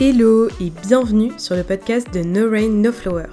Hello 0.00 0.46
et 0.60 0.70
bienvenue 0.70 1.32
sur 1.38 1.56
le 1.56 1.64
podcast 1.64 2.14
de 2.14 2.20
No 2.20 2.48
Rain 2.48 2.68
No 2.68 2.92
Flower. 2.92 3.26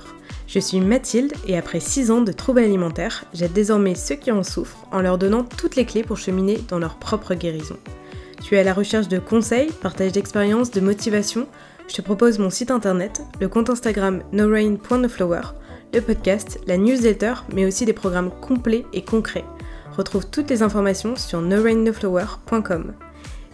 Je 0.47 0.57
suis 0.57 0.79
Mathilde 0.79 1.31
et 1.45 1.59
après 1.59 1.79
6 1.79 2.09
ans 2.09 2.21
de 2.21 2.31
troubles 2.31 2.61
alimentaires, 2.61 3.25
j'aide 3.35 3.53
désormais 3.53 3.93
ceux 3.93 4.15
qui 4.15 4.31
en 4.31 4.41
souffrent 4.41 4.87
en 4.91 5.01
leur 5.01 5.19
donnant 5.19 5.43
toutes 5.43 5.75
les 5.75 5.85
clés 5.85 6.01
pour 6.01 6.17
cheminer 6.17 6.57
dans 6.67 6.79
leur 6.79 6.97
propre 6.97 7.35
guérison. 7.35 7.77
Tu 8.41 8.55
es 8.55 8.59
à 8.61 8.63
la 8.63 8.73
recherche 8.73 9.07
de 9.07 9.19
conseils, 9.19 9.71
partage 9.79 10.11
d'expériences, 10.13 10.71
de 10.71 10.81
motivation? 10.81 11.47
Je 11.87 11.93
te 11.93 12.01
propose 12.01 12.39
mon 12.39 12.49
site 12.49 12.71
internet, 12.71 13.21
le 13.39 13.47
compte 13.47 13.69
Instagram 13.69 14.23
norain.noflower, 14.31 15.41
le 15.93 16.01
podcast, 16.01 16.59
la 16.65 16.77
newsletter, 16.77 17.35
mais 17.53 17.67
aussi 17.67 17.85
des 17.85 17.93
programmes 17.93 18.31
complets 18.41 18.87
et 18.91 19.03
concrets. 19.03 19.45
Retrouve 19.95 20.31
toutes 20.31 20.49
les 20.49 20.63
informations 20.63 21.15
sur 21.15 21.41
norainnoflower.com. 21.41 22.93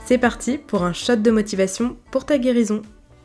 C'est 0.06 0.18
parti 0.18 0.58
pour 0.58 0.84
un 0.84 0.94
shot 0.94 1.18
de 1.18 1.32
motivation 1.32 1.98
pour 2.10 2.26
ta 2.26 2.38
guérison. 2.38 2.84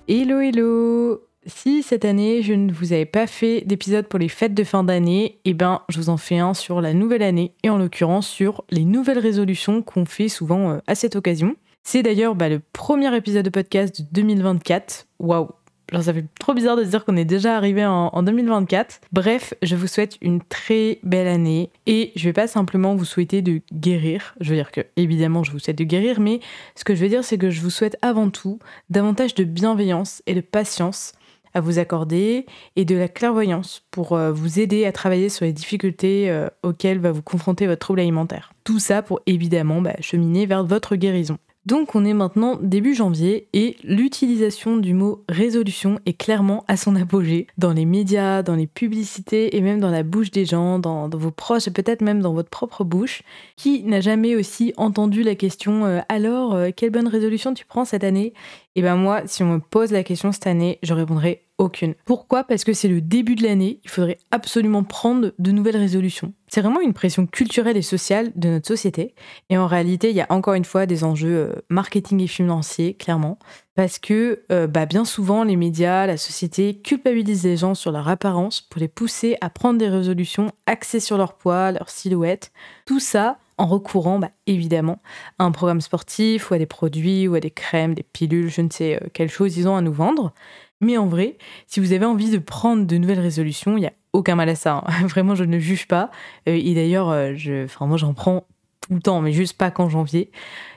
Hello 0.08 0.38
hello 0.38 1.20
Si 1.46 1.82
cette 1.82 2.04
année 2.04 2.40
je 2.40 2.52
ne 2.52 2.72
vous 2.72 2.92
avais 2.92 3.06
pas 3.06 3.26
fait 3.26 3.62
d'épisode 3.62 4.06
pour 4.06 4.20
les 4.20 4.28
fêtes 4.28 4.54
de 4.54 4.62
fin 4.62 4.84
d'année, 4.84 5.40
eh 5.44 5.52
ben 5.52 5.82
je 5.88 5.98
vous 5.98 6.10
en 6.10 6.16
fais 6.16 6.38
un 6.38 6.54
sur 6.54 6.80
la 6.80 6.94
nouvelle 6.94 7.24
année 7.24 7.54
et 7.64 7.70
en 7.70 7.76
l'occurrence 7.76 8.28
sur 8.28 8.64
les 8.70 8.84
nouvelles 8.84 9.18
résolutions 9.18 9.82
qu'on 9.82 10.04
fait 10.04 10.28
souvent 10.28 10.70
euh, 10.70 10.78
à 10.86 10.94
cette 10.94 11.16
occasion. 11.16 11.56
C'est 11.82 12.04
d'ailleurs 12.04 12.36
bah, 12.36 12.48
le 12.48 12.60
premier 12.72 13.16
épisode 13.16 13.44
de 13.44 13.50
podcast 13.50 14.00
de 14.00 14.06
2024. 14.12 15.08
Waouh 15.18 15.48
Genre, 15.92 16.02
ça 16.02 16.12
fait 16.12 16.24
trop 16.40 16.52
bizarre 16.52 16.76
de 16.76 16.84
se 16.84 16.90
dire 16.90 17.04
qu'on 17.04 17.16
est 17.16 17.24
déjà 17.24 17.56
arrivé 17.56 17.86
en, 17.86 18.22
2024. 18.22 19.02
Bref, 19.12 19.54
je 19.62 19.76
vous 19.76 19.86
souhaite 19.86 20.18
une 20.20 20.42
très 20.42 20.98
belle 21.04 21.28
année 21.28 21.70
et 21.86 22.12
je 22.16 22.24
vais 22.24 22.32
pas 22.32 22.48
simplement 22.48 22.96
vous 22.96 23.04
souhaiter 23.04 23.40
de 23.40 23.60
guérir. 23.72 24.34
Je 24.40 24.50
veux 24.50 24.56
dire 24.56 24.72
que, 24.72 24.80
évidemment, 24.96 25.44
je 25.44 25.52
vous 25.52 25.60
souhaite 25.60 25.78
de 25.78 25.84
guérir, 25.84 26.18
mais 26.18 26.40
ce 26.74 26.84
que 26.84 26.94
je 26.94 27.02
veux 27.02 27.08
dire, 27.08 27.24
c'est 27.24 27.38
que 27.38 27.50
je 27.50 27.60
vous 27.60 27.70
souhaite 27.70 27.96
avant 28.02 28.30
tout 28.30 28.58
davantage 28.90 29.34
de 29.34 29.44
bienveillance 29.44 30.22
et 30.26 30.34
de 30.34 30.40
patience 30.40 31.12
à 31.54 31.60
vous 31.60 31.78
accorder 31.78 32.44
et 32.76 32.84
de 32.84 32.96
la 32.96 33.08
clairvoyance 33.08 33.82
pour 33.90 34.12
euh, 34.12 34.30
vous 34.30 34.60
aider 34.60 34.84
à 34.84 34.92
travailler 34.92 35.30
sur 35.30 35.46
les 35.46 35.54
difficultés 35.54 36.28
euh, 36.30 36.48
auxquelles 36.62 36.98
va 36.98 37.12
vous 37.12 37.22
confronter 37.22 37.66
votre 37.66 37.78
trouble 37.78 38.00
alimentaire. 38.00 38.52
Tout 38.64 38.78
ça 38.78 39.00
pour 39.00 39.20
évidemment 39.24 39.80
bah, 39.80 39.94
cheminer 40.00 40.44
vers 40.44 40.64
votre 40.64 40.96
guérison. 40.96 41.38
Donc 41.66 41.96
on 41.96 42.04
est 42.04 42.14
maintenant 42.14 42.56
début 42.62 42.94
janvier 42.94 43.48
et 43.52 43.76
l'utilisation 43.82 44.76
du 44.76 44.94
mot 44.94 45.24
résolution 45.28 45.98
est 46.06 46.16
clairement 46.16 46.64
à 46.68 46.76
son 46.76 46.94
apogée 46.94 47.48
dans 47.58 47.72
les 47.72 47.84
médias, 47.84 48.44
dans 48.44 48.54
les 48.54 48.68
publicités 48.68 49.56
et 49.56 49.60
même 49.60 49.80
dans 49.80 49.90
la 49.90 50.04
bouche 50.04 50.30
des 50.30 50.44
gens, 50.44 50.78
dans, 50.78 51.08
vos 51.08 51.32
proches 51.32 51.66
et 51.66 51.72
peut-être 51.72 52.02
même 52.02 52.20
dans 52.20 52.32
votre 52.32 52.50
propre 52.50 52.84
bouche. 52.84 53.22
Qui 53.56 53.82
n'a 53.82 54.00
jamais 54.00 54.36
aussi 54.36 54.74
entendu 54.76 55.24
la 55.24 55.34
question 55.34 55.84
euh, 55.84 56.00
alors 56.08 56.54
euh, 56.54 56.70
quelle 56.74 56.90
bonne 56.90 57.08
résolution 57.08 57.52
tu 57.52 57.64
prends 57.64 57.84
cette 57.84 58.04
année? 58.04 58.32
Et 58.76 58.80
eh 58.80 58.82
ben 58.82 58.94
moi 58.94 59.22
si 59.26 59.42
on 59.42 59.54
me 59.54 59.58
pose 59.58 59.90
la 59.90 60.04
question 60.04 60.30
cette 60.30 60.46
année 60.46 60.78
je 60.84 60.94
répondrai 60.94 61.45
aucune. 61.58 61.94
Pourquoi? 62.04 62.44
Parce 62.44 62.64
que 62.64 62.72
c'est 62.72 62.88
le 62.88 63.00
début 63.00 63.34
de 63.34 63.42
l'année, 63.42 63.80
il 63.82 63.90
faudrait 63.90 64.18
absolument 64.30 64.84
prendre 64.84 65.32
de 65.38 65.50
nouvelles 65.50 65.76
résolutions. 65.76 66.34
C'est 66.48 66.60
vraiment 66.60 66.80
une 66.80 66.92
pression 66.92 67.26
culturelle 67.26 67.76
et 67.76 67.82
sociale 67.82 68.30
de 68.36 68.48
notre 68.50 68.68
société. 68.68 69.14
Et 69.48 69.56
en 69.56 69.66
réalité, 69.66 70.10
il 70.10 70.16
y 70.16 70.20
a 70.20 70.26
encore 70.28 70.54
une 70.54 70.64
fois 70.64 70.86
des 70.86 71.02
enjeux 71.02 71.36
euh, 71.36 71.62
marketing 71.70 72.20
et 72.20 72.26
financiers, 72.26 72.94
clairement. 72.94 73.38
Parce 73.74 73.98
que 73.98 74.42
euh, 74.52 74.66
bah, 74.66 74.86
bien 74.86 75.04
souvent, 75.04 75.44
les 75.44 75.56
médias, 75.56 76.06
la 76.06 76.16
société 76.16 76.78
culpabilisent 76.78 77.44
les 77.44 77.56
gens 77.56 77.74
sur 77.74 77.90
leur 77.90 78.08
apparence 78.08 78.60
pour 78.60 78.80
les 78.80 78.88
pousser 78.88 79.36
à 79.40 79.50
prendre 79.50 79.78
des 79.78 79.88
résolutions 79.88 80.52
axées 80.66 81.00
sur 81.00 81.16
leur 81.16 81.34
poids, 81.34 81.72
leur 81.72 81.88
silhouette. 81.88 82.52
Tout 82.84 83.00
ça 83.00 83.38
en 83.58 83.66
recourant 83.66 84.18
bah, 84.18 84.30
évidemment 84.46 85.00
à 85.38 85.44
un 85.44 85.50
programme 85.50 85.80
sportif 85.80 86.50
ou 86.50 86.54
à 86.54 86.58
des 86.58 86.66
produits 86.66 87.26
ou 87.26 87.34
à 87.34 87.40
des 87.40 87.50
crèmes, 87.50 87.94
des 87.94 88.02
pilules, 88.02 88.50
je 88.50 88.60
ne 88.60 88.70
sais 88.70 88.96
euh, 89.02 89.08
quelle 89.12 89.30
chose 89.30 89.56
ils 89.56 89.68
ont 89.68 89.76
à 89.76 89.80
nous 89.80 89.92
vendre. 89.92 90.32
Mais 90.80 90.98
en 90.98 91.06
vrai, 91.06 91.38
si 91.66 91.80
vous 91.80 91.92
avez 91.92 92.04
envie 92.04 92.30
de 92.30 92.38
prendre 92.38 92.86
de 92.86 92.96
nouvelles 92.96 93.20
résolutions, 93.20 93.76
il 93.76 93.80
n'y 93.80 93.86
a 93.86 93.92
aucun 94.12 94.34
mal 94.34 94.48
à 94.48 94.54
ça. 94.54 94.84
Hein. 94.86 95.06
Vraiment, 95.06 95.34
je 95.34 95.44
ne 95.44 95.58
juge 95.58 95.88
pas. 95.88 96.10
Euh, 96.48 96.60
et 96.62 96.74
d'ailleurs, 96.74 97.10
euh, 97.10 97.34
moi, 97.80 97.96
j'en 97.96 98.14
prends 98.14 98.46
tout 98.86 98.94
le 98.94 99.00
temps, 99.00 99.20
mais 99.20 99.32
juste 99.32 99.56
pas 99.56 99.70
qu'en 99.70 99.88
janvier. 99.88 100.30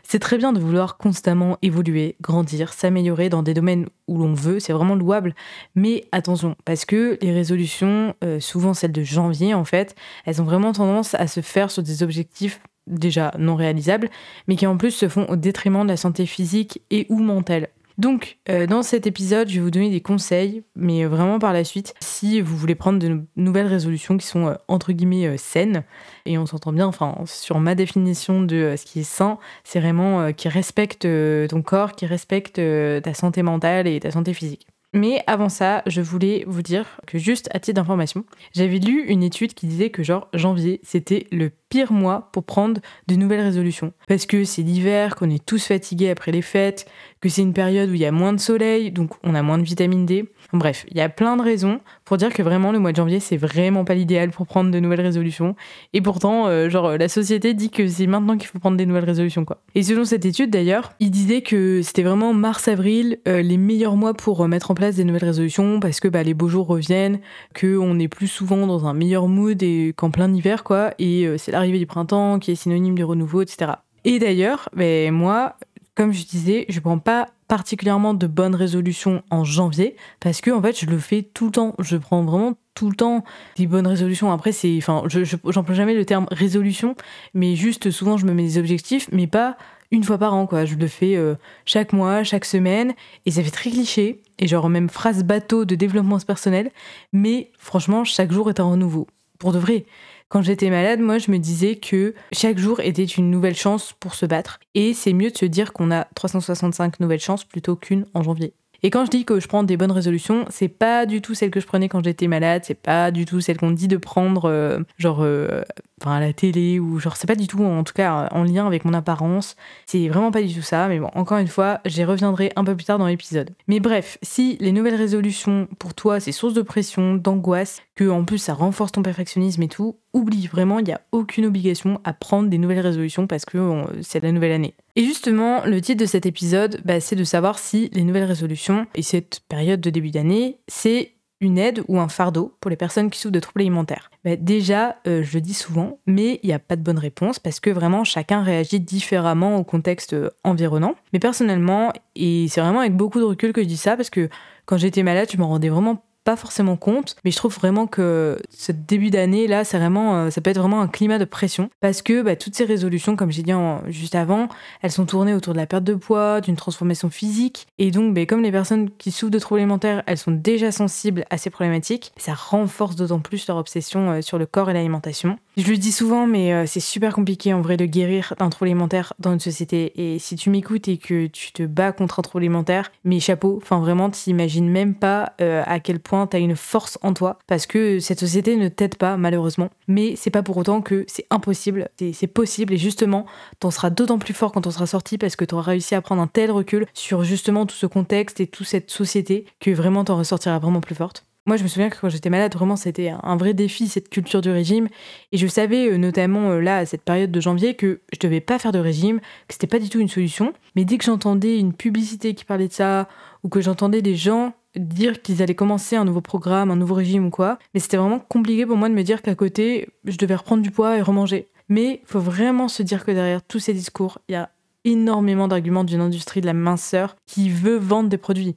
C'est 0.04 0.20
très 0.20 0.38
bien 0.38 0.52
de 0.54 0.60
vouloir 0.60 0.98
constamment 0.98 1.58
évoluer, 1.62 2.16
grandir, 2.22 2.74
s'améliorer 2.74 3.30
dans 3.30 3.44
des 3.44 3.54
domaines 3.54 3.88
où 4.08 4.18
l'on 4.18 4.34
veut, 4.34 4.60
c'est 4.60 4.74
vraiment 4.74 4.96
louable. 4.96 5.36
Mais 5.76 6.06
attention, 6.12 6.56
parce 6.66 6.86
que 6.86 7.20
les 7.22 7.32
résolutions, 7.32 8.16
euh, 8.24 8.40
souvent 8.40 8.74
celles 8.74 8.92
de 8.92 9.04
janvier 9.04 9.54
en 9.54 9.66
fait, 9.66 9.96
elles 10.26 10.42
ont 10.42 10.46
vraiment 10.46 10.72
tendance 10.74 11.14
à 11.14 11.28
se 11.28 11.42
faire 11.42 11.70
sur 11.70 11.84
des 11.84 12.02
objectifs 12.02 12.62
déjà 12.88 13.32
non 13.38 13.56
réalisables, 13.56 14.10
mais 14.48 14.56
qui 14.56 14.66
en 14.66 14.78
plus 14.78 14.92
se 14.92 15.08
font 15.08 15.26
au 15.30 15.36
détriment 15.36 15.84
de 15.84 15.90
la 15.90 15.98
santé 15.98 16.26
physique 16.26 16.82
et 16.90 17.06
ou 17.10 17.20
mentale. 17.20 17.70
Donc, 18.00 18.38
euh, 18.48 18.66
dans 18.66 18.82
cet 18.82 19.08
épisode, 19.08 19.50
je 19.50 19.56
vais 19.56 19.60
vous 19.60 19.72
donner 19.72 19.90
des 19.90 20.00
conseils, 20.00 20.64
mais 20.74 21.04
euh, 21.04 21.10
vraiment 21.10 21.38
par 21.38 21.52
la 21.52 21.66
suite, 21.66 21.94
si 22.00 22.40
vous 22.40 22.56
voulez 22.56 22.74
prendre 22.74 22.98
de 22.98 23.26
nouvelles 23.36 23.68
résolutions 23.68 24.18
qui 24.18 24.26
sont 24.26 24.48
euh, 24.48 24.54
entre 24.70 24.94
guillemets 24.94 25.38
saines, 25.38 25.84
et 26.26 26.38
on 26.38 26.46
s'entend 26.46 26.72
bien, 26.72 26.88
enfin, 26.88 27.18
sur 27.26 27.60
ma 27.60 27.76
définition 27.76 28.42
de 28.42 28.76
ce 28.78 28.86
qui 28.86 29.02
est 29.02 29.04
sain, 29.04 29.38
c'est 29.66 29.82
vraiment 29.82 30.32
qui 30.32 30.48
respecte 30.48 31.06
ton 31.50 31.62
corps, 31.62 31.92
qui 31.92 32.06
respecte 32.06 32.56
ta 32.56 33.14
santé 33.14 33.44
mentale 33.44 33.86
et 33.86 34.00
ta 34.00 34.12
santé 34.12 34.34
physique. 34.34 34.68
Mais 34.94 35.22
avant 35.28 35.50
ça, 35.50 35.84
je 35.86 36.02
voulais 36.02 36.46
vous 36.48 36.62
dire 36.62 37.00
que 37.06 37.18
juste 37.18 37.50
à 37.54 37.60
titre 37.60 37.76
d'information, 37.76 38.24
j'avais 38.54 38.80
lu 38.80 39.04
une 39.08 39.24
étude 39.24 39.54
qui 39.54 39.68
disait 39.68 39.90
que 39.90 40.04
genre 40.04 40.30
janvier, 40.34 40.80
c'était 40.84 41.28
le 41.32 41.52
pire 41.70 41.94
mois 41.94 42.30
pour 42.32 42.44
prendre 42.44 42.82
de 43.08 43.16
nouvelles 43.16 43.42
résolutions. 43.42 43.94
Parce 44.08 44.26
que 44.26 44.44
c'est 44.44 44.62
l'hiver, 44.64 45.16
qu'on 45.16 45.30
est 45.30 45.44
tous 45.44 45.66
fatigués 45.66 46.10
après 46.10 46.32
les 46.32 46.42
fêtes, 46.42 46.88
que 47.22 47.30
c'est 47.30 47.42
une 47.42 47.54
période 47.54 47.90
où 47.90 47.94
il 47.94 48.00
y 48.00 48.06
a 48.06 48.12
moins 48.12 48.34
de 48.34 48.40
soleil, 48.40 48.92
donc 48.92 49.12
on 49.24 49.36
a 49.36 49.44
moins 49.44 49.58
de 49.58 49.64
vitamine 49.64 50.06
D. 50.06 50.26
Bref, 50.54 50.86
il 50.90 50.98
y 50.98 51.02
a 51.02 51.10
plein 51.10 51.38
de 51.38 51.42
raisons 51.42 51.80
pour 52.06 52.18
dire 52.18 52.34
que 52.34 52.42
vraiment 52.42 52.72
le 52.72 52.80
mois 52.80 52.92
de 52.92 52.96
janvier, 52.96 53.20
c'est 53.20 53.38
vraiment 53.38 53.86
pas 53.86 53.94
l'idéal 53.94 54.32
pour 54.32 54.48
prendre 54.48 54.72
de 54.72 54.80
nouvelles 54.80 55.02
résolutions. 55.02 55.56
Et 55.94 56.02
pourtant, 56.02 56.48
euh, 56.48 56.70
genre, 56.70 56.98
la 56.98 57.08
société 57.08 57.54
dit 57.54 57.70
que 57.70 57.88
c'est 57.88 58.08
maintenant 58.08 58.38
qu'il 58.38 58.48
faut 58.48 58.58
prendre 58.58 58.78
des 58.78 58.86
nouvelles 58.86 59.06
résolutions, 59.06 59.46
quoi. 59.46 59.62
Et 59.76 59.84
selon 59.84 60.06
cette 60.06 60.26
étude 60.26 60.50
d'ailleurs, 60.50 60.94
il 61.00 61.12
disait 61.12 61.42
que 61.42 61.82
c'était 61.84 62.04
vraiment 62.04 62.34
mars-avril 62.34 63.20
euh, 63.28 63.42
les 63.42 63.58
meilleurs 63.58 63.96
mois 63.96 64.14
pour 64.14 64.42
euh, 64.42 64.48
mettre 64.48 64.72
en 64.72 64.74
place 64.74 64.96
des 64.96 65.04
nouvelles 65.04 65.26
résolutions 65.26 65.80
parce 65.80 66.00
que 66.00 66.08
bah, 66.08 66.24
les 66.24 66.34
beaux 66.34 66.48
jours 66.48 66.68
reviennent, 66.68 67.20
qu'on 67.60 68.00
est 68.00 68.08
plus 68.08 68.28
souvent 68.28 68.66
dans 68.66 68.88
un 68.88 68.94
meilleur 68.94 69.28
mood 69.28 69.62
et 69.62 69.94
qu'en 69.96 70.10
plein 70.10 70.34
hiver, 70.34 70.64
quoi. 70.64 70.92
Et 70.98 71.28
c'est 71.38 71.52
l'arrivée 71.60 71.80
du 71.80 71.86
printemps 71.86 72.40
qui 72.40 72.52
est 72.52 72.56
synonyme 72.56 72.98
de 72.98 73.04
renouveau, 73.04 73.42
etc. 73.42 73.74
Et 74.06 74.20
d'ailleurs, 74.20 74.70
ben, 74.76 75.14
moi, 75.14 75.56
comme 75.96 76.14
je 76.14 76.26
disais, 76.26 76.66
je 76.70 76.80
prends 76.80 77.00
pas 77.00 77.28
particulièrement 77.50 78.14
de 78.14 78.28
bonnes 78.28 78.56
résolutions 78.56 79.24
en 79.32 79.44
janvier 79.44 79.98
parce 80.22 80.40
que 80.40 80.52
en 80.52 80.62
fait 80.62 80.80
je 80.80 80.86
le 80.86 81.00
fais 81.00 81.24
tout 81.24 81.48
le 81.48 81.52
temps. 81.52 81.76
Je 81.80 81.98
prends 81.98 82.24
vraiment 82.24 82.54
tout 82.76 82.90
le 82.90 82.96
temps 82.96 83.26
des 83.58 83.68
bonnes 83.68 83.88
résolutions. 83.88 84.32
Après 84.32 84.54
c'est 84.54 84.78
enfin 84.78 85.04
je 85.08 85.26
j'emploie 85.26 85.76
jamais 85.76 85.96
le 85.96 86.06
terme 86.06 86.28
résolution 86.32 86.96
mais 87.34 87.56
juste 87.56 87.90
souvent 87.92 88.18
je 88.18 88.26
me 88.26 88.34
mets 88.34 88.44
des 88.44 88.60
objectifs 88.60 89.10
mais 89.12 89.28
pas 89.28 89.58
une 89.92 90.04
fois 90.04 90.20
par 90.20 90.36
an 90.36 90.46
quoi. 90.46 90.64
Je 90.64 90.76
le 90.76 90.88
fais 90.88 91.16
euh, 91.16 91.36
chaque 91.66 91.92
mois 91.92 92.24
chaque 92.24 92.46
semaine 92.46 92.94
et 93.26 93.32
ça 93.32 93.44
fait 93.44 93.52
très 93.52 93.72
cliché 93.72 94.22
et 94.38 94.48
genre 94.48 94.70
même 94.70 94.88
phrase 94.88 95.24
bateau 95.24 95.66
de 95.66 95.74
développement 95.74 96.20
personnel 96.20 96.72
mais 97.14 97.52
franchement 97.58 98.04
chaque 98.04 98.32
jour 98.32 98.50
est 98.50 98.60
un 98.60 98.70
renouveau. 98.70 99.08
Pour 99.40 99.54
de 99.54 99.60
vrai 99.60 99.86
quand 100.30 100.44
j'étais 100.44 100.70
malade, 100.70 101.00
moi, 101.00 101.18
je 101.18 101.32
me 101.32 101.38
disais 101.38 101.76
que 101.76 102.14
chaque 102.32 102.60
jour 102.60 102.80
était 102.80 103.04
une 103.04 103.32
nouvelle 103.32 103.56
chance 103.56 103.94
pour 104.00 104.14
se 104.14 104.28
battre. 104.28 104.60
Et 104.76 104.94
c'est 104.94 105.14
mieux 105.14 105.32
de 105.32 105.38
se 105.38 105.46
dire 105.46 105.74
qu'on 105.74 105.92
a 105.92 106.06
365 106.16 107.00
nouvelles 107.00 107.20
chances 107.20 107.44
plutôt 107.44 107.76
qu'une 107.76 108.06
en 108.14 108.22
janvier. 108.22 108.54
Et 108.82 108.92
quand 108.92 109.06
je 109.06 109.12
dis 109.12 109.26
que 109.26 109.40
je 109.40 109.48
prends 109.48 109.64
des 109.64 109.76
bonnes 109.76 109.92
résolutions, 109.92 110.46
c'est 110.50 110.70
pas 110.70 111.06
du 111.06 111.22
tout 111.22 111.34
celle 111.34 111.52
que 111.52 111.60
je 111.60 111.66
prenais 111.66 111.90
quand 111.90 112.04
j'étais 112.04 112.28
malade, 112.28 112.62
c'est 112.66 112.80
pas 112.80 113.12
du 113.12 113.26
tout 113.26 113.42
celle 113.42 113.58
qu'on 113.58 113.72
dit 113.72 113.88
de 113.90 113.98
prendre, 113.98 114.46
euh, 114.46 114.80
genre, 114.98 115.20
euh, 115.22 115.64
enfin, 116.02 116.16
à 116.16 116.20
la 116.20 116.34
télé, 116.34 116.80
ou 116.80 117.00
genre, 117.00 117.16
c'est 117.18 117.28
pas 117.28 117.36
du 117.36 117.48
tout, 117.48 117.64
en 117.64 117.84
tout 117.84 117.94
cas, 117.94 118.30
en 118.32 118.44
lien 118.44 118.66
avec 118.68 118.86
mon 118.86 118.94
apparence. 118.94 119.56
C'est 119.86 120.08
vraiment 120.08 120.32
pas 120.32 120.42
du 120.42 120.54
tout 120.54 120.62
ça, 120.62 120.88
mais 120.88 121.00
bon, 121.00 121.10
encore 121.14 121.38
une 121.38 121.48
fois, 121.48 121.80
j'y 121.86 122.04
reviendrai 122.04 122.52
un 122.56 122.64
peu 122.64 122.76
plus 122.76 122.86
tard 122.86 123.00
dans 123.00 123.08
l'épisode. 123.08 123.52
Mais 123.68 123.80
bref, 123.80 124.18
si 124.22 124.58
les 124.60 124.72
nouvelles 124.72 124.96
résolutions, 124.96 125.68
pour 125.78 125.94
toi, 125.94 126.20
c'est 126.20 126.32
source 126.32 126.54
de 126.54 126.62
pression, 126.62 127.16
d'angoisse, 127.16 127.82
que 127.96 128.10
en 128.10 128.24
plus 128.24 128.38
ça 128.38 128.54
renforce 128.54 128.94
ton 128.94 129.02
perfectionnisme 129.02 129.62
et 129.62 129.68
tout, 129.68 129.98
oublie 130.14 130.48
vraiment, 130.48 130.80
il 130.80 130.86
n'y 130.86 130.94
a 130.94 131.02
aucune 131.12 131.46
obligation 131.46 132.00
à 132.04 132.14
prendre 132.14 132.50
des 132.50 132.58
nouvelles 132.58 132.80
résolutions 132.80 133.28
parce 133.28 133.46
que 133.46 133.84
c'est 134.02 134.24
la 134.24 134.32
nouvelle 134.32 134.54
année. 134.54 134.74
Et 134.96 135.04
justement, 135.04 135.64
le 135.66 135.82
titre 135.82 136.02
de 136.02 136.06
cet 136.06 136.26
épisode, 136.26 136.82
bah, 136.84 137.00
c'est 137.00 137.16
de 137.16 137.24
savoir 137.24 137.60
si 137.60 137.90
les 137.94 138.04
nouvelles 138.04 138.24
résolutions 138.24 138.88
et 138.96 139.02
cette 139.02 139.42
période 139.48 139.82
de 139.82 139.90
début 139.90 140.12
d'année, 140.12 140.58
c'est 140.68 141.14
une 141.42 141.58
aide 141.58 141.84
ou 141.88 142.00
un 142.00 142.10
fardeau 142.10 142.56
pour 142.60 142.70
les 142.70 142.76
personnes 142.76 143.10
qui 143.10 143.20
souffrent 143.20 143.32
de 143.34 143.40
troubles 143.40 143.62
alimentaires 143.62 144.12
bah, 144.24 144.36
Déjà, 144.36 144.98
euh, 145.08 145.24
je 145.24 145.34
le 145.36 145.42
dis 145.42 145.54
souvent, 145.54 146.00
mais 146.06 146.40
il 146.44 146.48
n'y 146.48 146.54
a 146.54 146.60
pas 146.60 146.76
de 146.76 146.82
bonne 146.82 146.98
réponse 146.98 147.40
parce 147.40 147.60
que 147.60 147.70
vraiment 147.70 148.04
chacun 148.04 148.44
réagit 148.44 148.80
différemment 148.80 149.58
au 149.58 149.64
contexte 149.64 150.14
euh, 150.14 150.30
environnant. 150.44 150.96
Mais 151.14 151.20
personnellement, 151.20 151.94
et 152.16 152.48
c'est 152.50 152.62
vraiment 152.62 152.82
avec 152.82 152.96
beaucoup 152.96 153.20
de 153.20 153.26
recul 153.26 153.54
que 153.54 153.62
je 153.62 153.68
dis 153.68 153.78
ça 153.78 153.96
parce 153.96 154.10
que 154.10 154.30
quand 154.66 154.78
j'étais 154.78 155.04
malade, 155.04 155.30
je 155.32 155.38
m'en 155.38 155.48
rendais 155.48 155.70
vraiment 155.70 156.04
pas 156.30 156.36
forcément 156.36 156.76
compte, 156.76 157.16
mais 157.26 157.32
je 157.32 157.38
trouve 157.38 157.56
vraiment 157.56 157.88
que 157.88 158.38
ce 158.52 158.72
début 158.72 159.10
d'année 159.10 159.48
là, 159.48 159.64
c'est 159.64 159.80
vraiment, 159.80 160.16
euh, 160.16 160.30
ça 160.30 160.42
peut 160.42 160.52
être 160.52 160.60
vraiment 160.60 160.80
un 160.80 160.88
climat 160.88 161.18
de 161.18 161.26
pression 161.26 161.72
parce 161.80 162.04
que 162.04 162.22
bah, 162.22 162.36
toutes 162.36 162.54
ces 162.54 162.66
résolutions, 162.66 163.16
comme 163.16 163.32
j'ai 163.32 163.42
dit 163.42 163.52
juste 163.88 164.14
avant, 164.14 164.48
elles 164.84 164.92
sont 164.92 165.08
tournées 165.08 165.34
autour 165.34 165.54
de 165.54 165.58
la 165.58 165.66
perte 165.66 165.84
de 165.84 165.96
poids, 165.96 166.40
d'une 166.40 166.56
transformation 166.56 167.10
physique, 167.10 167.66
et 167.80 167.90
donc 167.90 168.14
bah, 168.14 168.28
comme 168.28 168.44
les 168.44 168.52
personnes 168.52 168.92
qui 169.00 169.10
souffrent 169.10 169.32
de 169.32 169.40
troubles 169.40 169.62
alimentaires, 169.62 170.04
elles 170.06 170.20
sont 170.20 170.32
déjà 170.32 170.72
sensibles 170.72 171.26
à 171.32 171.40
ces 171.40 171.50
problématiques, 171.50 172.12
ça 172.18 172.36
renforce 172.36 172.96
d'autant 172.96 173.22
plus 173.22 173.48
leur 173.48 173.58
obsession 173.58 174.12
euh, 174.12 174.22
sur 174.22 174.38
le 174.38 174.46
corps 174.46 174.70
et 174.70 174.74
l'alimentation. 174.74 175.40
Je 175.60 175.70
le 175.70 175.78
dis 175.78 175.92
souvent, 175.92 176.26
mais 176.26 176.54
euh, 176.54 176.66
c'est 176.66 176.80
super 176.80 177.14
compliqué 177.14 177.54
en 177.54 177.60
vrai 177.60 177.76
de 177.76 177.84
guérir 177.84 178.34
d'un 178.40 178.50
trouble 178.50 178.70
alimentaire 178.70 179.12
dans 179.20 179.34
une 179.34 179.42
société. 179.42 179.92
Et 179.98 180.18
si 180.18 180.38
tu 180.38 180.50
m'écoutes 180.50 180.88
et 180.88 180.98
que 180.98 181.28
tu 181.28 181.52
te 181.52 181.64
bats 181.64 181.92
contre 181.92 182.20
un 182.20 182.22
trouble 182.22 182.44
alimentaire, 182.46 182.94
mes 183.04 183.20
chapeaux, 183.20 183.60
enfin 183.62 183.82
vraiment, 183.82 184.10
t'imagines 184.10 184.70
même 184.70 184.96
pas 184.96 185.34
euh, 185.42 185.62
à 185.66 185.82
quel 185.82 186.00
point 186.00 186.28
t'as 186.28 186.40
une 186.40 186.56
force 186.56 186.98
en 187.02 187.14
toi, 187.14 187.40
parce 187.46 187.66
que 187.66 188.00
cette 188.00 188.22
société 188.22 188.56
ne 188.56 188.70
t'aide 188.70 188.96
pas 188.96 189.18
malheureusement. 189.18 189.70
Mais 189.90 190.16
c'est 190.16 190.30
pas 190.30 190.44
pour 190.44 190.56
autant 190.56 190.82
que 190.82 191.04
c'est 191.10 191.26
impossible, 191.30 191.90
c'est 192.14 192.28
possible 192.28 192.72
et 192.76 192.78
justement, 192.78 193.26
t'en 193.60 193.70
seras 193.70 193.90
d'autant 193.90 194.18
plus 194.18 194.34
fort 194.34 194.54
quand 194.54 194.66
on 194.66 194.72
sera 194.72 194.88
sorti 194.88 195.18
parce 195.18 195.36
que 195.36 195.44
t'auras 195.44 195.64
réussi 195.64 195.94
à 195.94 196.02
prendre 196.02 196.22
un 196.22 196.28
tel 196.28 196.52
recul 196.52 196.86
sur 196.94 197.26
justement 197.26 197.66
tout 197.66 197.76
ce 197.76 197.86
contexte 197.86 198.40
et 198.40 198.48
toute 198.48 198.68
cette 198.68 198.92
société 198.92 199.44
que 199.60 199.72
vraiment 199.72 200.06
t'en 200.06 200.16
ressortiras 200.16 200.60
vraiment 200.60 200.80
plus 200.80 200.96
forte. 200.96 201.26
Moi, 201.50 201.58
je 201.58 201.64
me 201.64 201.68
souviens 201.68 201.90
que 201.90 201.98
quand 202.00 202.10
j'étais 202.10 202.30
malade, 202.30 202.54
vraiment, 202.54 202.76
c'était 202.76 203.12
un 203.24 203.36
vrai 203.36 203.56
défi, 203.56 203.88
cette 203.88 204.10
culture 204.10 204.42
du 204.42 204.52
régime. 204.52 204.88
Et 205.32 205.38
je 205.40 205.48
savais, 205.48 205.90
euh, 205.90 205.98
notamment 205.98 206.52
euh, 206.52 206.60
là, 206.60 206.78
à 206.78 206.86
cette 206.86 207.02
période 207.02 207.32
de 207.32 207.42
janvier, 207.42 207.74
que 207.74 208.02
je 208.14 208.20
devais 208.20 208.40
pas 208.40 208.60
faire 208.60 208.72
de 208.72 208.78
régime, 208.78 209.20
que 209.20 209.56
c'était 209.56 209.66
pas 209.66 209.80
du 209.80 209.90
tout 209.90 210.00
une 210.00 210.10
solution. 210.10 210.54
Mais 210.76 210.86
dès 210.86 211.00
que 211.00 211.06
j'entendais 211.06 211.58
une 211.58 211.74
publicité 211.74 212.36
qui 212.36 212.46
parlait 212.46 212.68
de 212.68 212.74
ça, 212.74 213.10
ou 213.44 213.50
que 213.50 213.62
j'entendais 213.62 214.04
des 214.04 214.16
gens 214.16 214.54
dire 214.76 215.24
qu'ils 215.24 215.42
allaient 215.42 215.56
commencer 215.56 215.96
un 215.96 216.06
nouveau 216.06 216.22
programme, 216.22 216.70
un 216.70 216.76
nouveau 216.76 216.94
régime 216.94 217.26
ou 217.26 217.32
quoi, 217.32 217.58
mais 217.74 217.80
c'était 217.80 217.98
vraiment 217.98 218.20
compliqué 218.20 218.68
pour 218.68 218.78
moi 218.78 218.88
de 218.88 218.94
me 218.94 219.02
dire 219.02 219.24
qu'à 219.24 219.34
côté, 219.34 219.90
je 220.06 220.18
devais 220.18 220.36
reprendre 220.36 220.62
du 220.62 220.70
poids 220.70 220.98
et 221.00 221.02
remanger. 221.02 221.48
Mais 221.68 222.04
faut 222.06 222.20
vraiment 222.20 222.68
se 222.68 222.84
dire 222.84 223.04
que 223.04 223.10
derrière 223.10 223.42
tous 223.42 223.58
ces 223.58 223.74
discours, 223.74 224.20
il 224.30 224.34
y 224.34 224.36
a 224.36 224.52
énormément 224.86 225.48
d'arguments 225.48 225.84
d'une 225.84 226.02
industrie 226.02 226.42
de 226.42 226.46
la 226.46 226.54
minceur 226.54 227.16
qui 227.26 227.50
veut 227.50 227.78
vendre 227.78 228.08
des 228.08 228.20
produits. 228.20 228.56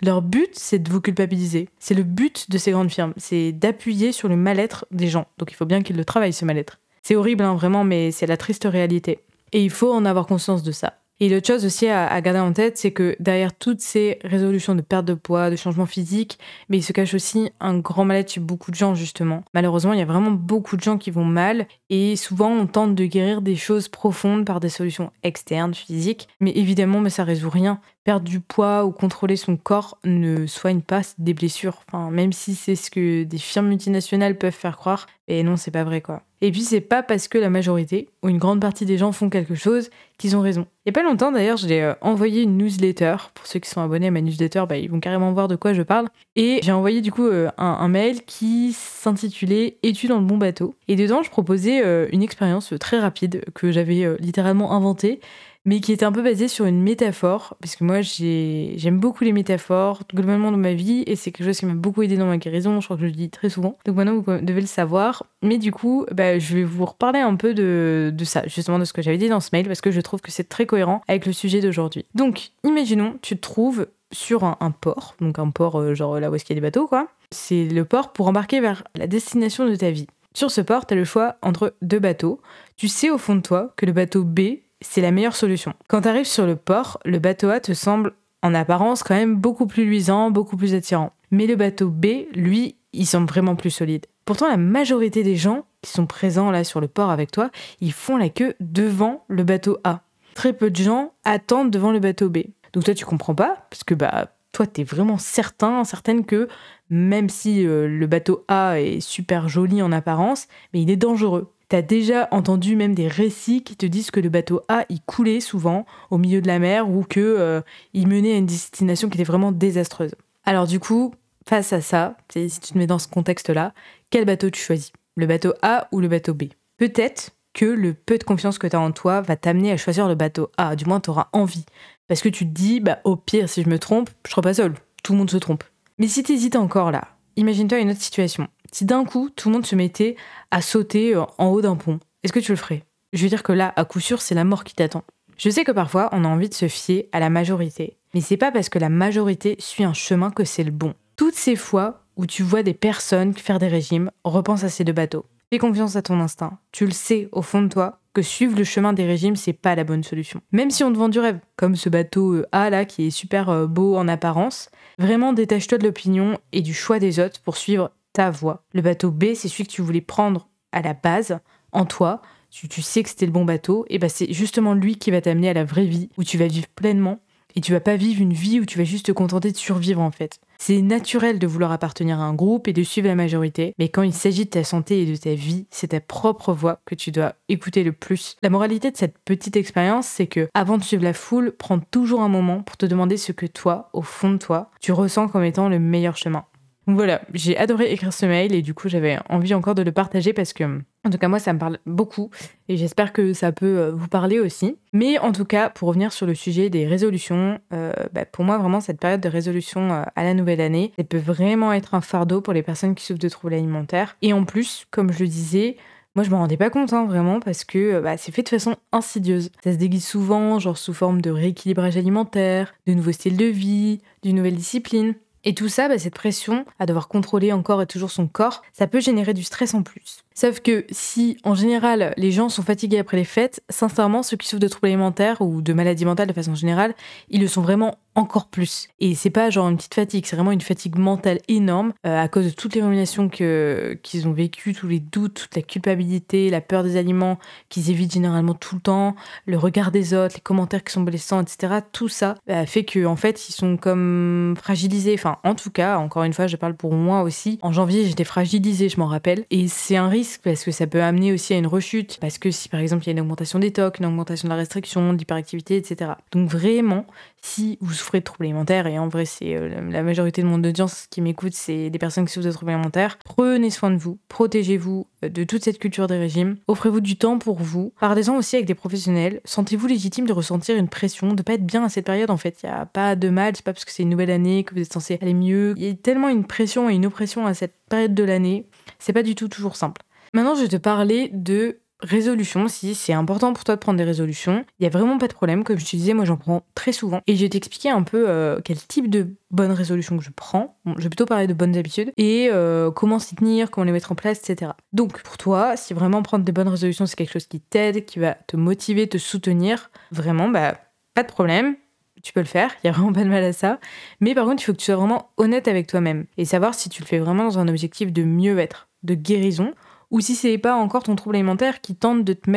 Leur 0.00 0.22
but, 0.22 0.50
c'est 0.52 0.78
de 0.78 0.90
vous 0.90 1.00
culpabiliser. 1.00 1.68
C'est 1.78 1.94
le 1.94 2.02
but 2.02 2.50
de 2.50 2.58
ces 2.58 2.70
grandes 2.70 2.90
firmes. 2.90 3.12
C'est 3.16 3.52
d'appuyer 3.52 4.12
sur 4.12 4.28
le 4.28 4.36
mal-être 4.36 4.86
des 4.90 5.08
gens. 5.08 5.26
Donc 5.38 5.52
il 5.52 5.54
faut 5.54 5.66
bien 5.66 5.82
qu'ils 5.82 5.96
le 5.96 6.04
travaillent, 6.04 6.32
ce 6.32 6.44
mal-être. 6.44 6.78
C'est 7.02 7.16
horrible, 7.16 7.44
hein, 7.44 7.54
vraiment, 7.54 7.84
mais 7.84 8.10
c'est 8.12 8.26
la 8.26 8.36
triste 8.36 8.64
réalité. 8.64 9.20
Et 9.52 9.62
il 9.62 9.70
faut 9.70 9.92
en 9.92 10.04
avoir 10.04 10.26
conscience 10.26 10.62
de 10.62 10.72
ça. 10.72 11.01
Et 11.22 11.28
l'autre 11.28 11.46
chose 11.46 11.64
aussi 11.64 11.86
à, 11.86 12.20
garder 12.20 12.40
en 12.40 12.52
tête, 12.52 12.78
c'est 12.78 12.90
que 12.90 13.14
derrière 13.20 13.56
toutes 13.56 13.80
ces 13.80 14.18
résolutions 14.24 14.74
de 14.74 14.80
perte 14.80 15.04
de 15.04 15.14
poids, 15.14 15.50
de 15.50 15.54
changement 15.54 15.86
physique, 15.86 16.36
mais 16.68 16.78
il 16.78 16.82
se 16.82 16.92
cache 16.92 17.14
aussi 17.14 17.52
un 17.60 17.78
grand 17.78 18.04
mal-être 18.04 18.32
chez 18.32 18.40
beaucoup 18.40 18.72
de 18.72 18.76
gens, 18.76 18.96
justement. 18.96 19.44
Malheureusement, 19.54 19.92
il 19.92 20.00
y 20.00 20.02
a 20.02 20.04
vraiment 20.04 20.32
beaucoup 20.32 20.76
de 20.76 20.82
gens 20.82 20.98
qui 20.98 21.12
vont 21.12 21.24
mal, 21.24 21.68
et 21.90 22.16
souvent 22.16 22.50
on 22.50 22.66
tente 22.66 22.96
de 22.96 23.04
guérir 23.04 23.40
des 23.40 23.54
choses 23.54 23.86
profondes 23.86 24.44
par 24.44 24.58
des 24.58 24.68
solutions 24.68 25.12
externes, 25.22 25.74
physiques, 25.74 26.26
mais 26.40 26.50
évidemment, 26.56 26.98
mais 26.98 27.08
ça 27.08 27.22
résout 27.22 27.50
rien 27.50 27.80
perdre 28.02 28.28
du 28.28 28.40
poids 28.40 28.84
ou 28.84 28.90
contrôler 28.90 29.36
son 29.36 29.56
corps 29.56 29.98
ne 30.02 30.48
soigne 30.48 30.80
pas 30.80 31.02
des 31.18 31.34
blessures. 31.34 31.84
Même 32.10 32.32
si 32.32 32.56
c'est 32.56 32.74
ce 32.74 32.90
que 32.90 33.22
des 33.22 33.38
firmes 33.38 33.68
multinationales 33.68 34.38
peuvent 34.38 34.52
faire 34.52 34.76
croire, 34.76 35.06
et 35.28 35.44
non, 35.44 35.56
c'est 35.56 35.70
pas 35.70 35.84
vrai 35.84 36.00
quoi. 36.00 36.24
Et 36.44 36.50
puis 36.50 36.62
c'est 36.62 36.80
pas 36.80 37.04
parce 37.04 37.28
que 37.28 37.38
la 37.38 37.50
majorité 37.50 38.08
ou 38.24 38.28
une 38.28 38.38
grande 38.38 38.60
partie 38.60 38.84
des 38.84 38.98
gens 38.98 39.12
font 39.12 39.30
quelque 39.30 39.54
chose 39.54 39.90
qu'ils 40.18 40.36
ont 40.36 40.40
raison. 40.40 40.66
Il 40.84 40.88
y 40.88 40.90
a 40.90 40.92
pas 40.92 41.04
longtemps 41.04 41.30
d'ailleurs, 41.30 41.56
j'ai 41.56 41.82
euh, 41.82 41.94
envoyé 42.00 42.42
une 42.42 42.58
newsletter. 42.58 43.14
Pour 43.32 43.46
ceux 43.46 43.60
qui 43.60 43.70
sont 43.70 43.80
abonnés 43.80 44.08
à 44.08 44.10
ma 44.10 44.20
newsletter, 44.20 44.64
bah, 44.68 44.76
ils 44.76 44.90
vont 44.90 44.98
carrément 44.98 45.32
voir 45.32 45.46
de 45.46 45.54
quoi 45.54 45.72
je 45.72 45.82
parle. 45.82 46.08
Et 46.34 46.58
j'ai 46.64 46.72
envoyé 46.72 47.00
du 47.00 47.12
coup 47.12 47.26
euh, 47.26 47.48
un, 47.58 47.86
mail 47.86 48.22
qui 48.24 48.72
s'intitulait 48.72 49.76
Études 49.84 50.10
dans 50.10 50.18
le 50.18 50.26
bon 50.26 50.36
bateau. 50.36 50.74
Et 50.88 50.96
dedans, 50.96 51.22
je 51.22 51.30
proposais 51.30 51.80
euh, 51.84 52.08
une 52.10 52.24
expérience 52.24 52.74
très 52.80 52.98
rapide 52.98 53.44
que 53.54 53.70
j'avais 53.70 54.16
littéralement 54.18 54.72
inventée 54.72 55.20
mais 55.64 55.80
qui 55.80 55.92
était 55.92 56.04
un 56.04 56.12
peu 56.12 56.22
basé 56.22 56.48
sur 56.48 56.66
une 56.66 56.82
métaphore, 56.82 57.56
parce 57.60 57.76
que 57.76 57.84
moi 57.84 58.00
j'aime 58.00 58.98
beaucoup 58.98 59.24
les 59.24 59.32
métaphores 59.32 60.02
globalement 60.12 60.50
dans 60.50 60.58
ma 60.58 60.74
vie, 60.74 61.04
et 61.06 61.16
c'est 61.16 61.30
quelque 61.30 61.46
chose 61.46 61.58
qui 61.58 61.66
m'a 61.66 61.74
beaucoup 61.74 62.02
aidé 62.02 62.16
dans 62.16 62.26
ma 62.26 62.38
guérison, 62.38 62.80
je 62.80 62.86
crois 62.86 62.96
que 62.96 63.02
je 63.02 63.06
le 63.06 63.12
dis 63.12 63.30
très 63.30 63.48
souvent. 63.48 63.78
Donc 63.84 63.96
maintenant 63.96 64.18
vous 64.18 64.44
devez 64.44 64.60
le 64.60 64.66
savoir. 64.66 65.24
Mais 65.42 65.58
du 65.58 65.72
coup, 65.72 66.06
bah, 66.12 66.38
je 66.38 66.56
vais 66.56 66.64
vous 66.64 66.84
reparler 66.84 67.20
un 67.20 67.36
peu 67.36 67.54
de, 67.54 68.12
ça, 68.24 68.42
justement 68.46 68.78
de 68.78 68.84
ce 68.84 68.92
que 68.92 69.02
j'avais 69.02 69.18
dit 69.18 69.28
dans 69.28 69.40
ce 69.40 69.50
mail, 69.52 69.66
parce 69.66 69.80
que 69.80 69.90
je 69.90 70.00
trouve 70.00 70.20
que 70.20 70.30
c'est 70.30 70.48
très 70.48 70.66
cohérent 70.66 71.02
avec 71.08 71.26
le 71.26 71.32
sujet 71.32 71.60
d'aujourd'hui. 71.60 72.04
Donc, 72.14 72.50
imaginons, 72.64 73.16
tu 73.22 73.36
te 73.36 73.40
trouves 73.40 73.86
sur 74.12 74.44
un, 74.44 74.70
port, 74.70 75.14
donc 75.20 75.38
un 75.38 75.50
port 75.50 75.80
euh, 75.80 75.94
genre 75.94 76.20
là 76.20 76.30
où 76.30 76.34
est-ce 76.34 76.44
qu'il 76.44 76.54
y 76.54 76.58
a 76.58 76.60
des 76.60 76.66
bateaux, 76.66 76.86
quoi. 76.86 77.08
C'est 77.30 77.64
le 77.64 77.84
port 77.84 78.12
pour 78.12 78.28
embarquer 78.28 78.60
vers 78.60 78.84
la 78.94 79.06
destination 79.06 79.66
de 79.66 79.74
ta 79.74 79.90
vie. 79.90 80.06
Sur 80.34 80.50
ce 80.50 80.60
port, 80.60 80.86
tu 80.86 80.94
as 80.94 80.96
le 80.96 81.04
choix 81.04 81.36
entre 81.42 81.74
deux 81.82 81.98
bateaux. 81.98 82.40
Tu 82.76 82.88
sais 82.88 83.10
au 83.10 83.18
fond 83.18 83.34
de 83.34 83.40
toi 83.40 83.72
que 83.76 83.86
le 83.86 83.92
bateau 83.92 84.24
B 84.24 84.40
c'est 84.82 85.00
la 85.00 85.10
meilleure 85.10 85.36
solution. 85.36 85.74
Quand 85.88 86.02
tu 86.02 86.08
arrives 86.08 86.26
sur 86.26 86.46
le 86.46 86.56
port, 86.56 86.98
le 87.04 87.18
bateau 87.18 87.50
A 87.50 87.60
te 87.60 87.72
semble 87.72 88.12
en 88.42 88.54
apparence 88.54 89.02
quand 89.02 89.14
même 89.14 89.36
beaucoup 89.36 89.66
plus 89.66 89.84
luisant, 89.84 90.30
beaucoup 90.30 90.56
plus 90.56 90.74
attirant. 90.74 91.12
Mais 91.30 91.46
le 91.46 91.56
bateau 91.56 91.88
B, 91.88 92.26
lui, 92.34 92.76
il 92.92 93.06
semble 93.06 93.28
vraiment 93.28 93.56
plus 93.56 93.70
solide. 93.70 94.06
Pourtant, 94.24 94.48
la 94.48 94.56
majorité 94.56 95.22
des 95.22 95.36
gens 95.36 95.64
qui 95.80 95.90
sont 95.90 96.06
présents 96.06 96.50
là 96.50 96.64
sur 96.64 96.80
le 96.80 96.88
port 96.88 97.10
avec 97.10 97.30
toi, 97.30 97.50
ils 97.80 97.92
font 97.92 98.16
la 98.16 98.28
queue 98.28 98.54
devant 98.60 99.24
le 99.28 99.42
bateau 99.42 99.78
A. 99.84 100.02
Très 100.34 100.52
peu 100.52 100.70
de 100.70 100.76
gens 100.76 101.12
attendent 101.24 101.70
devant 101.70 101.92
le 101.92 102.00
bateau 102.00 102.28
B. 102.28 102.38
Donc 102.72 102.84
toi, 102.84 102.94
tu 102.94 103.04
comprends 103.04 103.34
pas, 103.34 103.66
parce 103.70 103.84
que 103.84 103.94
bah 103.94 104.28
toi, 104.52 104.66
tu 104.66 104.82
es 104.82 104.84
vraiment 104.84 105.18
certain, 105.18 105.84
certaine 105.84 106.24
que 106.24 106.48
même 106.90 107.28
si 107.28 107.66
euh, 107.66 107.88
le 107.88 108.06
bateau 108.06 108.44
A 108.48 108.80
est 108.80 109.00
super 109.00 109.48
joli 109.48 109.82
en 109.82 109.92
apparence, 109.92 110.46
mais 110.72 110.82
il 110.82 110.90
est 110.90 110.96
dangereux. 110.96 111.52
T'as 111.72 111.80
déjà 111.80 112.28
entendu 112.32 112.76
même 112.76 112.94
des 112.94 113.08
récits 113.08 113.62
qui 113.62 113.76
te 113.76 113.86
disent 113.86 114.10
que 114.10 114.20
le 114.20 114.28
bateau 114.28 114.60
A, 114.68 114.84
il 114.90 115.00
coulait 115.00 115.40
souvent 115.40 115.86
au 116.10 116.18
milieu 116.18 116.42
de 116.42 116.46
la 116.46 116.58
mer 116.58 116.86
ou 116.86 117.02
que 117.02 117.18
euh, 117.18 117.62
il 117.94 118.08
menait 118.08 118.34
à 118.34 118.36
une 118.36 118.44
destination 118.44 119.08
qui 119.08 119.16
était 119.16 119.24
vraiment 119.24 119.52
désastreuse. 119.52 120.14
Alors 120.44 120.66
du 120.66 120.80
coup, 120.80 121.14
face 121.48 121.72
à 121.72 121.80
ça, 121.80 122.18
si 122.30 122.60
tu 122.60 122.74
te 122.74 122.78
mets 122.78 122.86
dans 122.86 122.98
ce 122.98 123.08
contexte-là, 123.08 123.72
quel 124.10 124.26
bateau 124.26 124.50
tu 124.50 124.60
choisis? 124.60 124.92
Le 125.16 125.24
bateau 125.24 125.54
A 125.62 125.88
ou 125.92 126.00
le 126.00 126.08
bateau 126.08 126.34
B? 126.34 126.42
Peut-être 126.76 127.30
que 127.54 127.64
le 127.64 127.94
peu 127.94 128.18
de 128.18 128.24
confiance 128.24 128.58
que 128.58 128.66
tu 128.66 128.76
as 128.76 128.80
en 128.80 128.92
toi 128.92 129.22
va 129.22 129.36
t'amener 129.36 129.72
à 129.72 129.78
choisir 129.78 130.08
le 130.08 130.14
bateau 130.14 130.50
A, 130.58 130.76
du 130.76 130.84
moins 130.84 131.00
tu 131.00 131.08
auras 131.08 131.30
envie. 131.32 131.64
Parce 132.06 132.20
que 132.20 132.28
tu 132.28 132.44
te 132.44 132.52
dis, 132.52 132.80
bah, 132.80 132.98
au 133.04 133.16
pire, 133.16 133.48
si 133.48 133.62
je 133.62 133.70
me 133.70 133.78
trompe, 133.78 134.10
je 134.26 134.30
serai 134.32 134.42
pas 134.42 134.52
seul. 134.52 134.74
Tout 135.02 135.12
le 135.12 135.18
monde 135.20 135.30
se 135.30 135.38
trompe. 135.38 135.64
Mais 135.96 136.06
si 136.06 136.22
tu 136.22 136.32
hésites 136.32 136.56
encore 136.56 136.90
là, 136.90 137.08
imagine-toi 137.36 137.78
une 137.78 137.92
autre 137.92 138.02
situation 138.02 138.46
si 138.72 138.84
d'un 138.84 139.04
coup 139.04 139.30
tout 139.30 139.48
le 139.48 139.54
monde 139.54 139.66
se 139.66 139.76
mettait 139.76 140.16
à 140.50 140.62
sauter 140.62 141.14
euh, 141.14 141.24
en 141.38 141.48
haut 141.48 141.60
d'un 141.60 141.76
pont, 141.76 142.00
est-ce 142.22 142.32
que 142.32 142.40
tu 142.40 142.52
le 142.52 142.56
ferais? 142.56 142.84
Je 143.12 143.22
veux 143.22 143.28
dire 143.28 143.42
que 143.42 143.52
là, 143.52 143.72
à 143.76 143.84
coup 143.84 144.00
sûr, 144.00 144.22
c'est 144.22 144.34
la 144.34 144.44
mort 144.44 144.64
qui 144.64 144.74
t'attend. 144.74 145.04
Je 145.36 145.50
sais 145.50 145.64
que 145.64 145.72
parfois 145.72 146.08
on 146.12 146.24
a 146.24 146.28
envie 146.28 146.48
de 146.48 146.54
se 146.54 146.68
fier 146.68 147.08
à 147.12 147.20
la 147.20 147.30
majorité, 147.30 147.96
mais 148.14 148.20
c'est 148.20 148.36
pas 148.36 148.52
parce 148.52 148.68
que 148.68 148.78
la 148.78 148.88
majorité 148.88 149.56
suit 149.58 149.84
un 149.84 149.92
chemin 149.92 150.30
que 150.30 150.44
c'est 150.44 150.64
le 150.64 150.70
bon. 150.70 150.94
Toutes 151.16 151.34
ces 151.34 151.56
fois 151.56 152.02
où 152.16 152.26
tu 152.26 152.42
vois 152.42 152.62
des 152.62 152.74
personnes 152.74 153.34
faire 153.34 153.58
des 153.58 153.68
régimes, 153.68 154.10
repense 154.24 154.64
à 154.64 154.68
ces 154.68 154.84
deux 154.84 154.92
bateaux. 154.92 155.26
Fais 155.50 155.58
confiance 155.58 155.96
à 155.96 156.02
ton 156.02 156.20
instinct. 156.20 156.58
Tu 156.70 156.86
le 156.86 156.92
sais 156.92 157.28
au 157.32 157.42
fond 157.42 157.62
de 157.62 157.68
toi 157.68 157.98
que 158.14 158.22
suivre 158.22 158.56
le 158.56 158.64
chemin 158.64 158.92
des 158.92 159.06
régimes, 159.06 159.36
c'est 159.36 159.52
pas 159.52 159.74
la 159.74 159.84
bonne 159.84 160.02
solution. 160.02 160.40
Même 160.52 160.70
si 160.70 160.84
on 160.84 160.92
te 160.92 160.98
vend 160.98 161.08
du 161.08 161.18
rêve, 161.18 161.38
comme 161.56 161.76
ce 161.76 161.88
bateau 161.88 162.34
euh, 162.34 162.46
A 162.52 162.68
là 162.70 162.84
qui 162.84 163.06
est 163.06 163.10
super 163.10 163.48
euh, 163.48 163.66
beau 163.66 163.96
en 163.96 164.08
apparence, 164.08 164.70
vraiment 164.98 165.32
détache-toi 165.32 165.78
de 165.78 165.84
l'opinion 165.84 166.38
et 166.52 166.60
du 166.60 166.74
choix 166.74 166.98
des 166.98 167.20
autres 167.20 167.40
pour 167.40 167.56
suivre 167.56 167.90
ta 168.12 168.30
voie. 168.30 168.64
Le 168.72 168.82
bateau 168.82 169.10
B, 169.10 169.34
c'est 169.34 169.48
celui 169.48 169.64
que 169.64 169.72
tu 169.72 169.82
voulais 169.82 170.00
prendre 170.00 170.48
à 170.72 170.82
la 170.82 170.94
base, 170.94 171.38
en 171.72 171.84
toi. 171.84 172.22
Tu, 172.50 172.68
tu 172.68 172.82
sais 172.82 173.02
que 173.02 173.08
c'était 173.08 173.26
le 173.26 173.32
bon 173.32 173.44
bateau, 173.44 173.86
et 173.88 173.98
bah 173.98 174.10
c'est 174.10 174.32
justement 174.32 174.74
lui 174.74 174.96
qui 174.96 175.10
va 175.10 175.22
t'amener 175.22 175.48
à 175.48 175.54
la 175.54 175.64
vraie 175.64 175.86
vie, 175.86 176.10
où 176.18 176.24
tu 176.24 176.36
vas 176.36 176.46
vivre 176.46 176.68
pleinement, 176.68 177.20
et 177.54 177.60
tu 177.60 177.72
vas 177.72 177.80
pas 177.80 177.96
vivre 177.96 178.20
une 178.20 178.32
vie 178.32 178.60
où 178.60 178.64
tu 178.64 178.78
vas 178.78 178.84
juste 178.84 179.06
te 179.06 179.12
contenter 179.12 179.52
de 179.52 179.56
survivre 179.56 180.00
en 180.00 180.10
fait. 180.10 180.40
C'est 180.58 180.80
naturel 180.80 181.38
de 181.38 181.46
vouloir 181.46 181.72
appartenir 181.72 182.20
à 182.20 182.24
un 182.24 182.34
groupe 182.34 182.68
et 182.68 182.72
de 182.72 182.82
suivre 182.82 183.08
la 183.08 183.14
majorité, 183.14 183.74
mais 183.78 183.88
quand 183.88 184.02
il 184.02 184.12
s'agit 184.12 184.44
de 184.44 184.50
ta 184.50 184.64
santé 184.64 185.02
et 185.02 185.06
de 185.06 185.16
ta 185.16 185.34
vie, 185.34 185.66
c'est 185.70 185.88
ta 185.88 186.00
propre 186.00 186.52
voix 186.52 186.80
que 186.84 186.94
tu 186.94 187.10
dois 187.10 187.34
écouter 187.48 187.82
le 187.82 187.92
plus. 187.92 188.36
La 188.42 188.50
moralité 188.50 188.90
de 188.90 188.96
cette 188.96 189.18
petite 189.18 189.56
expérience, 189.56 190.06
c'est 190.06 190.28
que 190.28 190.48
avant 190.54 190.78
de 190.78 190.84
suivre 190.84 191.02
la 191.02 191.14
foule, 191.14 191.52
prends 191.52 191.80
toujours 191.80 192.22
un 192.22 192.28
moment 192.28 192.62
pour 192.62 192.76
te 192.76 192.86
demander 192.86 193.16
ce 193.16 193.32
que 193.32 193.46
toi, 193.46 193.90
au 193.92 194.02
fond 194.02 194.30
de 194.30 194.38
toi, 194.38 194.70
tu 194.80 194.92
ressens 194.92 195.28
comme 195.28 195.44
étant 195.44 195.68
le 195.68 195.78
meilleur 195.78 196.16
chemin. 196.16 196.44
Voilà, 196.86 197.22
j'ai 197.32 197.56
adoré 197.56 197.92
écrire 197.92 198.12
ce 198.12 198.26
mail 198.26 198.54
et 198.54 198.62
du 198.62 198.74
coup 198.74 198.88
j'avais 198.88 199.18
envie 199.28 199.54
encore 199.54 199.76
de 199.76 199.82
le 199.82 199.92
partager 199.92 200.32
parce 200.32 200.52
que, 200.52 200.64
en 201.04 201.10
tout 201.10 201.18
cas 201.18 201.28
moi 201.28 201.38
ça 201.38 201.52
me 201.52 201.58
parle 201.58 201.78
beaucoup 201.86 202.30
et 202.68 202.76
j'espère 202.76 203.12
que 203.12 203.32
ça 203.34 203.52
peut 203.52 203.78
euh, 203.78 203.92
vous 203.92 204.08
parler 204.08 204.40
aussi. 204.40 204.76
Mais 204.92 205.16
en 205.18 205.30
tout 205.30 205.44
cas, 205.44 205.70
pour 205.70 205.88
revenir 205.88 206.12
sur 206.12 206.26
le 206.26 206.34
sujet 206.34 206.70
des 206.70 206.86
résolutions, 206.86 207.60
euh, 207.72 207.92
bah, 208.12 208.24
pour 208.24 208.44
moi 208.44 208.58
vraiment 208.58 208.80
cette 208.80 208.98
période 208.98 209.20
de 209.20 209.28
résolution 209.28 209.92
euh, 209.92 210.02
à 210.16 210.24
la 210.24 210.34
nouvelle 210.34 210.60
année, 210.60 210.92
elle 210.98 211.06
peut 211.06 211.18
vraiment 211.18 211.72
être 211.72 211.94
un 211.94 212.00
fardeau 212.00 212.40
pour 212.40 212.52
les 212.52 212.62
personnes 212.64 212.96
qui 212.96 213.04
souffrent 213.04 213.20
de 213.20 213.28
troubles 213.28 213.54
alimentaires. 213.54 214.16
Et 214.20 214.32
en 214.32 214.44
plus, 214.44 214.86
comme 214.90 215.12
je 215.12 215.20
le 215.20 215.28
disais, 215.28 215.76
moi, 216.14 216.24
je 216.24 216.30
m'en 216.30 216.38
rendais 216.40 216.58
pas 216.58 216.68
compte, 216.68 216.92
hein, 216.92 217.06
vraiment, 217.06 217.40
parce 217.40 217.64
que 217.64 218.00
bah, 218.00 218.18
c'est 218.18 218.32
fait 218.32 218.42
de 218.42 218.48
façon 218.50 218.76
insidieuse. 218.92 219.50
Ça 219.64 219.72
se 219.72 219.78
déguise 219.78 220.06
souvent, 220.06 220.58
genre 220.58 220.76
sous 220.76 220.92
forme 220.92 221.22
de 221.22 221.30
rééquilibrage 221.30 221.96
alimentaire, 221.96 222.74
de 222.86 222.92
nouveaux 222.92 223.12
styles 223.12 223.38
de 223.38 223.46
vie, 223.46 224.00
d'une 224.22 224.36
nouvelle 224.36 224.56
discipline. 224.56 225.14
Et 225.44 225.54
tout 225.54 225.68
ça, 225.68 225.88
bah, 225.88 225.98
cette 225.98 226.14
pression 226.14 226.64
à 226.78 226.86
devoir 226.86 227.08
contrôler 227.08 227.52
encore 227.52 227.82
et 227.82 227.86
toujours 227.86 228.10
son 228.10 228.28
corps, 228.28 228.62
ça 228.72 228.86
peut 228.86 229.00
générer 229.00 229.34
du 229.34 229.42
stress 229.42 229.74
en 229.74 229.82
plus. 229.82 230.24
Sauf 230.34 230.60
que 230.60 230.84
si, 230.90 231.36
en 231.44 231.54
général, 231.54 232.14
les 232.16 232.30
gens 232.30 232.48
sont 232.48 232.62
fatigués 232.62 232.98
après 232.98 233.16
les 233.16 233.24
fêtes, 233.24 233.62
sincèrement, 233.68 234.22
ceux 234.22 234.36
qui 234.36 234.48
souffrent 234.48 234.60
de 234.60 234.68
troubles 234.68 234.88
alimentaires 234.88 235.40
ou 235.40 235.62
de 235.62 235.72
maladies 235.72 236.04
mentales 236.04 236.28
de 236.28 236.32
façon 236.32 236.54
générale, 236.54 236.94
ils 237.28 237.40
le 237.40 237.48
sont 237.48 237.62
vraiment 237.62 237.96
encore 238.14 238.48
plus. 238.48 238.88
Et 239.00 239.14
c'est 239.14 239.30
pas 239.30 239.48
genre 239.50 239.68
une 239.68 239.76
petite 239.76 239.94
fatigue, 239.94 240.26
c'est 240.26 240.36
vraiment 240.36 240.52
une 240.52 240.60
fatigue 240.60 240.98
mentale 240.98 241.38
énorme 241.48 241.94
euh, 242.06 242.22
à 242.22 242.28
cause 242.28 242.44
de 242.44 242.50
toutes 242.50 242.74
les 242.74 242.82
ruminations 242.82 243.28
qu'ils 243.30 244.28
ont 244.28 244.32
vécues, 244.32 244.74
tous 244.74 244.88
les 244.88 245.00
doutes, 245.00 245.34
toute 245.34 245.56
la 245.56 245.62
culpabilité, 245.62 246.50
la 246.50 246.60
peur 246.60 246.82
des 246.82 246.96
aliments 246.96 247.38
qu'ils 247.70 247.90
évitent 247.90 248.12
généralement 248.12 248.54
tout 248.54 248.74
le 248.74 248.80
temps, 248.82 249.16
le 249.46 249.56
regard 249.56 249.92
des 249.92 250.12
autres, 250.12 250.34
les 250.34 250.42
commentaires 250.42 250.84
qui 250.84 250.92
sont 250.92 251.00
blessants, 251.00 251.40
etc. 251.40 251.76
Tout 251.92 252.08
ça 252.08 252.34
bah, 252.46 252.66
fait 252.66 252.84
que 252.84 253.06
en 253.06 253.16
fait 253.16 253.48
ils 253.48 253.52
sont 253.52 253.76
comme 253.76 254.54
fragilisés. 254.60 255.14
Enfin, 255.14 255.38
en 255.44 255.54
tout 255.54 255.70
cas, 255.70 255.98
encore 255.98 256.24
une 256.24 256.32
fois, 256.32 256.46
je 256.46 256.56
parle 256.56 256.74
pour 256.74 256.92
moi 256.92 257.22
aussi. 257.22 257.58
En 257.62 257.72
janvier, 257.72 258.04
j'étais 258.04 258.24
fragilisée, 258.24 258.88
je 258.88 258.98
m'en 258.98 259.06
rappelle. 259.06 259.44
Et 259.50 259.68
c'est 259.68 259.96
un 259.96 260.08
risque 260.08 260.21
parce 260.42 260.64
que 260.64 260.70
ça 260.70 260.86
peut 260.86 261.02
amener 261.02 261.32
aussi 261.32 261.54
à 261.54 261.58
une 261.58 261.66
rechute. 261.66 262.18
Parce 262.20 262.38
que 262.38 262.50
si 262.50 262.68
par 262.68 262.80
exemple 262.80 263.04
il 263.04 263.06
y 263.08 263.10
a 263.10 263.12
une 263.12 263.20
augmentation 263.20 263.58
des 263.58 263.72
tocs, 263.72 263.98
une 263.98 264.06
augmentation 264.06 264.48
de 264.48 264.52
la 264.52 264.58
restriction, 264.58 265.12
de 265.12 265.18
l'hyperactivité, 265.18 265.76
etc. 265.76 266.12
Donc 266.32 266.48
vraiment, 266.48 267.06
si 267.42 267.76
vous 267.80 267.92
souffrez 267.92 268.20
de 268.20 268.24
troubles 268.24 268.44
alimentaires, 268.44 268.86
et 268.86 268.98
en 268.98 269.08
vrai, 269.08 269.24
c'est 269.24 269.56
euh, 269.56 269.90
la 269.90 270.02
majorité 270.02 270.42
de 270.42 270.46
mon 270.46 270.62
audience 270.62 271.06
qui 271.10 271.20
m'écoute, 271.20 271.54
c'est 271.54 271.90
des 271.90 271.98
personnes 271.98 272.24
qui 272.24 272.32
souffrent 272.32 272.46
de 272.46 272.52
troubles 272.52 272.70
alimentaires, 272.70 273.18
prenez 273.24 273.70
soin 273.70 273.90
de 273.90 273.96
vous, 273.96 274.18
protégez-vous 274.28 275.06
euh, 275.24 275.28
de 275.28 275.42
toute 275.44 275.64
cette 275.64 275.80
culture 275.80 276.06
des 276.06 276.18
régimes, 276.18 276.56
offrez-vous 276.68 277.00
du 277.00 277.16
temps 277.16 277.38
pour 277.38 277.60
vous, 277.60 277.92
parlez-en 277.98 278.36
aussi 278.36 278.56
avec 278.56 278.66
des 278.66 278.76
professionnels, 278.76 279.40
sentez-vous 279.44 279.88
légitime 279.88 280.26
de 280.26 280.32
ressentir 280.32 280.76
une 280.76 280.88
pression, 280.88 281.32
de 281.32 281.42
pas 281.42 281.54
être 281.54 281.66
bien 281.66 281.84
à 281.84 281.88
cette 281.88 282.06
période 282.06 282.30
en 282.30 282.36
fait, 282.36 282.62
il 282.62 282.66
n'y 282.66 282.72
a 282.72 282.86
pas 282.86 283.16
de 283.16 283.28
mal, 283.28 283.56
c'est 283.56 283.64
pas 283.64 283.72
parce 283.72 283.84
que 283.84 283.90
c'est 283.90 284.04
une 284.04 284.10
nouvelle 284.10 284.30
année 284.30 284.62
que 284.62 284.74
vous 284.74 284.80
êtes 284.80 284.92
censé 284.92 285.18
aller 285.20 285.34
mieux, 285.34 285.74
il 285.76 285.84
y 285.84 285.90
a 285.90 285.94
tellement 285.94 286.28
une 286.28 286.44
pression 286.44 286.88
et 286.88 286.94
une 286.94 287.06
oppression 287.06 287.44
à 287.46 287.54
cette 287.54 287.74
période 287.90 288.14
de 288.14 288.24
l'année, 288.24 288.66
c'est 289.00 289.12
pas 289.12 289.24
du 289.24 289.34
tout 289.34 289.48
toujours 289.48 289.74
simple. 289.74 290.02
Maintenant, 290.34 290.54
je 290.54 290.62
vais 290.62 290.68
te 290.68 290.76
parler 290.76 291.30
de 291.32 291.82
résolution, 292.02 292.68
si 292.68 292.94
c'est 292.94 293.12
important 293.12 293.52
pour 293.52 293.64
toi 293.64 293.76
de 293.76 293.80
prendre 293.80 293.98
des 293.98 294.04
résolutions, 294.04 294.64
il 294.80 294.84
y 294.84 294.86
a 294.86 294.90
vraiment 294.90 295.18
pas 295.18 295.28
de 295.28 295.32
problème. 295.32 295.62
Comme 295.64 295.78
je 295.78 295.84
te 295.84 295.96
disais, 295.96 296.14
moi 296.14 296.24
j'en 296.24 296.36
prends 296.36 296.62
très 296.74 296.92
souvent. 296.92 297.20
Et 297.26 297.36
je 297.36 297.42
vais 297.42 297.48
t'expliquer 297.48 297.90
un 297.90 298.02
peu 298.02 298.28
euh, 298.28 298.60
quel 298.64 298.78
type 298.78 299.08
de 299.08 299.28
bonnes 299.50 299.70
résolutions 299.70 300.16
que 300.16 300.24
je 300.24 300.30
prends. 300.34 300.78
je 300.86 301.02
vais 301.02 301.08
plutôt 301.08 301.26
parler 301.26 301.46
de 301.46 301.54
bonnes 301.54 301.76
habitudes 301.76 302.12
et 302.16 302.48
euh, 302.50 302.90
comment 302.90 303.18
s'y 303.18 303.36
tenir, 303.36 303.70
comment 303.70 303.84
les 303.84 303.92
mettre 303.92 304.12
en 304.12 304.14
place, 304.14 304.38
etc. 304.38 304.72
Donc 304.92 305.22
pour 305.22 305.38
toi, 305.38 305.76
si 305.76 305.94
vraiment 305.94 306.22
prendre 306.22 306.44
des 306.44 306.52
bonnes 306.52 306.68
résolutions 306.68 307.06
c'est 307.06 307.16
quelque 307.16 307.32
chose 307.32 307.46
qui 307.46 307.60
t'aide, 307.60 308.04
qui 308.04 308.18
va 308.18 308.34
te 308.34 308.56
motiver, 308.56 309.08
te 309.08 309.18
soutenir, 309.18 309.90
vraiment, 310.10 310.48
bah 310.48 310.78
pas 311.14 311.22
de 311.22 311.28
problème. 311.28 311.76
Tu 312.22 312.32
peux 312.32 312.40
le 312.40 312.46
faire, 312.46 312.70
il 312.82 312.86
y 312.86 312.90
a 312.90 312.92
vraiment 312.92 313.12
pas 313.12 313.24
de 313.24 313.28
mal 313.28 313.42
à 313.42 313.52
ça. 313.52 313.80
Mais 314.20 314.34
par 314.34 314.46
contre, 314.46 314.62
il 314.62 314.66
faut 314.66 314.72
que 314.72 314.78
tu 314.78 314.84
sois 314.84 314.96
vraiment 314.96 315.30
honnête 315.36 315.66
avec 315.66 315.88
toi-même 315.88 316.26
et 316.36 316.44
savoir 316.44 316.74
si 316.74 316.88
tu 316.88 317.02
le 317.02 317.06
fais 317.06 317.18
vraiment 317.18 317.44
dans 317.44 317.58
un 317.58 317.66
objectif 317.66 318.12
de 318.12 318.22
mieux 318.22 318.58
être, 318.58 318.88
de 319.02 319.14
guérison 319.14 319.72
ou 320.12 320.20
si 320.20 320.36
c'est 320.36 320.58
pas 320.58 320.76
encore 320.76 321.02
ton 321.02 321.16
trouble 321.16 321.34
alimentaire 321.34 321.80
qui 321.80 321.96
tente 321.96 322.22
de 322.22 322.34
te, 322.34 322.48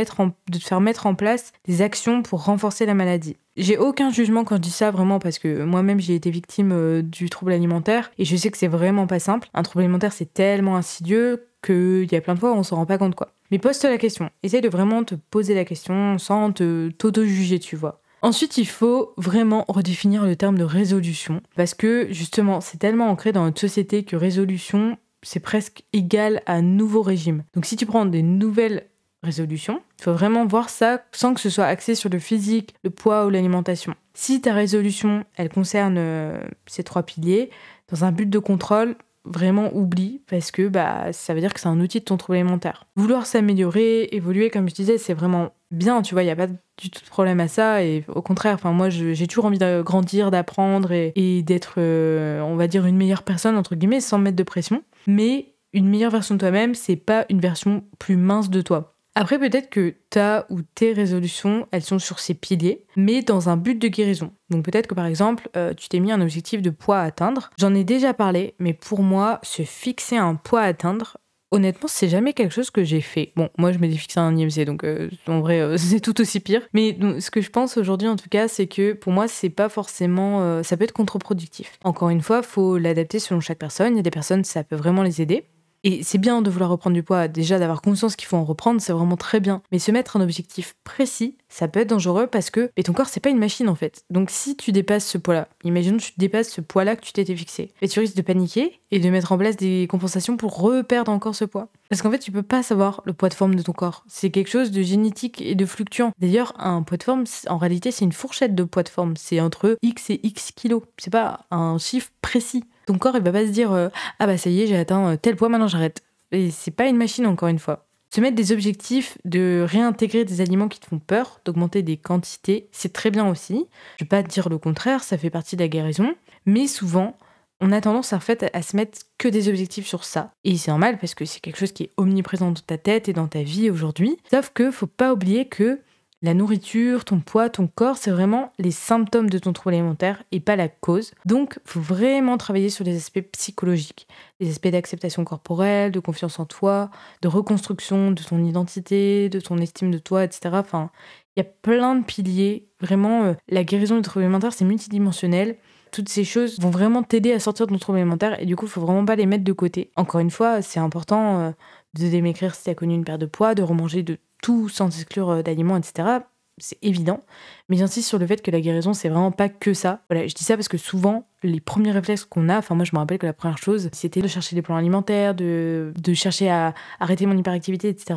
faire 0.59 0.81
mettre 0.81 1.07
en 1.07 1.15
place 1.15 1.53
des 1.65 1.81
actions 1.81 2.21
pour 2.21 2.43
renforcer 2.43 2.85
la 2.85 2.93
maladie. 2.93 3.37
J'ai 3.57 3.77
aucun 3.77 4.11
jugement 4.11 4.43
quand 4.43 4.57
je 4.57 4.61
dis 4.61 4.69
ça 4.69 4.91
vraiment 4.91 5.17
parce 5.17 5.39
que 5.39 5.63
moi-même 5.63 5.99
j'ai 5.99 6.13
été 6.13 6.29
victime 6.29 6.71
euh, 6.73 7.01
du 7.01 7.29
trouble 7.29 7.53
alimentaire 7.53 8.11
et 8.19 8.25
je 8.25 8.35
sais 8.35 8.51
que 8.51 8.57
c'est 8.57 8.67
vraiment 8.67 9.07
pas 9.07 9.19
simple. 9.19 9.49
Un 9.53 9.63
trouble 9.63 9.83
alimentaire 9.83 10.11
c'est 10.11 10.31
tellement 10.33 10.75
insidieux 10.75 11.47
qu'il 11.63 12.11
y 12.11 12.15
a 12.15 12.21
plein 12.21 12.35
de 12.35 12.39
fois 12.39 12.51
où 12.51 12.55
on 12.55 12.63
s'en 12.63 12.75
rend 12.75 12.85
pas 12.85 12.97
compte 12.97 13.15
quoi. 13.15 13.31
Mais 13.51 13.59
pose-toi 13.59 13.89
la 13.89 13.97
question. 13.97 14.29
Essaye 14.43 14.61
de 14.61 14.69
vraiment 14.69 15.03
te 15.03 15.15
poser 15.15 15.55
la 15.55 15.65
question 15.65 16.17
sans 16.17 16.51
te 16.51 16.89
t'auto-juger, 16.89 17.59
tu 17.59 17.75
vois. 17.75 18.01
Ensuite, 18.21 18.57
il 18.57 18.67
faut 18.67 19.13
vraiment 19.17 19.65
redéfinir 19.67 20.25
le 20.25 20.35
terme 20.35 20.57
de 20.57 20.63
résolution 20.63 21.41
parce 21.55 21.75
que 21.75 22.07
justement, 22.09 22.59
c'est 22.59 22.79
tellement 22.79 23.09
ancré 23.09 23.31
dans 23.31 23.43
notre 23.43 23.61
société 23.61 24.03
que 24.03 24.15
résolution, 24.15 24.97
c'est 25.25 25.39
presque 25.39 25.83
égal 25.93 26.41
à 26.45 26.53
un 26.53 26.61
nouveau 26.61 27.01
régime. 27.01 27.43
Donc 27.53 27.65
si 27.65 27.75
tu 27.75 27.85
prends 27.85 28.05
des 28.05 28.21
nouvelles 28.21 28.87
résolutions, 29.23 29.81
il 29.99 30.03
faut 30.03 30.13
vraiment 30.13 30.45
voir 30.45 30.69
ça 30.69 31.01
sans 31.11 31.33
que 31.33 31.41
ce 31.41 31.49
soit 31.49 31.65
axé 31.65 31.95
sur 31.95 32.09
le 32.09 32.19
physique, 32.19 32.75
le 32.83 32.89
poids 32.89 33.25
ou 33.25 33.29
l'alimentation. 33.29 33.95
Si 34.13 34.39
ta 34.39 34.53
résolution, 34.53 35.25
elle 35.35 35.49
concerne 35.49 35.95
euh, 35.97 36.39
ces 36.67 36.83
trois 36.83 37.03
piliers, 37.03 37.49
dans 37.91 38.05
un 38.05 38.11
but 38.11 38.29
de 38.29 38.39
contrôle, 38.39 38.95
vraiment 39.25 39.75
oublie 39.75 40.21
parce 40.27 40.51
que 40.51 40.67
bah, 40.67 41.11
ça 41.11 41.33
veut 41.33 41.41
dire 41.41 41.53
que 41.53 41.59
c'est 41.59 41.67
un 41.67 41.81
outil 41.81 41.99
de 41.99 42.05
ton 42.05 42.17
trouble 42.17 42.37
alimentaire. 42.37 42.85
Vouloir 42.95 43.25
s'améliorer, 43.25 44.09
évoluer, 44.11 44.49
comme 44.49 44.69
je 44.69 44.75
disais, 44.75 44.97
c'est 44.97 45.13
vraiment 45.13 45.51
bien, 45.75 46.01
tu 46.01 46.15
vois, 46.15 46.23
il 46.23 46.25
n'y 46.25 46.31
a 46.31 46.35
pas 46.35 46.47
du 46.47 46.89
tout 46.89 47.03
de 47.03 47.09
problème 47.09 47.39
à 47.39 47.47
ça. 47.47 47.83
Et 47.83 48.03
au 48.07 48.21
contraire, 48.21 48.55
enfin, 48.55 48.71
moi, 48.71 48.89
j'ai 48.89 49.27
toujours 49.27 49.45
envie 49.45 49.59
de 49.59 49.81
grandir, 49.81 50.31
d'apprendre 50.31 50.91
et, 50.91 51.43
d'être, 51.43 51.75
euh, 51.77 52.41
on 52.41 52.55
va 52.55 52.67
dire, 52.67 52.85
une 52.85 52.97
meilleure 52.97 53.23
personne, 53.23 53.57
entre 53.57 53.75
guillemets, 53.75 54.01
sans 54.01 54.17
mettre 54.17 54.37
de 54.37 54.43
pression. 54.43 54.83
Mais 55.07 55.53
une 55.73 55.87
meilleure 55.87 56.11
version 56.11 56.35
de 56.35 56.39
toi-même, 56.39 56.73
c'est 56.73 56.95
pas 56.95 57.25
une 57.29 57.39
version 57.39 57.83
plus 57.99 58.15
mince 58.15 58.49
de 58.49 58.61
toi. 58.61 58.95
Après, 59.17 59.39
peut-être 59.39 59.69
que 59.69 59.95
ta 60.09 60.45
ou 60.49 60.61
tes 60.61 60.91
résolutions, 60.91 61.67
elles 61.71 61.83
sont 61.83 61.99
sur 61.99 62.19
ces 62.19 62.33
piliers, 62.33 62.83
mais 62.97 63.21
dans 63.21 63.47
un 63.47 63.55
but 63.55 63.75
de 63.75 63.87
guérison. 63.87 64.33
Donc 64.49 64.65
peut-être 64.65 64.87
que 64.87 64.93
par 64.93 65.05
exemple, 65.05 65.49
euh, 65.55 65.73
tu 65.73 65.87
t'es 65.87 66.01
mis 66.01 66.11
un 66.11 66.19
objectif 66.19 66.61
de 66.61 66.69
poids 66.69 66.99
à 66.99 67.03
atteindre. 67.03 67.49
J'en 67.57 67.73
ai 67.73 67.85
déjà 67.85 68.13
parlé, 68.13 68.55
mais 68.59 68.73
pour 68.73 69.03
moi, 69.03 69.39
se 69.41 69.61
fixer 69.61 70.17
un 70.17 70.35
poids 70.35 70.61
à 70.61 70.65
atteindre, 70.65 71.17
honnêtement, 71.55 71.87
c'est 71.87 72.09
jamais 72.09 72.33
quelque 72.33 72.53
chose 72.53 72.69
que 72.69 72.83
j'ai 72.83 73.01
fait. 73.01 73.31
Bon, 73.35 73.49
moi, 73.57 73.71
je 73.71 73.79
m'étais 73.79 73.97
fixé 73.97 74.19
un 74.19 74.35
IMC, 74.35 74.65
donc 74.65 74.83
euh, 74.83 75.09
en 75.27 75.39
vrai, 75.39 75.59
euh, 75.59 75.77
c'est 75.77 75.99
tout 75.99 76.19
aussi 76.21 76.39
pire. 76.39 76.61
Mais 76.73 76.97
ce 77.19 77.31
que 77.31 77.41
je 77.41 77.49
pense 77.49 77.77
aujourd'hui, 77.77 78.07
en 78.07 78.15
tout 78.15 78.29
cas, 78.29 78.47
c'est 78.47 78.67
que 78.67 78.93
pour 78.93 79.11
moi, 79.13 79.27
c'est 79.27 79.49
pas 79.49 79.69
forcément. 79.69 80.63
ça 80.63 80.77
peut 80.77 80.83
être 80.83 80.93
contre-productif. 80.93 81.79
Encore 81.83 82.09
une 82.09 82.21
fois, 82.21 82.41
faut 82.41 82.77
l'adapter 82.77 83.19
selon 83.19 83.39
chaque 83.39 83.59
personne. 83.59 83.93
Il 83.93 83.97
y 83.97 83.99
a 83.99 84.03
des 84.03 84.11
personnes, 84.11 84.43
ça 84.43 84.63
peut 84.63 84.75
vraiment 84.75 85.03
les 85.03 85.21
aider. 85.21 85.45
Et 85.87 86.01
c'est 86.01 86.17
bien 86.17 86.41
de 86.41 86.49
vouloir 86.49 86.71
reprendre 86.71 86.95
du 86.95 87.03
poids, 87.03 87.27
déjà 87.27 87.59
d'avoir 87.59 87.83
conscience 87.83 88.15
qu'il 88.15 88.27
faut 88.27 88.37
en 88.37 88.43
reprendre, 88.43 88.81
c'est 88.81 88.91
vraiment 88.91 89.17
très 89.17 89.39
bien. 89.39 89.61
Mais 89.71 89.77
se 89.77 89.91
mettre 89.91 90.17
un 90.17 90.21
objectif 90.21 90.75
précis, 90.83 91.37
ça 91.47 91.67
peut 91.67 91.81
être 91.81 91.89
dangereux 91.89 92.25
parce 92.25 92.49
que 92.49 92.71
ton 92.83 92.91
corps, 92.91 93.07
c'est 93.07 93.19
pas 93.19 93.29
une 93.29 93.37
machine 93.37 93.69
en 93.69 93.75
fait. 93.75 94.03
Donc 94.09 94.31
si 94.31 94.57
tu 94.57 94.71
dépasses 94.71 95.05
ce 95.05 95.19
poids-là, 95.19 95.47
imaginons 95.63 95.97
que 95.97 96.03
tu 96.03 96.13
dépasses 96.17 96.49
ce 96.49 96.59
poids-là 96.61 96.95
que 96.95 97.01
tu 97.05 97.13
t'étais 97.13 97.35
fixé, 97.35 97.71
et 97.83 97.87
tu 97.87 97.99
risques 97.99 98.15
de 98.15 98.23
paniquer 98.23 98.79
et 98.89 98.99
de 98.99 99.09
mettre 99.11 99.31
en 99.31 99.37
place 99.37 99.57
des 99.57 99.85
compensations 99.87 100.37
pour 100.37 100.59
reperdre 100.59 101.11
encore 101.11 101.35
ce 101.35 101.45
poids. 101.45 101.69
Parce 101.89 102.01
qu'en 102.01 102.09
fait, 102.09 102.17
tu 102.17 102.31
peux 102.31 102.41
pas 102.41 102.63
savoir 102.63 103.03
le 103.05 103.13
poids 103.13 103.29
de 103.29 103.35
forme 103.35 103.53
de 103.53 103.61
ton 103.61 103.73
corps. 103.73 104.05
C'est 104.07 104.31
quelque 104.31 104.49
chose 104.49 104.71
de 104.71 104.81
génétique 104.81 105.39
et 105.41 105.53
de 105.53 105.65
fluctuant. 105.67 106.13
D'ailleurs, 106.17 106.53
un 106.57 106.81
poids 106.81 106.97
de 106.97 107.03
forme, 107.03 107.25
en 107.47 107.57
réalité, 107.57 107.91
c'est 107.91 108.05
une 108.05 108.11
fourchette 108.11 108.55
de 108.55 108.63
poids 108.63 108.81
de 108.81 108.89
forme. 108.89 109.15
C'est 109.17 109.39
entre 109.39 109.77
X 109.83 110.09
et 110.09 110.19
X 110.23 110.51
kilos. 110.55 110.81
C'est 110.97 111.11
pas 111.11 111.41
un 111.51 111.77
chiffre 111.77 112.09
précis. 112.21 112.63
Ton 112.85 112.97
corps, 112.97 113.15
il 113.15 113.23
va 113.23 113.31
pas 113.31 113.45
se 113.45 113.51
dire 113.51 113.71
euh, 113.71 113.89
Ah 114.19 114.27
bah 114.27 114.37
ça 114.37 114.49
y 114.49 114.61
est, 114.61 114.67
j'ai 114.67 114.77
atteint 114.77 115.13
euh, 115.13 115.17
tel 115.17 115.35
poids, 115.35 115.49
maintenant 115.49 115.67
j'arrête. 115.67 116.03
Et 116.31 116.51
c'est 116.51 116.71
pas 116.71 116.87
une 116.87 116.97
machine, 116.97 117.25
encore 117.27 117.49
une 117.49 117.59
fois. 117.59 117.87
Se 118.13 118.21
mettre 118.21 118.35
des 118.35 118.51
objectifs 118.51 119.17
de 119.25 119.65
réintégrer 119.67 120.23
des 120.23 120.39
aliments 120.41 120.67
qui 120.67 120.79
te 120.79 120.85
font 120.85 120.99
peur, 120.99 121.41
d'augmenter 121.43 121.81
des 121.81 121.97
quantités, 121.97 122.69
c'est 122.71 122.93
très 122.93 123.11
bien 123.11 123.27
aussi. 123.27 123.65
Je 123.97 124.05
vais 124.05 124.07
pas 124.07 124.23
te 124.23 124.29
dire 124.29 124.47
le 124.47 124.57
contraire, 124.57 125.03
ça 125.03 125.17
fait 125.17 125.29
partie 125.29 125.57
de 125.57 125.61
la 125.61 125.67
guérison. 125.67 126.15
Mais 126.45 126.67
souvent, 126.67 127.17
on 127.61 127.71
a 127.71 127.81
tendance 127.81 128.13
en 128.13 128.19
fait 128.19 128.49
à 128.53 128.61
se 128.61 128.75
mettre 128.75 128.99
que 129.17 129.27
des 129.27 129.49
objectifs 129.49 129.87
sur 129.87 130.03
ça. 130.03 130.31
Et 130.43 130.57
c'est 130.57 130.71
normal 130.71 130.97
parce 130.97 131.15
que 131.15 131.25
c'est 131.25 131.39
quelque 131.39 131.57
chose 131.57 131.71
qui 131.71 131.83
est 131.83 131.91
omniprésent 131.97 132.51
dans 132.51 132.61
ta 132.61 132.77
tête 132.77 133.09
et 133.09 133.13
dans 133.13 133.27
ta 133.27 133.43
vie 133.43 133.69
aujourd'hui. 133.69 134.17
Sauf 134.31 134.51
que 134.53 134.71
faut 134.71 134.87
pas 134.87 135.13
oublier 135.13 135.47
que 135.47 135.81
la 136.25 136.33
nourriture, 136.33 137.05
ton 137.05 137.19
poids, 137.19 137.49
ton 137.49 137.67
corps, 137.67 137.97
c'est 137.97 138.09
vraiment 138.09 138.51
les 138.57 138.71
symptômes 138.71 139.29
de 139.29 139.37
ton 139.37 139.53
trouble 139.53 139.75
alimentaire 139.75 140.23
et 140.31 140.39
pas 140.39 140.55
la 140.55 140.67
cause. 140.67 141.11
Donc, 141.25 141.59
faut 141.65 141.79
vraiment 141.79 142.37
travailler 142.37 142.69
sur 142.69 142.83
les 142.83 142.97
aspects 142.97 143.21
psychologiques, 143.31 144.07
les 144.39 144.49
aspects 144.49 144.69
d'acceptation 144.69 145.23
corporelle, 145.23 145.91
de 145.91 145.99
confiance 145.99 146.39
en 146.39 146.45
toi, 146.45 146.89
de 147.21 147.27
reconstruction 147.27 148.11
de 148.11 148.23
ton 148.23 148.43
identité, 148.43 149.29
de 149.29 149.39
ton 149.39 149.59
estime 149.59 149.91
de 149.91 149.99
toi, 149.99 150.23
etc. 150.23 150.49
Enfin, 150.53 150.89
il 151.35 151.41
y 151.41 151.45
a 151.45 151.49
plein 151.49 151.95
de 151.95 152.03
piliers. 152.03 152.67
Vraiment, 152.81 153.23
euh, 153.25 153.33
la 153.47 153.63
guérison 153.63 153.95
du 153.95 154.01
trouble 154.01 154.25
alimentaire, 154.25 154.51
c'est 154.51 154.65
multidimensionnel 154.65 155.57
toutes 155.91 156.09
ces 156.09 156.25
choses 156.25 156.59
vont 156.59 156.71
vraiment 156.71 157.03
t'aider 157.03 157.31
à 157.31 157.39
sortir 157.39 157.67
de 157.67 157.71
ton 157.71 157.79
trouble 157.79 157.99
alimentaire 157.99 158.37
et 158.41 158.45
du 158.45 158.57
coup, 158.57 158.67
faut 158.67 158.81
vraiment 158.81 159.05
pas 159.05 159.15
les 159.15 159.25
mettre 159.25 159.45
de 159.45 159.53
côté. 159.53 159.91
Encore 159.95 160.19
une 160.19 160.29
fois, 160.29 160.61
c'est 160.61 160.79
important 160.79 161.39
euh, 161.39 161.51
de 161.93 162.19
m'écrire 162.19 162.53
si 162.53 162.65
tu 162.65 162.69
as 162.69 162.75
connu 162.75 162.95
une 162.95 163.05
perte 163.05 163.21
de 163.21 163.25
poids, 163.25 163.55
de 163.55 163.63
remanger 163.63 164.03
de 164.03 164.17
tout 164.41 164.69
sans 164.69 164.87
exclure 164.87 165.29
euh, 165.29 165.41
d'aliments, 165.41 165.77
etc. 165.77 166.19
C'est 166.57 166.77
évident. 166.81 167.21
Mais 167.67 167.75
j'insiste 167.75 168.07
sur 168.07 168.17
le 168.17 168.25
fait 168.25 168.41
que 168.41 168.49
la 168.49 168.61
guérison, 168.61 168.93
c'est 168.93 169.09
vraiment 169.09 169.31
pas 169.31 169.49
que 169.49 169.73
ça. 169.73 170.01
Voilà, 170.09 170.25
je 170.27 170.33
dis 170.33 170.45
ça 170.45 170.55
parce 170.55 170.69
que 170.69 170.77
souvent, 170.77 171.27
les 171.43 171.59
premiers 171.59 171.91
réflexes 171.91 172.23
qu'on 172.23 172.47
a, 172.47 172.57
enfin 172.57 172.75
moi 172.75 172.85
je 172.85 172.91
me 172.93 172.99
rappelle 172.99 173.17
que 173.17 173.25
la 173.25 173.33
première 173.33 173.57
chose, 173.57 173.89
c'était 173.91 174.21
de 174.21 174.27
chercher 174.27 174.55
des 174.55 174.61
plans 174.61 174.77
alimentaires, 174.77 175.35
de, 175.35 175.93
de 175.97 176.13
chercher 176.13 176.49
à 176.49 176.73
arrêter 176.99 177.25
mon 177.25 177.37
hyperactivité, 177.37 177.89
etc. 177.89 178.15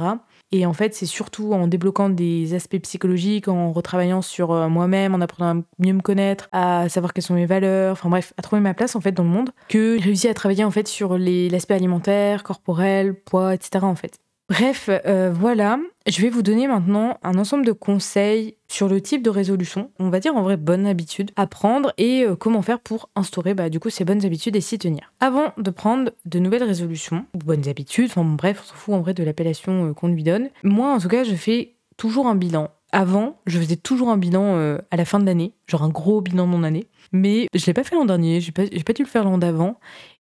Et 0.51 0.65
en 0.67 0.73
fait, 0.73 0.95
c'est 0.95 1.07
surtout 1.07 1.53
en 1.53 1.67
débloquant 1.67 2.09
des 2.09 2.55
aspects 2.55 2.79
psychologiques, 2.79 3.49
en 3.49 3.73
retravaillant 3.73 4.23
sur 4.23 4.53
euh, 4.53 4.69
moi-même, 4.69 5.15
en 5.15 5.21
apprenant 5.21 5.61
à 5.61 5.63
mieux 5.79 5.93
me 5.93 6.01
connaître, 6.01 6.49
à 6.53 6.89
savoir 6.89 7.13
quelles 7.13 7.25
sont 7.25 7.35
mes 7.35 7.47
valeurs, 7.47 7.93
enfin 7.93 8.09
bref, 8.09 8.33
à 8.39 8.43
trouver 8.43 8.63
ma 8.63 8.73
place 8.73 8.97
en 8.97 9.01
fait 9.01 9.13
dans 9.13 9.25
le 9.25 9.31
monde, 9.31 9.51
que 9.69 9.99
j'ai 9.99 10.05
réussi 10.05 10.29
à 10.29 10.35
travailler 10.35 10.65
en 10.65 10.71
fait 10.71 10.89
sur 10.89 11.19
l'aspect 11.19 11.75
alimentaire, 11.75 12.43
corporel, 12.45 13.15
poids, 13.15 13.55
etc. 13.55 13.85
en 13.85 13.95
fait. 13.97 14.21
Bref, 14.49 14.88
euh, 14.88 15.31
voilà, 15.31 15.78
je 16.07 16.23
vais 16.23 16.31
vous 16.31 16.40
donner 16.40 16.67
maintenant 16.69 17.19
un 17.23 17.37
ensemble 17.37 17.67
de 17.67 17.73
conseils 17.73 18.57
sur 18.67 18.88
le 18.88 19.02
type 19.02 19.23
de 19.23 19.28
résolution, 19.28 19.90
on 19.99 20.09
va 20.09 20.21
dire 20.21 20.35
en 20.37 20.43
vrai 20.43 20.57
bonne 20.57 20.87
habitude 20.87 21.33
à 21.37 21.47
prendre 21.47 21.93
et 21.99 22.23
euh, 22.23 22.35
comment 22.35 22.62
faire 22.62 22.81
pour 22.81 23.11
instaurer 23.14 23.52
bah, 23.52 23.69
du 23.69 23.78
coup 23.78 23.90
ces 23.90 24.07
bonnes 24.07 24.25
habitudes 24.25 24.57
et 24.57 24.62
s'y 24.62 24.78
tenir. 24.78 25.12
Avant 25.21 25.52
de 25.59 25.71
prendre 25.71 26.12
de 26.25 26.38
nouvelles 26.38 26.62
résolutions 26.62 27.26
bonnes 27.35 27.69
habitudes, 27.69 28.07
enfin 28.07 28.25
bref, 28.25 28.62
on 28.62 28.69
s'en 28.69 28.75
fout 28.75 28.95
en 28.95 29.00
vrai 29.00 29.12
de 29.12 29.23
l'appellation 29.23 29.90
euh, 29.90 29.93
qu'on 29.93 30.09
lui 30.09 30.23
donne. 30.23 30.49
Moi 30.62 30.95
en 30.95 30.99
tout 30.99 31.09
cas, 31.09 31.25
je 31.25 31.35
fais 31.35 31.75
toujours 31.99 32.26
un 32.26 32.35
bilan. 32.35 32.71
Avant, 32.90 33.38
je 33.47 33.59
faisais 33.59 33.76
toujours 33.76 34.09
un 34.09 34.17
bilan 34.17 34.78
à 34.90 34.97
la 34.97 35.05
fin 35.05 35.19
de 35.19 35.26
l'année, 35.26 35.52
genre 35.67 35.83
un 35.83 35.90
gros 35.90 36.23
bilan 36.23 36.47
de 36.47 36.50
mon 36.50 36.64
année. 36.64 36.88
Mais 37.12 37.47
je 37.52 37.67
l'ai 37.67 37.75
pas 37.75 37.85
fait 37.85 37.95
l'an 37.95 38.07
dernier, 38.07 38.40
j'ai 38.40 38.50
pas, 38.50 38.62
pas 38.62 38.93
dû 38.95 39.02
le 39.02 39.09
faire 39.09 39.25
l'an 39.25 39.37
d'avant. 39.37 39.78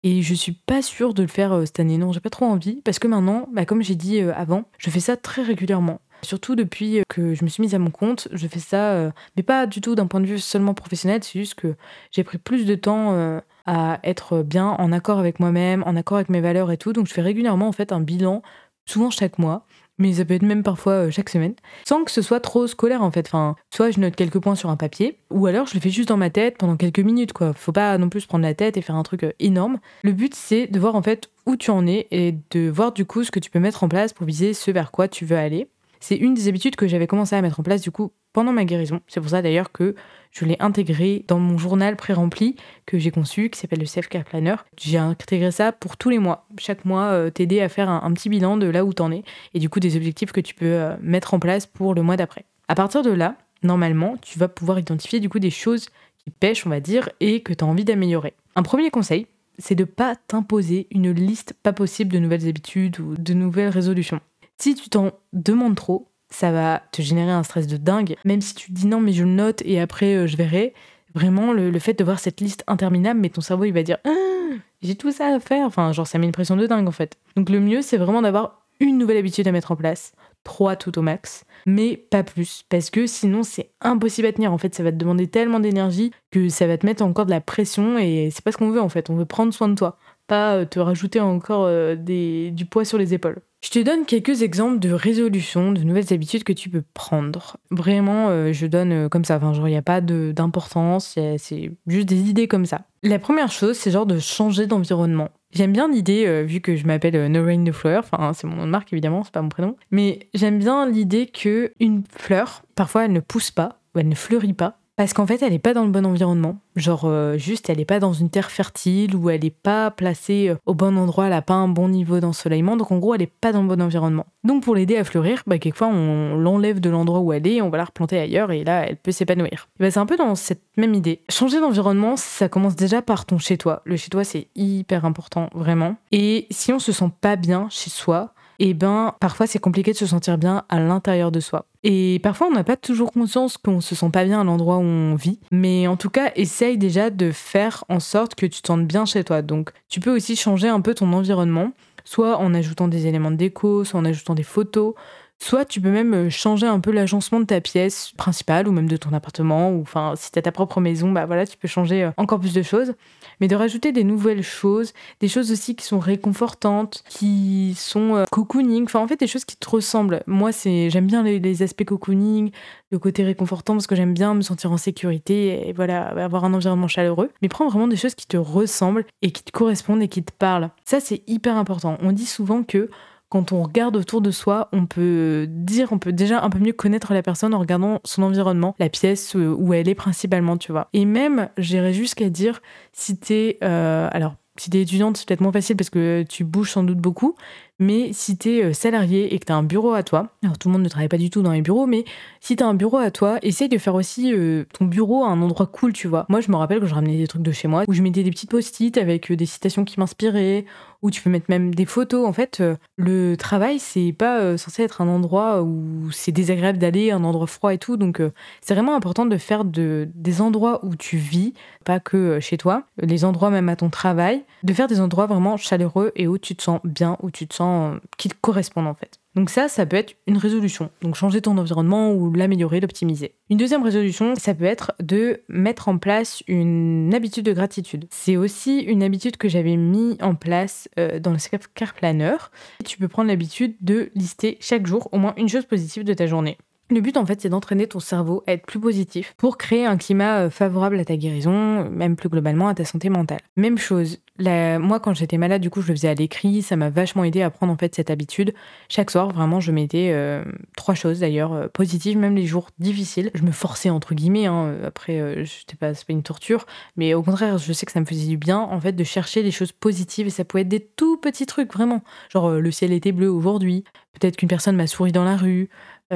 Et 0.04 0.22
je 0.22 0.34
suis 0.34 0.52
pas 0.52 0.82
sûre 0.82 1.14
de 1.14 1.22
le 1.22 1.28
faire 1.28 1.52
euh, 1.52 1.64
cette 1.64 1.80
année. 1.80 1.98
Non, 1.98 2.12
j'ai 2.12 2.20
pas 2.20 2.30
trop 2.30 2.46
envie. 2.46 2.80
Parce 2.84 2.98
que 2.98 3.06
maintenant, 3.06 3.48
bah, 3.52 3.64
comme 3.64 3.82
j'ai 3.82 3.94
dit 3.94 4.20
euh, 4.20 4.32
avant, 4.34 4.64
je 4.78 4.90
fais 4.90 5.00
ça 5.00 5.16
très 5.16 5.42
régulièrement. 5.42 6.00
Surtout 6.22 6.54
depuis 6.54 6.98
euh, 6.98 7.02
que 7.08 7.34
je 7.34 7.44
me 7.44 7.48
suis 7.48 7.60
mise 7.60 7.74
à 7.74 7.78
mon 7.78 7.90
compte, 7.90 8.28
je 8.32 8.46
fais 8.48 8.60
ça, 8.60 9.12
mais 9.36 9.42
pas 9.42 9.66
du 9.66 9.80
tout 9.80 9.94
d'un 9.94 10.06
point 10.06 10.20
de 10.20 10.26
vue 10.26 10.38
seulement 10.38 10.74
professionnel, 10.74 11.22
c'est 11.22 11.38
juste 11.38 11.54
que 11.54 11.74
j'ai 12.10 12.24
pris 12.24 12.38
plus 12.38 12.64
de 12.64 12.74
temps 12.74 13.40
à 13.66 13.98
être 14.04 14.42
bien 14.42 14.68
en 14.68 14.92
accord 14.92 15.18
avec 15.18 15.40
moi-même, 15.40 15.82
en 15.84 15.96
accord 15.96 16.18
avec 16.18 16.28
mes 16.28 16.40
valeurs 16.40 16.70
et 16.70 16.78
tout. 16.78 16.92
Donc 16.92 17.08
je 17.08 17.12
fais 17.12 17.22
régulièrement 17.22 17.72
un 17.90 18.00
bilan, 18.00 18.42
souvent 18.86 19.10
chaque 19.10 19.38
mois, 19.38 19.66
mais 20.02 20.14
ça 20.14 20.24
peut 20.24 20.34
être 20.34 20.42
même 20.42 20.62
parfois 20.62 20.92
euh, 20.92 21.10
chaque 21.10 21.28
semaine, 21.28 21.54
sans 21.88 22.04
que 22.04 22.10
ce 22.10 22.22
soit 22.22 22.40
trop 22.40 22.66
scolaire 22.66 23.02
en 23.02 23.10
fait. 23.10 23.26
Enfin, 23.28 23.54
soit 23.70 23.90
je 23.92 24.00
note 24.00 24.16
quelques 24.16 24.40
points 24.40 24.56
sur 24.56 24.68
un 24.68 24.76
papier, 24.76 25.18
ou 25.30 25.46
alors 25.46 25.66
je 25.66 25.74
le 25.74 25.80
fais 25.80 25.90
juste 25.90 26.08
dans 26.08 26.16
ma 26.16 26.28
tête 26.28 26.58
pendant 26.58 26.76
quelques 26.76 26.98
minutes 26.98 27.32
quoi. 27.32 27.52
Faut 27.54 27.72
pas 27.72 27.96
non 27.98 28.08
plus 28.08 28.26
prendre 28.26 28.42
la 28.42 28.54
tête 28.54 28.76
et 28.76 28.82
faire 28.82 28.96
un 28.96 29.02
truc 29.04 29.22
euh, 29.22 29.32
énorme. 29.38 29.78
Le 30.02 30.12
but 30.12 30.34
c'est 30.34 30.66
de 30.66 30.78
voir 30.78 30.96
en 30.96 31.02
fait 31.02 31.30
où 31.46 31.56
tu 31.56 31.70
en 31.70 31.86
es 31.86 32.08
et 32.10 32.34
de 32.50 32.68
voir 32.68 32.92
du 32.92 33.04
coup 33.04 33.24
ce 33.24 33.30
que 33.30 33.38
tu 33.38 33.50
peux 33.50 33.60
mettre 33.60 33.84
en 33.84 33.88
place 33.88 34.12
pour 34.12 34.26
viser 34.26 34.54
ce 34.54 34.70
vers 34.70 34.90
quoi 34.90 35.08
tu 35.08 35.24
veux 35.24 35.36
aller. 35.36 35.68
C'est 36.00 36.16
une 36.16 36.34
des 36.34 36.48
habitudes 36.48 36.74
que 36.74 36.88
j'avais 36.88 37.06
commencé 37.06 37.36
à 37.36 37.42
mettre 37.42 37.60
en 37.60 37.62
place 37.62 37.80
du 37.80 37.92
coup 37.92 38.12
pendant 38.32 38.52
ma 38.52 38.64
guérison. 38.64 39.00
C'est 39.06 39.20
pour 39.20 39.30
ça 39.30 39.42
d'ailleurs 39.42 39.72
que 39.72 39.94
je 40.30 40.44
l'ai 40.44 40.56
intégré 40.60 41.24
dans 41.28 41.38
mon 41.38 41.58
journal 41.58 41.94
pré-rempli 41.96 42.56
que 42.86 42.98
j'ai 42.98 43.10
conçu, 43.10 43.50
qui 43.50 43.60
s'appelle 43.60 43.80
le 43.80 43.86
Self 43.86 44.08
Care 44.08 44.24
Planner. 44.24 44.56
J'ai 44.78 44.98
intégré 44.98 45.50
ça 45.50 45.72
pour 45.72 45.96
tous 45.96 46.08
les 46.08 46.18
mois. 46.18 46.46
Chaque 46.58 46.84
mois, 46.84 47.04
euh, 47.08 47.30
t'aider 47.30 47.60
à 47.60 47.68
faire 47.68 47.90
un, 47.90 48.12
petit 48.12 48.28
bilan 48.28 48.56
de 48.56 48.66
là 48.66 48.84
où 48.84 48.92
t'en 48.92 49.12
es 49.12 49.22
et 49.54 49.58
du 49.58 49.68
coup 49.68 49.80
des 49.80 49.96
objectifs 49.96 50.32
que 50.32 50.40
tu 50.40 50.54
peux 50.54 50.66
euh, 50.66 50.96
mettre 51.00 51.34
en 51.34 51.38
place 51.38 51.66
pour 51.66 51.94
le 51.94 52.02
mois 52.02 52.16
d'après. 52.16 52.46
À 52.68 52.74
partir 52.74 53.02
de 53.02 53.10
là, 53.10 53.36
normalement, 53.62 54.16
tu 54.22 54.38
vas 54.38 54.48
pouvoir 54.48 54.78
identifier 54.78 55.20
du 55.20 55.28
coup 55.28 55.38
des 55.38 55.50
choses 55.50 55.88
qui 56.24 56.30
pêchent, 56.30 56.66
on 56.66 56.70
va 56.70 56.80
dire, 56.80 57.08
et 57.20 57.42
que 57.42 57.52
tu 57.52 57.64
as 57.64 57.66
envie 57.66 57.84
d'améliorer. 57.84 58.34
Un 58.56 58.62
premier 58.62 58.90
conseil, 58.90 59.26
c'est 59.58 59.74
de 59.74 59.84
pas 59.84 60.16
t'imposer 60.16 60.86
une 60.90 61.10
liste 61.10 61.54
pas 61.62 61.72
possible 61.72 62.12
de 62.12 62.18
nouvelles 62.18 62.48
habitudes 62.48 63.00
ou 63.00 63.16
de 63.16 63.34
nouvelles 63.34 63.68
résolutions. 63.68 64.20
Si 64.58 64.74
tu 64.74 64.88
t'en 64.88 65.10
demandes 65.32 65.74
trop, 65.74 66.08
ça 66.32 66.50
va 66.50 66.82
te 66.92 67.02
générer 67.02 67.30
un 67.30 67.42
stress 67.42 67.66
de 67.66 67.76
dingue. 67.76 68.16
Même 68.24 68.40
si 68.40 68.54
tu 68.54 68.72
dis 68.72 68.86
non, 68.86 69.00
mais 69.00 69.12
je 69.12 69.24
le 69.24 69.30
note 69.30 69.62
et 69.64 69.80
après 69.80 70.14
euh, 70.14 70.26
je 70.26 70.36
verrai. 70.36 70.74
Vraiment, 71.14 71.52
le, 71.52 71.78
fait 71.78 71.92
de 71.98 72.04
voir 72.04 72.18
cette 72.18 72.40
liste 72.40 72.64
interminable, 72.66 73.20
mais 73.20 73.28
ton 73.28 73.42
cerveau 73.42 73.64
il 73.64 73.72
va 73.72 73.82
dire 73.82 73.98
ah, 74.04 74.56
j'ai 74.80 74.94
tout 74.94 75.12
ça 75.12 75.26
à 75.26 75.40
faire. 75.40 75.66
Enfin, 75.66 75.92
genre, 75.92 76.06
ça 76.06 76.18
met 76.18 76.26
une 76.26 76.32
pression 76.32 76.56
de 76.56 76.66
dingue 76.66 76.88
en 76.88 76.92
fait. 76.92 77.18
Donc, 77.36 77.50
le 77.50 77.60
mieux, 77.60 77.82
c'est 77.82 77.98
vraiment 77.98 78.22
d'avoir 78.22 78.62
une 78.80 78.98
nouvelle 78.98 79.18
habitude 79.18 79.46
à 79.46 79.52
mettre 79.52 79.72
en 79.72 79.76
place. 79.76 80.12
Trois 80.44 80.74
tout 80.74 80.98
au 80.98 81.02
max, 81.02 81.44
mais 81.66 81.96
pas 81.96 82.24
plus, 82.24 82.64
parce 82.68 82.90
que 82.90 83.06
sinon 83.06 83.44
c'est 83.44 83.70
impossible 83.80 84.26
à 84.26 84.32
tenir. 84.32 84.52
En 84.52 84.58
fait, 84.58 84.74
ça 84.74 84.82
va 84.82 84.90
te 84.90 84.96
demander 84.96 85.28
tellement 85.28 85.60
d'énergie 85.60 86.10
que 86.32 86.48
ça 86.48 86.66
va 86.66 86.76
te 86.76 86.84
mettre 86.84 87.04
encore 87.04 87.26
de 87.26 87.30
la 87.30 87.40
pression 87.40 87.96
et 87.96 88.30
c'est 88.32 88.42
pas 88.42 88.50
ce 88.50 88.56
qu'on 88.56 88.70
veut 88.70 88.80
en 88.80 88.88
fait. 88.88 89.08
On 89.08 89.14
veut 89.14 89.24
prendre 89.24 89.54
soin 89.54 89.68
de 89.68 89.76
toi, 89.76 89.98
pas 90.26 90.56
euh, 90.56 90.64
te 90.64 90.80
rajouter 90.80 91.20
encore 91.20 91.66
euh, 91.66 91.94
des, 91.94 92.50
du 92.50 92.66
poids 92.66 92.84
sur 92.84 92.98
les 92.98 93.14
épaules. 93.14 93.40
Je 93.64 93.70
te 93.70 93.78
donne 93.78 94.06
quelques 94.06 94.42
exemples 94.42 94.80
de 94.80 94.90
résolutions, 94.90 95.70
de 95.70 95.82
nouvelles 95.84 96.12
habitudes 96.12 96.42
que 96.42 96.52
tu 96.52 96.68
peux 96.68 96.82
prendre. 96.94 97.58
Vraiment, 97.70 98.28
euh, 98.28 98.52
je 98.52 98.66
donne 98.66 98.92
euh, 98.92 99.08
comme 99.08 99.24
ça. 99.24 99.36
Enfin, 99.36 99.52
genre, 99.52 99.68
il 99.68 99.70
n'y 99.70 99.76
a 99.76 99.82
pas 99.82 100.00
d'importance, 100.00 101.16
c'est 101.38 101.70
juste 101.86 102.08
des 102.08 102.28
idées 102.28 102.48
comme 102.48 102.66
ça. 102.66 102.82
La 103.04 103.20
première 103.20 103.52
chose, 103.52 103.76
c'est 103.76 103.92
genre 103.92 104.06
de 104.06 104.18
changer 104.18 104.66
d'environnement. 104.66 105.28
J'aime 105.52 105.72
bien 105.72 105.88
l'idée, 105.88 106.24
euh, 106.26 106.42
vu 106.42 106.60
que 106.60 106.74
je 106.74 106.86
m'appelle 106.86 107.30
No 107.30 107.44
Rain 107.44 107.58
No 107.58 107.72
Flower, 107.72 107.98
enfin 107.98 108.32
c'est 108.32 108.46
mon 108.48 108.56
nom 108.56 108.64
de 108.64 108.70
marque 108.70 108.92
évidemment, 108.92 109.22
c'est 109.22 109.32
pas 109.32 109.42
mon 109.42 109.50
prénom, 109.50 109.76
mais 109.90 110.28
j'aime 110.34 110.58
bien 110.58 110.88
l'idée 110.88 111.26
que 111.26 111.72
une 111.78 112.04
fleur, 112.10 112.62
parfois 112.74 113.04
elle 113.04 113.12
ne 113.12 113.20
pousse 113.20 113.50
pas, 113.50 113.80
ou 113.94 113.98
elle 113.98 114.08
ne 114.08 114.14
fleurit 114.14 114.54
pas, 114.54 114.78
parce 114.96 115.14
qu'en 115.14 115.26
fait, 115.26 115.42
elle 115.42 115.52
n'est 115.52 115.58
pas 115.58 115.74
dans 115.74 115.84
le 115.84 115.90
bon 115.90 116.04
environnement. 116.04 116.58
Genre, 116.76 117.04
euh, 117.04 117.38
juste, 117.38 117.70
elle 117.70 117.78
n'est 117.78 117.84
pas 117.84 117.98
dans 117.98 118.12
une 118.12 118.30
terre 118.30 118.50
fertile 118.50 119.16
ou 119.16 119.30
elle 119.30 119.42
n'est 119.42 119.50
pas 119.50 119.90
placée 119.90 120.50
euh, 120.50 120.56
au 120.66 120.74
bon 120.74 120.96
endroit, 120.98 121.24
elle 121.24 121.30
n'a 121.30 121.42
pas 121.42 121.54
un 121.54 121.68
bon 121.68 121.88
niveau 121.88 122.20
d'ensoleillement. 122.20 122.76
Donc, 122.76 122.92
en 122.92 122.98
gros, 122.98 123.14
elle 123.14 123.20
n'est 123.20 123.26
pas 123.26 123.52
dans 123.52 123.62
le 123.62 123.68
bon 123.68 123.80
environnement. 123.80 124.26
Donc, 124.44 124.62
pour 124.62 124.74
l'aider 124.74 124.96
à 124.96 125.04
fleurir, 125.04 125.42
bah, 125.46 125.58
quelquefois, 125.58 125.88
on 125.88 126.36
l'enlève 126.36 126.80
de 126.80 126.90
l'endroit 126.90 127.20
où 127.20 127.32
elle 127.32 127.46
est, 127.46 127.62
on 127.62 127.70
va 127.70 127.78
la 127.78 127.84
replanter 127.84 128.18
ailleurs 128.18 128.52
et 128.52 128.64
là, 128.64 128.86
elle 128.86 128.96
peut 128.96 129.12
s'épanouir. 129.12 129.68
Bah, 129.80 129.90
c'est 129.90 130.00
un 130.00 130.06
peu 130.06 130.16
dans 130.16 130.34
cette 130.34 130.62
même 130.76 130.94
idée. 130.94 131.22
Changer 131.30 131.60
d'environnement, 131.60 132.16
ça 132.16 132.48
commence 132.48 132.76
déjà 132.76 133.02
par 133.02 133.24
ton 133.24 133.38
chez-toi. 133.38 133.82
Le 133.84 133.96
chez-toi, 133.96 134.24
c'est 134.24 134.48
hyper 134.54 135.04
important, 135.04 135.48
vraiment. 135.54 135.96
Et 136.10 136.46
si 136.50 136.72
on 136.72 136.78
se 136.78 136.92
sent 136.92 137.10
pas 137.20 137.36
bien 137.36 137.66
chez 137.70 137.90
soi, 137.90 138.34
eh 138.64 138.74
ben 138.74 139.12
parfois 139.18 139.48
c'est 139.48 139.58
compliqué 139.58 139.90
de 139.90 139.96
se 139.96 140.06
sentir 140.06 140.38
bien 140.38 140.62
à 140.68 140.78
l'intérieur 140.78 141.32
de 141.32 141.40
soi. 141.40 141.66
Et 141.82 142.20
parfois 142.22 142.46
on 142.46 142.52
n'a 142.52 142.62
pas 142.62 142.76
toujours 142.76 143.10
conscience 143.10 143.56
qu'on 143.56 143.80
se 143.80 143.96
sent 143.96 144.10
pas 144.12 144.24
bien 144.24 144.40
à 144.40 144.44
l'endroit 144.44 144.76
où 144.76 144.82
on 144.82 145.16
vit, 145.16 145.40
mais 145.50 145.88
en 145.88 145.96
tout 145.96 146.10
cas 146.10 146.30
essaye 146.36 146.78
déjà 146.78 147.10
de 147.10 147.32
faire 147.32 147.82
en 147.88 147.98
sorte 147.98 148.36
que 148.36 148.46
tu 148.46 148.62
te 148.62 148.72
bien 148.82 149.04
chez 149.04 149.24
toi. 149.24 149.42
Donc 149.42 149.72
tu 149.88 149.98
peux 149.98 150.14
aussi 150.14 150.36
changer 150.36 150.68
un 150.68 150.80
peu 150.80 150.94
ton 150.94 151.12
environnement, 151.12 151.72
soit 152.04 152.36
en 152.36 152.54
ajoutant 152.54 152.86
des 152.86 153.08
éléments 153.08 153.32
de 153.32 153.36
déco, 153.36 153.82
soit 153.82 153.98
en 153.98 154.04
ajoutant 154.04 154.34
des 154.34 154.44
photos, 154.44 154.94
Soit 155.42 155.64
tu 155.64 155.80
peux 155.80 155.90
même 155.90 156.14
euh, 156.14 156.30
changer 156.30 156.68
un 156.68 156.78
peu 156.78 156.92
l'agencement 156.92 157.40
de 157.40 157.46
ta 157.46 157.60
pièce 157.60 158.12
principale 158.16 158.68
ou 158.68 158.72
même 158.72 158.88
de 158.88 158.96
ton 158.96 159.12
appartement. 159.12 159.72
Ou 159.72 159.80
enfin, 159.82 160.14
si 160.14 160.30
tu 160.30 160.38
as 160.38 160.42
ta 160.42 160.52
propre 160.52 160.80
maison, 160.80 161.10
bah 161.10 161.26
voilà, 161.26 161.48
tu 161.48 161.56
peux 161.56 161.66
changer 161.66 162.04
euh, 162.04 162.10
encore 162.16 162.38
plus 162.38 162.54
de 162.54 162.62
choses. 162.62 162.94
Mais 163.40 163.48
de 163.48 163.56
rajouter 163.56 163.90
des 163.90 164.04
nouvelles 164.04 164.44
choses, 164.44 164.92
des 165.18 165.26
choses 165.26 165.50
aussi 165.50 165.74
qui 165.74 165.84
sont 165.84 165.98
réconfortantes, 165.98 167.02
qui 167.08 167.74
sont 167.76 168.14
euh, 168.14 168.24
cocooning. 168.30 168.84
Enfin, 168.84 169.00
en 169.00 169.08
fait, 169.08 169.18
des 169.18 169.26
choses 169.26 169.44
qui 169.44 169.56
te 169.56 169.68
ressemblent. 169.68 170.22
Moi, 170.28 170.52
c'est 170.52 170.90
j'aime 170.90 171.08
bien 171.08 171.24
les, 171.24 171.62
aspects 171.64 171.86
cocooning, 171.86 172.52
le 172.92 173.00
côté 173.00 173.24
réconfortant 173.24 173.72
parce 173.72 173.88
que 173.88 173.96
j'aime 173.96 174.14
bien 174.14 174.34
me 174.34 174.42
sentir 174.42 174.70
en 174.70 174.76
sécurité 174.76 175.68
et 175.68 175.72
voilà, 175.72 176.06
avoir 176.24 176.44
un 176.44 176.54
environnement 176.54 176.86
chaleureux. 176.86 177.30
Mais 177.42 177.48
prends 177.48 177.66
vraiment 177.68 177.88
des 177.88 177.96
choses 177.96 178.14
qui 178.14 178.28
te 178.28 178.36
ressemblent 178.36 179.06
et 179.22 179.32
qui 179.32 179.42
te 179.42 179.50
correspondent 179.50 180.02
et 180.02 180.08
qui 180.08 180.22
te 180.22 180.32
parlent. 180.32 180.70
Ça, 180.84 181.00
c'est 181.00 181.24
hyper 181.26 181.56
important. 181.56 181.98
On 182.00 182.12
dit 182.12 182.26
souvent 182.26 182.62
que 182.62 182.88
quand 183.32 183.50
on 183.52 183.62
regarde 183.62 183.96
autour 183.96 184.20
de 184.20 184.30
soi, 184.30 184.68
on 184.72 184.84
peut 184.84 185.46
dire, 185.48 185.88
on 185.90 185.98
peut 185.98 186.12
déjà 186.12 186.44
un 186.44 186.50
peu 186.50 186.58
mieux 186.58 186.74
connaître 186.74 187.14
la 187.14 187.22
personne 187.22 187.54
en 187.54 187.58
regardant 187.60 187.98
son 188.04 188.24
environnement, 188.24 188.74
la 188.78 188.90
pièce 188.90 189.36
euh, 189.36 189.56
où 189.58 189.72
elle 189.72 189.88
est 189.88 189.94
principalement, 189.94 190.58
tu 190.58 190.70
vois. 190.70 190.88
Et 190.92 191.06
même, 191.06 191.48
j'irais 191.56 191.94
jusqu'à 191.94 192.28
dire, 192.28 192.60
si 192.92 193.16
t'es, 193.16 193.56
euh, 193.64 194.06
alors, 194.12 194.34
si 194.58 194.68
t'es 194.68 194.82
étudiante, 194.82 195.16
c'est 195.16 195.26
peut-être 195.26 195.40
moins 195.40 195.50
facile 195.50 195.78
parce 195.78 195.88
que 195.88 196.26
tu 196.28 196.44
bouges 196.44 196.72
sans 196.72 196.82
doute 196.82 196.98
beaucoup, 196.98 197.34
mais 197.78 198.12
si 198.12 198.36
tu 198.36 198.50
es 198.50 198.64
euh, 198.64 198.72
salarié 198.74 199.34
et 199.34 199.38
que 199.38 199.46
tu 199.46 199.52
as 199.52 199.56
un 199.56 199.62
bureau 199.62 199.94
à 199.94 200.02
toi, 200.02 200.28
alors 200.44 200.58
tout 200.58 200.68
le 200.68 200.72
monde 200.72 200.82
ne 200.82 200.90
travaille 200.90 201.08
pas 201.08 201.16
du 201.16 201.30
tout 201.30 201.40
dans 201.40 201.52
les 201.52 201.62
bureaux, 201.62 201.86
mais 201.86 202.04
si 202.42 202.56
tu 202.56 202.62
as 202.62 202.66
un 202.66 202.74
bureau 202.74 202.98
à 202.98 203.10
toi, 203.10 203.38
essaye 203.40 203.70
de 203.70 203.78
faire 203.78 203.94
aussi 203.94 204.34
ton 204.78 204.84
bureau 204.84 205.24
à 205.24 205.28
un 205.28 205.40
endroit 205.40 205.68
cool, 205.68 205.94
tu 205.94 206.06
vois. 206.06 206.26
Moi, 206.28 206.42
je 206.42 206.50
me 206.50 206.56
rappelle 206.56 206.80
que 206.80 206.86
je 206.86 206.94
ramenais 206.94 207.16
des 207.16 207.28
trucs 207.28 207.40
de 207.40 207.52
chez 207.52 207.66
moi, 207.66 207.84
où 207.88 207.94
je 207.94 208.02
mettais 208.02 208.24
des 208.24 208.30
petites 208.30 208.50
post-it 208.50 208.98
avec 208.98 209.32
des 209.32 209.46
citations 209.46 209.86
qui 209.86 209.98
m'inspiraient, 209.98 210.66
où 211.02 211.10
tu 211.10 211.20
peux 211.20 211.30
mettre 211.30 211.46
même 211.48 211.74
des 211.74 211.84
photos. 211.84 212.26
En 212.26 212.32
fait, 212.32 212.62
le 212.96 213.36
travail, 213.36 213.78
c'est 213.78 214.12
pas 214.12 214.56
censé 214.56 214.82
être 214.82 215.00
un 215.00 215.08
endroit 215.08 215.62
où 215.62 216.10
c'est 216.12 216.32
désagréable 216.32 216.78
d'aller, 216.78 217.10
un 217.10 217.24
endroit 217.24 217.46
froid 217.46 217.74
et 217.74 217.78
tout. 217.78 217.96
Donc, 217.96 218.22
c'est 218.60 218.74
vraiment 218.74 218.94
important 218.94 219.26
de 219.26 219.36
faire 219.36 219.64
de, 219.64 220.08
des 220.14 220.40
endroits 220.40 220.84
où 220.84 220.96
tu 220.96 221.16
vis, 221.16 221.54
pas 221.84 222.00
que 222.00 222.40
chez 222.40 222.56
toi, 222.56 222.84
les 222.98 223.24
endroits 223.24 223.50
même 223.50 223.68
à 223.68 223.76
ton 223.76 223.90
travail, 223.90 224.44
de 224.62 224.72
faire 224.72 224.86
des 224.86 225.00
endroits 225.00 225.26
vraiment 225.26 225.56
chaleureux 225.56 226.12
et 226.16 226.28
où 226.28 226.38
tu 226.38 226.54
te 226.54 226.62
sens 226.62 226.80
bien, 226.84 227.16
où 227.22 227.30
tu 227.30 227.46
te 227.46 227.54
sens 227.54 227.98
qui 228.16 228.28
te 228.28 228.34
correspondent 228.40 228.86
en 228.86 228.94
fait. 228.94 229.21
Donc 229.34 229.48
ça, 229.48 229.68
ça 229.68 229.86
peut 229.86 229.96
être 229.96 230.14
une 230.26 230.36
résolution. 230.36 230.90
Donc 231.00 231.14
changer 231.14 231.40
ton 231.40 231.56
environnement 231.56 232.12
ou 232.12 232.32
l'améliorer, 232.32 232.80
l'optimiser. 232.80 233.34
Une 233.48 233.56
deuxième 233.56 233.82
résolution, 233.82 234.34
ça 234.36 234.54
peut 234.54 234.64
être 234.64 234.92
de 235.00 235.42
mettre 235.48 235.88
en 235.88 235.98
place 235.98 236.42
une 236.48 237.12
habitude 237.14 237.44
de 237.44 237.52
gratitude. 237.52 238.06
C'est 238.10 238.36
aussi 238.36 238.80
une 238.80 239.02
habitude 239.02 239.36
que 239.36 239.48
j'avais 239.48 239.76
mis 239.76 240.18
en 240.20 240.34
place 240.34 240.88
euh, 240.98 241.18
dans 241.18 241.32
le 241.32 241.38
Care 241.74 241.94
Planner. 241.94 242.36
Tu 242.84 242.98
peux 242.98 243.08
prendre 243.08 243.28
l'habitude 243.28 243.76
de 243.80 244.10
lister 244.14 244.58
chaque 244.60 244.86
jour 244.86 245.08
au 245.12 245.18
moins 245.18 245.34
une 245.36 245.48
chose 245.48 245.64
positive 245.64 246.04
de 246.04 246.14
ta 246.14 246.26
journée. 246.26 246.58
Le 246.92 247.00
but, 247.00 247.16
en 247.16 247.24
fait, 247.24 247.40
c'est 247.40 247.48
d'entraîner 247.48 247.86
ton 247.86 248.00
cerveau 248.00 248.44
à 248.46 248.52
être 248.52 248.66
plus 248.66 248.78
positif 248.78 249.32
pour 249.38 249.56
créer 249.56 249.86
un 249.86 249.96
climat 249.96 250.40
euh, 250.40 250.50
favorable 250.50 251.00
à 251.00 251.06
ta 251.06 251.16
guérison, 251.16 251.88
même 251.88 252.16
plus 252.16 252.28
globalement 252.28 252.68
à 252.68 252.74
ta 252.74 252.84
santé 252.84 253.08
mentale. 253.08 253.40
Même 253.56 253.78
chose, 253.78 254.18
moi, 254.38 255.00
quand 255.00 255.14
j'étais 255.14 255.38
malade, 255.38 255.60
du 255.60 255.70
coup, 255.70 255.82
je 255.82 255.88
le 255.88 255.94
faisais 255.94 256.08
à 256.08 256.14
l'écrit. 256.14 256.62
Ça 256.62 256.76
m'a 256.76 256.90
vachement 256.90 257.24
aidé 257.24 257.42
à 257.42 257.50
prendre 257.50 257.72
en 257.72 257.76
fait 257.76 257.94
cette 257.94 258.10
habitude. 258.10 258.54
Chaque 258.88 259.10
soir, 259.10 259.30
vraiment, 259.30 259.60
je 259.60 259.72
mettais 259.72 260.10
euh, 260.12 260.44
trois 260.76 260.94
choses 260.94 261.20
d'ailleurs 261.20 261.52
euh, 261.52 261.68
positives, 261.68 262.18
même 262.18 262.34
les 262.34 262.46
jours 262.46 262.70
difficiles. 262.78 263.30
Je 263.34 263.42
me 263.42 263.52
forçais 263.52 263.90
entre 263.90 264.14
guillemets. 264.14 264.46
Hein. 264.46 264.76
Après, 264.84 265.20
euh, 265.20 265.44
c'était 265.44 265.76
pas, 265.76 265.92
pas 265.92 266.00
une 266.08 266.22
torture, 266.22 266.66
mais 266.96 267.14
au 267.14 267.22
contraire, 267.22 267.58
je 267.58 267.72
sais 267.72 267.86
que 267.86 267.92
ça 267.92 268.00
me 268.00 268.06
faisait 268.06 268.28
du 268.28 268.36
bien 268.36 268.58
en 268.58 268.80
fait 268.80 268.92
de 268.92 269.04
chercher 269.04 269.42
des 269.42 269.50
choses 269.50 269.72
positives 269.72 270.26
et 270.26 270.30
ça 270.30 270.44
pouvait 270.44 270.62
être 270.62 270.68
des 270.68 270.80
tout 270.80 271.16
petits 271.16 271.46
trucs 271.46 271.72
vraiment. 271.72 272.02
Genre 272.30 272.50
le 272.52 272.70
ciel 272.70 272.92
était 272.92 273.12
bleu 273.12 273.30
aujourd'hui. 273.30 273.84
Peut-être 274.18 274.36
qu'une 274.36 274.48
personne 274.48 274.76
m'a 274.76 274.86
souri 274.86 275.12
dans 275.12 275.24
la 275.24 275.36
rue. 275.36 275.70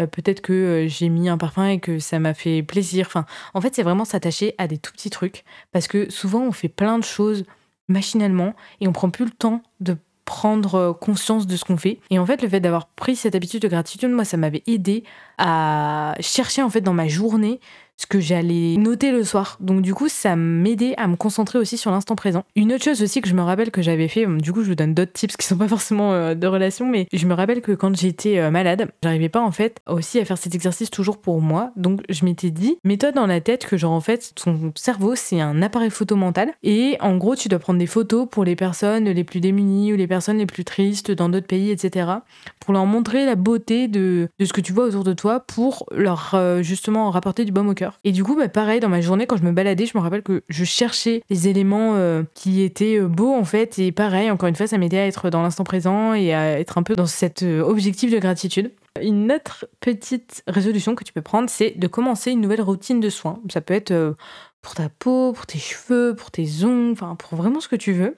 Peut-être 0.05 0.43
que 0.43 0.87
j'ai 0.89 1.09
mis 1.09 1.29
un 1.29 1.39
parfum 1.39 1.69
et 1.69 1.81
que 1.81 1.99
ça 1.99 2.19
m'a 2.19 2.35
fait 2.35 2.63
plaisir. 2.63 3.07
Enfin, 3.07 3.25
en 3.55 3.61
fait, 3.61 3.75
c'est 3.75 3.83
vraiment 3.83 4.05
s'attacher 4.05 4.55
à 4.59 4.67
des 4.67 4.77
tout 4.77 4.93
petits 4.93 5.11
trucs 5.11 5.45
parce 5.73 5.89
que 5.89 6.11
souvent 6.11 6.43
on 6.43 6.53
fait 6.53 6.69
plein 6.69 6.99
de 6.99 7.05
choses 7.05 7.45
machinalement 7.89 8.55
et 8.81 8.89
on 8.89 8.93
prend 8.93 9.11
plus 9.11 9.25
le 9.25 9.31
temps 9.31 9.63
de 9.81 9.97
prendre 10.27 10.75
euh, 10.75 10.93
conscience 10.93 11.47
de 11.47 11.57
ce 11.57 11.65
qu'on 11.65 11.79
fait. 11.79 12.01
Et 12.11 12.19
en 12.19 12.27
fait, 12.27 12.43
le 12.43 12.49
fait 12.49 12.61
d'avoir 12.61 12.89
pris 12.89 13.17
cette 13.17 13.35
habitude 13.35 13.63
de 13.63 13.69
gratitude, 13.69 14.11
moi, 14.11 14.25
ça 14.25 14.37
m'avait 14.37 14.63
aidé 14.67 15.05
à 15.39 16.15
chercher 16.21 16.63
en 16.63 16.69
fait 16.69 16.81
dans 16.83 16.93
ma 16.93 17.09
journée 17.09 17.61
ce 17.97 18.07
que 18.07 18.21
j'allais 18.21 18.77
noter 18.77 19.11
le 19.11 19.25
soir. 19.25 19.57
Donc 19.61 19.83
du 19.83 19.95
coup, 19.95 20.09
ça 20.09 20.37
m'aidait 20.37 20.95
à 20.97 21.09
me 21.09 21.17
concentrer 21.17 21.59
aussi 21.59 21.79
sur 21.79 21.91
l'instant 21.91 22.15
présent. 22.15 22.45
Une 22.55 22.73
autre 22.73 22.85
chose 22.85 23.03
aussi 23.03 23.21
que 23.21 23.29
je 23.29 23.35
me 23.35 23.43
rappelle 23.43 23.71
que 23.71 23.83
j'avais 23.83 24.09
fait, 24.09 24.27
du 24.27 24.53
coup 24.53 24.63
je 24.63 24.69
vous 24.69 24.75
donne 24.75 24.95
d'autres 24.95 25.13
tips 25.13 25.37
qui 25.37 25.47
sont 25.47 25.57
pas 25.57 25.69
forcément 25.69 26.13
euh, 26.13 26.35
de 26.35 26.47
relation, 26.47 26.87
mais 26.87 27.07
je 27.13 27.27
me 27.27 27.35
rappelle 27.35 27.63
que 27.63 27.73
quand 27.73 27.97
j'étais 27.97 28.39
euh, 28.39 28.51
malade, 28.51 28.91
j'arrivais 29.03 29.29
pas 29.29 29.41
en 29.41 29.53
fait 29.53 29.81
aussi 29.87 30.19
à 30.19 30.25
faire 30.25 30.39
cet 30.39 30.55
exercice 30.55 30.91
toujours 30.91 31.19
pour 31.19 31.41
moi. 31.41 31.73
Donc 31.77 32.03
je 32.09 32.25
m'étais 32.25 32.51
dit, 32.51 32.79
mets-toi 32.85 33.13
dans 33.13 33.27
la 33.27 33.41
tête 33.41 33.67
que 33.67 33.77
genre 33.77 33.93
en 33.93 34.01
fait 34.01 34.33
ton 34.35 34.73
cerveau 34.75 35.15
c'est 35.15 35.41
un 35.41 35.63
appareil 35.63 35.91
photo 35.91 36.17
mental 36.17 36.53
et 36.63 36.97
en 37.01 37.17
gros 37.17 37.37
tu 37.37 37.49
dois 37.49 37.59
prendre 37.59 37.79
des 37.79 37.87
photos 37.87 38.27
pour 38.31 38.45
les 38.45 38.57
personnes 38.57 39.05
les 39.05 39.25
plus 39.25 39.41
démunies 39.41 39.93
ou 39.93 39.97
les 39.97 40.07
personnes 40.07 40.39
les 40.39 40.47
plus 40.47 40.65
tristes 40.65 41.11
dans 41.11 41.29
d'autres 41.29 41.47
pays, 41.47 41.71
etc. 41.71 42.11
Pour 42.61 42.75
leur 42.75 42.87
montrer 42.87 43.25
la 43.25 43.37
beauté 43.37 43.89
de, 43.89 44.29
de 44.39 44.45
ce 44.45 44.53
que 44.53 44.61
tu 44.61 44.73
vois 44.73 44.87
autour 44.87 45.05
de 45.05 45.13
toi 45.13 45.41
pour 45.41 45.87
leur 45.93 46.33
euh, 46.35 46.63
justement 46.63 47.11
rapporter 47.11 47.45
du 47.45 47.53
baume 47.53 47.69
au 47.69 47.75
cœur. 47.75 47.86
Et 48.05 48.12
du 48.12 48.25
coup, 48.25 48.37
bah, 48.37 48.49
pareil, 48.49 48.81
dans 48.81 48.88
ma 48.88 49.01
journée, 49.01 49.27
quand 49.27 49.37
je 49.37 49.42
me 49.42 49.53
baladais, 49.53 49.87
je 49.87 49.96
me 49.96 50.03
rappelle 50.03 50.22
que 50.22 50.42
je 50.49 50.64
cherchais 50.64 51.22
les 51.31 51.49
éléments 51.49 51.94
euh, 51.94 52.22
qui 52.35 52.62
étaient 52.62 52.99
euh, 52.99 53.09
beaux 53.09 53.35
en 53.35 53.44
fait. 53.44 53.79
Et 53.79 53.92
pareil, 53.92 54.31
encore 54.31 54.49
une 54.49 54.57
fois, 54.57 54.66
ça 54.66 54.79
m'aidait 54.79 54.99
à 54.99 55.07
être 55.07 55.31
dans 55.31 55.42
l'instant 55.42 55.64
présent 55.64 56.14
et 56.14 56.35
à 56.35 56.59
être 56.59 56.79
un 56.79 56.83
peu 56.83 56.94
dans 56.94 57.07
cet 57.07 57.42
euh, 57.42 57.61
objectif 57.62 58.11
de 58.11 58.18
gratitude. 58.18 58.72
Une 59.03 59.31
autre 59.31 59.68
petite 59.81 60.42
résolution 60.46 60.94
que 60.94 61.05
tu 61.05 61.12
peux 61.12 61.22
prendre, 61.22 61.51
c'est 61.51 61.79
de 61.79 61.87
commencer 61.87 62.31
une 62.31 62.40
nouvelle 62.40 62.62
routine 62.62 63.01
de 63.01 63.11
soins. 63.11 63.40
Ça 63.53 63.61
peut 63.61 63.75
être 63.75 64.16
pour 64.62 64.75
ta 64.75 64.88
peau, 64.88 65.33
pour 65.33 65.44
tes 65.44 65.59
cheveux, 65.59 66.14
pour 66.16 66.31
tes 66.31 66.64
ongles, 66.64 66.92
enfin 66.92 67.14
pour 67.14 67.37
vraiment 67.37 67.61
ce 67.61 67.68
que 67.68 67.77
tu 67.77 67.92
veux. 67.92 68.16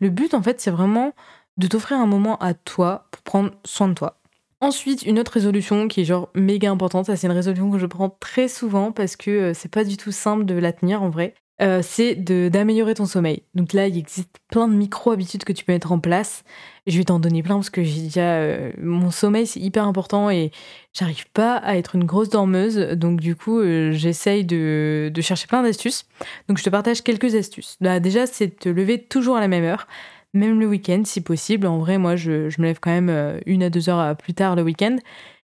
Le 0.00 0.10
but 0.10 0.34
en 0.34 0.42
fait, 0.42 0.60
c'est 0.60 0.70
vraiment 0.70 1.14
de 1.56 1.66
t'offrir 1.66 1.98
un 1.98 2.06
moment 2.06 2.36
à 2.38 2.52
toi 2.52 3.08
pour 3.10 3.22
prendre 3.22 3.50
soin 3.64 3.88
de 3.88 3.94
toi. 3.94 4.17
Ensuite, 4.60 5.02
une 5.02 5.20
autre 5.20 5.32
résolution 5.32 5.86
qui 5.86 6.00
est 6.00 6.04
genre 6.04 6.30
méga 6.34 6.70
importante, 6.70 7.06
ça 7.06 7.14
c'est 7.14 7.28
une 7.28 7.32
résolution 7.32 7.70
que 7.70 7.78
je 7.78 7.86
prends 7.86 8.10
très 8.10 8.48
souvent 8.48 8.90
parce 8.90 9.14
que 9.14 9.30
euh, 9.30 9.54
c'est 9.54 9.70
pas 9.70 9.84
du 9.84 9.96
tout 9.96 10.10
simple 10.10 10.44
de 10.44 10.54
la 10.54 10.72
tenir 10.72 11.02
en 11.02 11.10
vrai. 11.10 11.34
Euh, 11.60 11.80
c'est 11.82 12.14
d'améliorer 12.14 12.94
ton 12.94 13.06
sommeil. 13.06 13.42
Donc 13.56 13.72
là, 13.72 13.88
il 13.88 13.98
existe 13.98 14.30
plein 14.48 14.68
de 14.68 14.74
micro-habitudes 14.74 15.42
que 15.42 15.52
tu 15.52 15.64
peux 15.64 15.72
mettre 15.72 15.90
en 15.90 15.98
place. 15.98 16.44
Je 16.86 16.96
vais 16.96 17.04
t'en 17.04 17.18
donner 17.18 17.42
plein 17.42 17.56
parce 17.56 17.70
que 17.70 17.80
déjà. 17.80 18.36
Euh, 18.36 18.72
mon 18.80 19.10
sommeil, 19.10 19.44
c'est 19.44 19.58
hyper 19.58 19.84
important 19.84 20.30
et 20.30 20.52
j'arrive 20.92 21.28
pas 21.32 21.56
à 21.56 21.76
être 21.76 21.96
une 21.96 22.04
grosse 22.04 22.28
dormeuse. 22.28 22.76
Donc, 22.76 23.18
du 23.18 23.34
coup, 23.34 23.60
j'essaye 23.90 24.44
de, 24.44 25.10
chercher 25.20 25.48
plein 25.48 25.64
d'astuces. 25.64 26.06
Donc, 26.48 26.58
je 26.58 26.62
te 26.62 26.70
partage 26.70 27.02
quelques 27.02 27.34
astuces. 27.34 27.76
Là, 27.80 27.98
déjà, 27.98 28.26
c'est 28.26 28.46
de 28.46 28.54
te 28.54 28.68
lever 28.68 29.02
toujours 29.02 29.36
à 29.36 29.40
la 29.40 29.48
même 29.48 29.64
heure 29.64 29.88
même 30.34 30.60
le 30.60 30.66
week-end 30.66 31.02
si 31.04 31.20
possible. 31.20 31.66
En 31.66 31.78
vrai, 31.78 31.98
moi, 31.98 32.16
je, 32.16 32.48
me 32.60 32.64
lève 32.64 32.78
quand 32.80 32.90
même 32.90 33.08
euh, 33.08 33.40
une 33.46 33.62
à 33.62 33.70
deux 33.70 33.88
heures 33.88 34.00
euh, 34.00 34.14
plus 34.14 34.34
tard 34.34 34.56
le 34.56 34.62
week-end. 34.62 34.96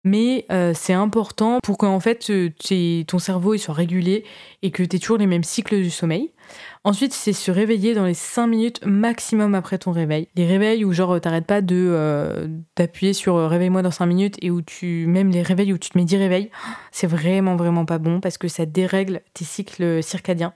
Mais 0.05 0.45
euh, 0.53 0.73
c'est 0.75 0.93
important 0.93 1.61
pour 1.63 1.79
qu'en 1.79 1.99
fait 1.99 2.31
ton 3.07 3.19
cerveau 3.19 3.57
soit 3.57 3.73
régulé 3.73 4.25
et 4.61 4.71
que 4.71 4.83
tu 4.83 4.97
aies 4.97 4.99
toujours 4.99 5.17
les 5.17 5.27
mêmes 5.27 5.45
cycles 5.45 5.81
du 5.81 5.89
sommeil. 5.89 6.31
Ensuite, 6.85 7.13
c'est 7.13 7.33
se 7.33 7.51
réveiller 7.51 7.95
dans 7.95 8.05
les 8.05 8.15
5 8.15 8.47
minutes 8.47 8.81
maximum 8.85 9.55
après 9.55 9.79
ton 9.79 9.91
réveil. 9.91 10.29
Les 10.35 10.47
réveils 10.47 10.85
où 10.85 10.93
genre 10.93 11.21
t'arrêtes 11.21 11.47
pas 11.47 11.63
de 11.63 12.49
d'appuyer 12.77 13.13
sur 13.13 13.37
réveille-moi 13.49 13.83
dans 13.83 13.91
5 13.91 14.07
minutes 14.07 14.37
et 14.43 14.51
où 14.51 14.61
tu 14.61 15.07
même 15.07 15.31
les 15.31 15.43
réveils 15.43 15.73
où 15.73 15.79
tu 15.79 15.91
te 15.91 15.99
mets 15.99 16.05
10 16.05 16.17
réveils, 16.17 16.51
c'est 16.93 17.07
vraiment 17.07 17.57
vraiment 17.57 17.87
pas 17.87 17.99
bon 17.99 18.21
parce 18.21 18.39
que 18.39 18.49
ça 18.49 18.67
dérègle 18.67 19.23
tes 19.33 19.45
cycles 19.45 20.03
circadiens. 20.03 20.53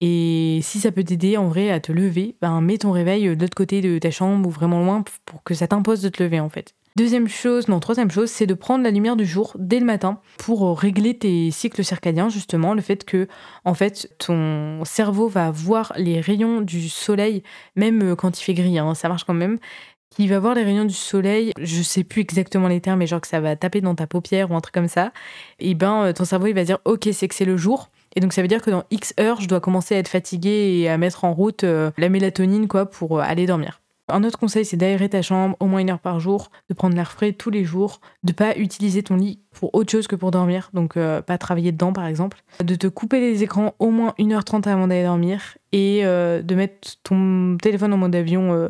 Et 0.00 0.60
si 0.62 0.78
ça 0.78 0.92
peut 0.92 1.04
t'aider 1.04 1.36
en 1.36 1.48
vrai 1.48 1.70
à 1.70 1.80
te 1.80 1.92
lever, 1.92 2.36
ben 2.40 2.60
mets 2.60 2.78
ton 2.78 2.92
réveil 2.92 3.36
de 3.36 3.40
l'autre 3.40 3.56
côté 3.56 3.80
de 3.80 3.98
ta 3.98 4.10
chambre 4.10 4.48
ou 4.48 4.50
vraiment 4.50 4.84
loin 4.84 5.04
pour 5.24 5.42
que 5.42 5.54
ça 5.54 5.66
t'impose 5.66 6.02
de 6.02 6.08
te 6.08 6.22
lever 6.22 6.40
en 6.40 6.48
fait. 6.48 6.74
Deuxième 6.96 7.28
chose, 7.28 7.68
non, 7.68 7.80
troisième 7.80 8.10
chose, 8.10 8.30
c'est 8.30 8.46
de 8.46 8.54
prendre 8.54 8.84
la 8.84 8.90
lumière 8.90 9.16
du 9.16 9.24
jour 9.24 9.56
dès 9.58 9.80
le 9.80 9.86
matin 9.86 10.20
pour 10.38 10.78
régler 10.78 11.16
tes 11.16 11.50
cycles 11.50 11.84
circadiens, 11.84 12.28
justement. 12.28 12.74
Le 12.74 12.82
fait 12.82 13.04
que, 13.04 13.28
en 13.64 13.74
fait, 13.74 14.14
ton 14.18 14.84
cerveau 14.84 15.28
va 15.28 15.50
voir 15.50 15.92
les 15.96 16.20
rayons 16.20 16.60
du 16.60 16.88
soleil, 16.88 17.42
même 17.76 18.14
quand 18.16 18.38
il 18.38 18.42
fait 18.42 18.54
gris, 18.54 18.78
hein, 18.78 18.94
ça 18.94 19.08
marche 19.08 19.24
quand 19.24 19.34
même. 19.34 19.58
Qui 20.10 20.28
va 20.28 20.38
voir 20.38 20.54
les 20.54 20.62
rayons 20.62 20.84
du 20.84 20.94
soleil, 20.94 21.52
je 21.58 21.80
sais 21.80 22.04
plus 22.04 22.20
exactement 22.20 22.68
les 22.68 22.82
termes, 22.82 22.98
mais 22.98 23.06
genre 23.06 23.22
que 23.22 23.28
ça 23.28 23.40
va 23.40 23.56
taper 23.56 23.80
dans 23.80 23.94
ta 23.94 24.06
paupière 24.06 24.50
ou 24.50 24.54
un 24.54 24.60
truc 24.60 24.74
comme 24.74 24.88
ça. 24.88 25.12
Et 25.58 25.74
ben, 25.74 26.12
ton 26.12 26.26
cerveau, 26.26 26.48
il 26.48 26.54
va 26.54 26.64
dire, 26.64 26.78
ok, 26.84 27.08
c'est 27.12 27.28
que 27.28 27.34
c'est 27.34 27.46
le 27.46 27.56
jour 27.56 27.88
et 28.14 28.20
donc 28.20 28.32
ça 28.32 28.42
veut 28.42 28.48
dire 28.48 28.62
que 28.62 28.70
dans 28.70 28.84
X 28.90 29.14
heures, 29.18 29.40
je 29.40 29.48
dois 29.48 29.60
commencer 29.60 29.94
à 29.94 29.98
être 29.98 30.08
fatiguée 30.08 30.80
et 30.80 30.88
à 30.88 30.98
mettre 30.98 31.24
en 31.24 31.32
route 31.32 31.64
euh, 31.64 31.90
la 31.96 32.08
mélatonine 32.08 32.68
quoi 32.68 32.86
pour 32.86 33.18
euh, 33.18 33.22
aller 33.22 33.46
dormir. 33.46 33.81
Un 34.08 34.24
autre 34.24 34.38
conseil, 34.38 34.64
c'est 34.64 34.76
d'aérer 34.76 35.08
ta 35.08 35.22
chambre 35.22 35.56
au 35.60 35.66
moins 35.66 35.80
une 35.80 35.90
heure 35.90 36.00
par 36.00 36.20
jour, 36.20 36.50
de 36.68 36.74
prendre 36.74 36.94
l'air 36.94 37.12
frais 37.12 37.32
tous 37.32 37.50
les 37.50 37.64
jours, 37.64 38.00
de 38.24 38.32
pas 38.32 38.56
utiliser 38.56 39.02
ton 39.02 39.16
lit 39.16 39.40
pour 39.52 39.74
autre 39.74 39.90
chose 39.90 40.06
que 40.06 40.16
pour 40.16 40.30
dormir, 40.30 40.70
donc 40.74 40.96
euh, 40.96 41.22
pas 41.22 41.38
travailler 41.38 41.72
dedans 41.72 41.92
par 41.92 42.06
exemple, 42.06 42.42
de 42.62 42.74
te 42.74 42.88
couper 42.88 43.20
les 43.20 43.42
écrans 43.42 43.74
au 43.78 43.90
moins 43.90 44.14
1h30 44.18 44.68
avant 44.68 44.88
d'aller 44.88 45.04
dormir 45.04 45.56
et 45.72 46.02
de 46.02 46.54
mettre 46.54 47.00
ton 47.02 47.56
téléphone 47.62 47.94
en 47.94 47.96
mode 47.96 48.14
avion 48.14 48.68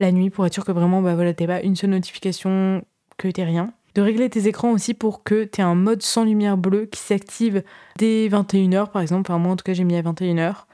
la 0.00 0.12
nuit 0.12 0.30
pour 0.30 0.46
être 0.46 0.54
sûr 0.54 0.64
que 0.64 0.72
vraiment 0.72 1.02
bah 1.02 1.14
voilà, 1.14 1.34
t'es 1.34 1.46
pas 1.46 1.60
une 1.60 1.76
seule 1.76 1.90
notification, 1.90 2.82
que 3.18 3.28
t'es 3.28 3.44
rien 3.44 3.72
de 3.94 4.02
régler 4.02 4.30
tes 4.30 4.46
écrans 4.46 4.70
aussi 4.70 4.94
pour 4.94 5.24
que 5.24 5.44
tu 5.44 5.60
aies 5.60 5.64
un 5.64 5.74
mode 5.74 6.02
sans 6.02 6.24
lumière 6.24 6.56
bleue 6.56 6.86
qui 6.86 7.00
s'active 7.00 7.62
dès 7.98 8.28
21h 8.28 8.90
par 8.90 9.02
exemple. 9.02 9.30
Enfin, 9.30 9.38
moi 9.38 9.52
en 9.52 9.56
tout 9.56 9.64
cas, 9.64 9.72
j'ai 9.72 9.84
mis 9.84 9.96
à 9.96 10.02
21h. 10.02 10.66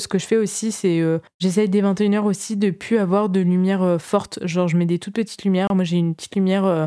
Ce 0.00 0.08
que 0.08 0.18
je 0.18 0.26
fais 0.26 0.36
aussi, 0.36 0.72
c'est 0.72 1.00
euh, 1.00 1.18
j'essaye 1.38 1.68
dès 1.68 1.82
21h 1.82 2.22
aussi 2.22 2.56
de 2.56 2.70
plus 2.70 2.98
avoir 2.98 3.28
de 3.28 3.40
lumière 3.40 3.82
euh, 3.82 3.98
forte. 3.98 4.38
Genre, 4.46 4.68
je 4.68 4.76
mets 4.76 4.86
des 4.86 4.98
toutes 4.98 5.14
petites 5.14 5.44
lumières. 5.44 5.68
Moi, 5.74 5.84
j'ai 5.84 5.96
une 5.96 6.14
petite 6.14 6.34
lumière 6.34 6.64
euh, 6.64 6.86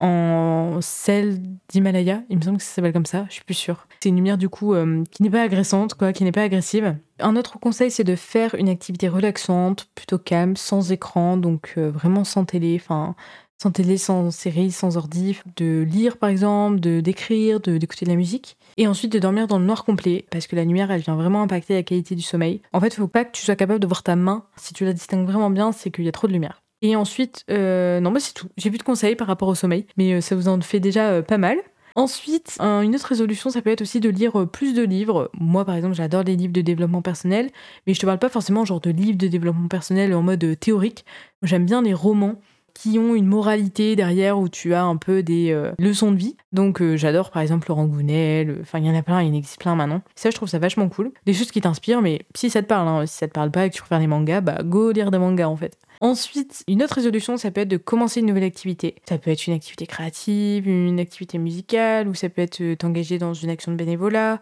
en 0.00 0.78
sel 0.80 1.40
d'Himalaya. 1.68 2.22
Il 2.28 2.38
me 2.38 2.42
semble 2.42 2.56
que 2.58 2.62
ça 2.62 2.74
s'appelle 2.74 2.92
comme 2.92 3.06
ça, 3.06 3.26
je 3.28 3.34
suis 3.34 3.44
plus 3.44 3.54
sûre. 3.54 3.86
C'est 4.02 4.08
une 4.08 4.16
lumière 4.16 4.38
du 4.38 4.48
coup 4.48 4.74
qui 5.10 5.22
n'est 5.22 5.30
pas 5.30 5.42
agressante, 5.42 5.94
quoi, 5.94 6.14
qui 6.14 6.24
n'est 6.24 6.32
pas 6.32 6.42
agressive. 6.42 6.96
Un 7.18 7.36
autre 7.36 7.58
conseil, 7.58 7.90
c'est 7.90 8.04
de 8.04 8.16
faire 8.16 8.54
une 8.54 8.70
activité 8.70 9.08
relaxante, 9.08 9.88
plutôt 9.94 10.18
calme, 10.18 10.56
sans 10.56 10.90
écran, 10.90 11.36
donc 11.36 11.74
vraiment 11.76 12.24
sans 12.24 12.46
télé. 12.46 12.80
Enfin, 12.80 13.14
sans 13.60 13.70
télé, 13.70 13.98
sans 13.98 14.30
série, 14.30 14.70
sans 14.70 14.96
ordi, 14.96 15.38
de 15.56 15.86
lire 15.88 16.16
par 16.16 16.30
exemple, 16.30 16.80
de 16.80 17.00
d'écrire, 17.00 17.60
d'écouter 17.60 18.06
de 18.06 18.10
la 18.10 18.16
musique, 18.16 18.56
et 18.78 18.86
ensuite 18.86 19.12
de 19.12 19.18
dormir 19.18 19.46
dans 19.46 19.58
le 19.58 19.66
noir 19.66 19.84
complet 19.84 20.24
parce 20.30 20.46
que 20.46 20.56
la 20.56 20.64
lumière 20.64 20.90
elle 20.90 21.02
vient 21.02 21.16
vraiment 21.16 21.42
impacter 21.42 21.74
la 21.74 21.82
qualité 21.82 22.14
du 22.14 22.22
sommeil. 22.22 22.62
En 22.72 22.80
fait, 22.80 22.88
il 22.88 22.96
faut 22.96 23.08
pas 23.08 23.24
que 23.24 23.32
tu 23.32 23.42
sois 23.42 23.56
capable 23.56 23.80
de 23.80 23.86
voir 23.86 24.02
ta 24.02 24.16
main. 24.16 24.44
Si 24.56 24.72
tu 24.72 24.84
la 24.84 24.92
distingues 24.92 25.26
vraiment 25.26 25.50
bien, 25.50 25.72
c'est 25.72 25.90
qu'il 25.90 26.04
y 26.04 26.08
a 26.08 26.12
trop 26.12 26.26
de 26.26 26.32
lumière. 26.32 26.62
Et 26.82 26.96
ensuite, 26.96 27.44
euh, 27.50 28.00
non, 28.00 28.10
bah 28.10 28.20
c'est 28.20 28.32
tout. 28.32 28.48
J'ai 28.56 28.70
plus 28.70 28.78
de 28.78 28.82
conseils 28.82 29.16
par 29.16 29.26
rapport 29.26 29.48
au 29.48 29.54
sommeil, 29.54 29.86
mais 29.98 30.14
euh, 30.14 30.20
ça 30.22 30.34
vous 30.34 30.48
en 30.48 30.58
fait 30.62 30.80
déjà 30.80 31.10
euh, 31.10 31.22
pas 31.22 31.38
mal. 31.38 31.58
Ensuite, 31.96 32.56
une 32.60 32.94
autre 32.94 33.06
résolution, 33.06 33.50
ça 33.50 33.62
peut 33.62 33.70
être 33.70 33.82
aussi 33.82 33.98
de 33.98 34.08
lire 34.08 34.48
plus 34.48 34.74
de 34.74 34.82
livres. 34.82 35.28
Moi, 35.38 35.64
par 35.64 35.74
exemple, 35.74 35.96
j'adore 35.96 36.22
les 36.22 36.36
livres 36.36 36.52
de 36.52 36.60
développement 36.60 37.02
personnel, 37.02 37.50
mais 37.86 37.94
je 37.94 38.00
te 38.00 38.06
parle 38.06 38.20
pas 38.20 38.28
forcément 38.28 38.64
genre 38.64 38.80
de 38.80 38.90
livres 38.90 39.18
de 39.18 39.26
développement 39.26 39.66
personnel 39.66 40.14
en 40.14 40.22
mode 40.22 40.58
théorique. 40.60 41.04
J'aime 41.42 41.66
bien 41.66 41.82
les 41.82 41.92
romans 41.92 42.36
qui 42.74 42.98
ont 42.98 43.14
une 43.14 43.26
moralité 43.26 43.96
derrière 43.96 44.38
où 44.38 44.48
tu 44.48 44.74
as 44.74 44.82
un 44.82 44.96
peu 44.96 45.22
des 45.22 45.50
euh, 45.52 45.72
leçons 45.78 46.12
de 46.12 46.16
vie. 46.16 46.36
Donc 46.52 46.80
euh, 46.80 46.96
j'adore 46.96 47.30
par 47.30 47.42
exemple 47.42 47.68
Laurent 47.68 47.86
Gounel, 47.86 48.58
enfin 48.60 48.78
il 48.78 48.86
y 48.86 48.90
en 48.90 48.94
a 48.94 49.02
plein, 49.02 49.22
il 49.22 49.32
en 49.32 49.36
existe 49.36 49.60
plein 49.60 49.74
maintenant. 49.74 50.02
Ça 50.14 50.30
je 50.30 50.36
trouve 50.36 50.48
ça 50.48 50.58
vachement 50.58 50.88
cool. 50.88 51.12
Des 51.26 51.34
choses 51.34 51.50
qui 51.50 51.60
t'inspirent, 51.60 52.02
mais 52.02 52.20
si 52.34 52.50
ça 52.50 52.62
te 52.62 52.66
parle, 52.66 52.88
hein, 52.88 53.06
si 53.06 53.16
ça 53.16 53.28
te 53.28 53.32
parle 53.32 53.50
pas 53.50 53.66
et 53.66 53.70
que 53.70 53.74
tu 53.74 53.80
préfères 53.80 54.00
des 54.00 54.06
mangas, 54.06 54.40
bah 54.40 54.58
go 54.62 54.92
lire 54.92 55.10
des 55.10 55.18
mangas 55.18 55.48
en 55.48 55.56
fait. 55.56 55.78
Ensuite, 56.02 56.64
une 56.66 56.82
autre 56.82 56.94
résolution, 56.94 57.36
ça 57.36 57.50
peut 57.50 57.60
être 57.60 57.68
de 57.68 57.76
commencer 57.76 58.20
une 58.20 58.26
nouvelle 58.26 58.44
activité. 58.44 58.94
Ça 59.06 59.18
peut 59.18 59.30
être 59.30 59.46
une 59.46 59.52
activité 59.52 59.86
créative, 59.86 60.66
une 60.66 60.98
activité 60.98 61.36
musicale, 61.36 62.08
ou 62.08 62.14
ça 62.14 62.30
peut 62.30 62.40
être 62.40 62.62
euh, 62.62 62.74
t'engager 62.74 63.18
dans 63.18 63.34
une 63.34 63.50
action 63.50 63.70
de 63.70 63.76
bénévolat, 63.76 64.34
euh, 64.34 64.36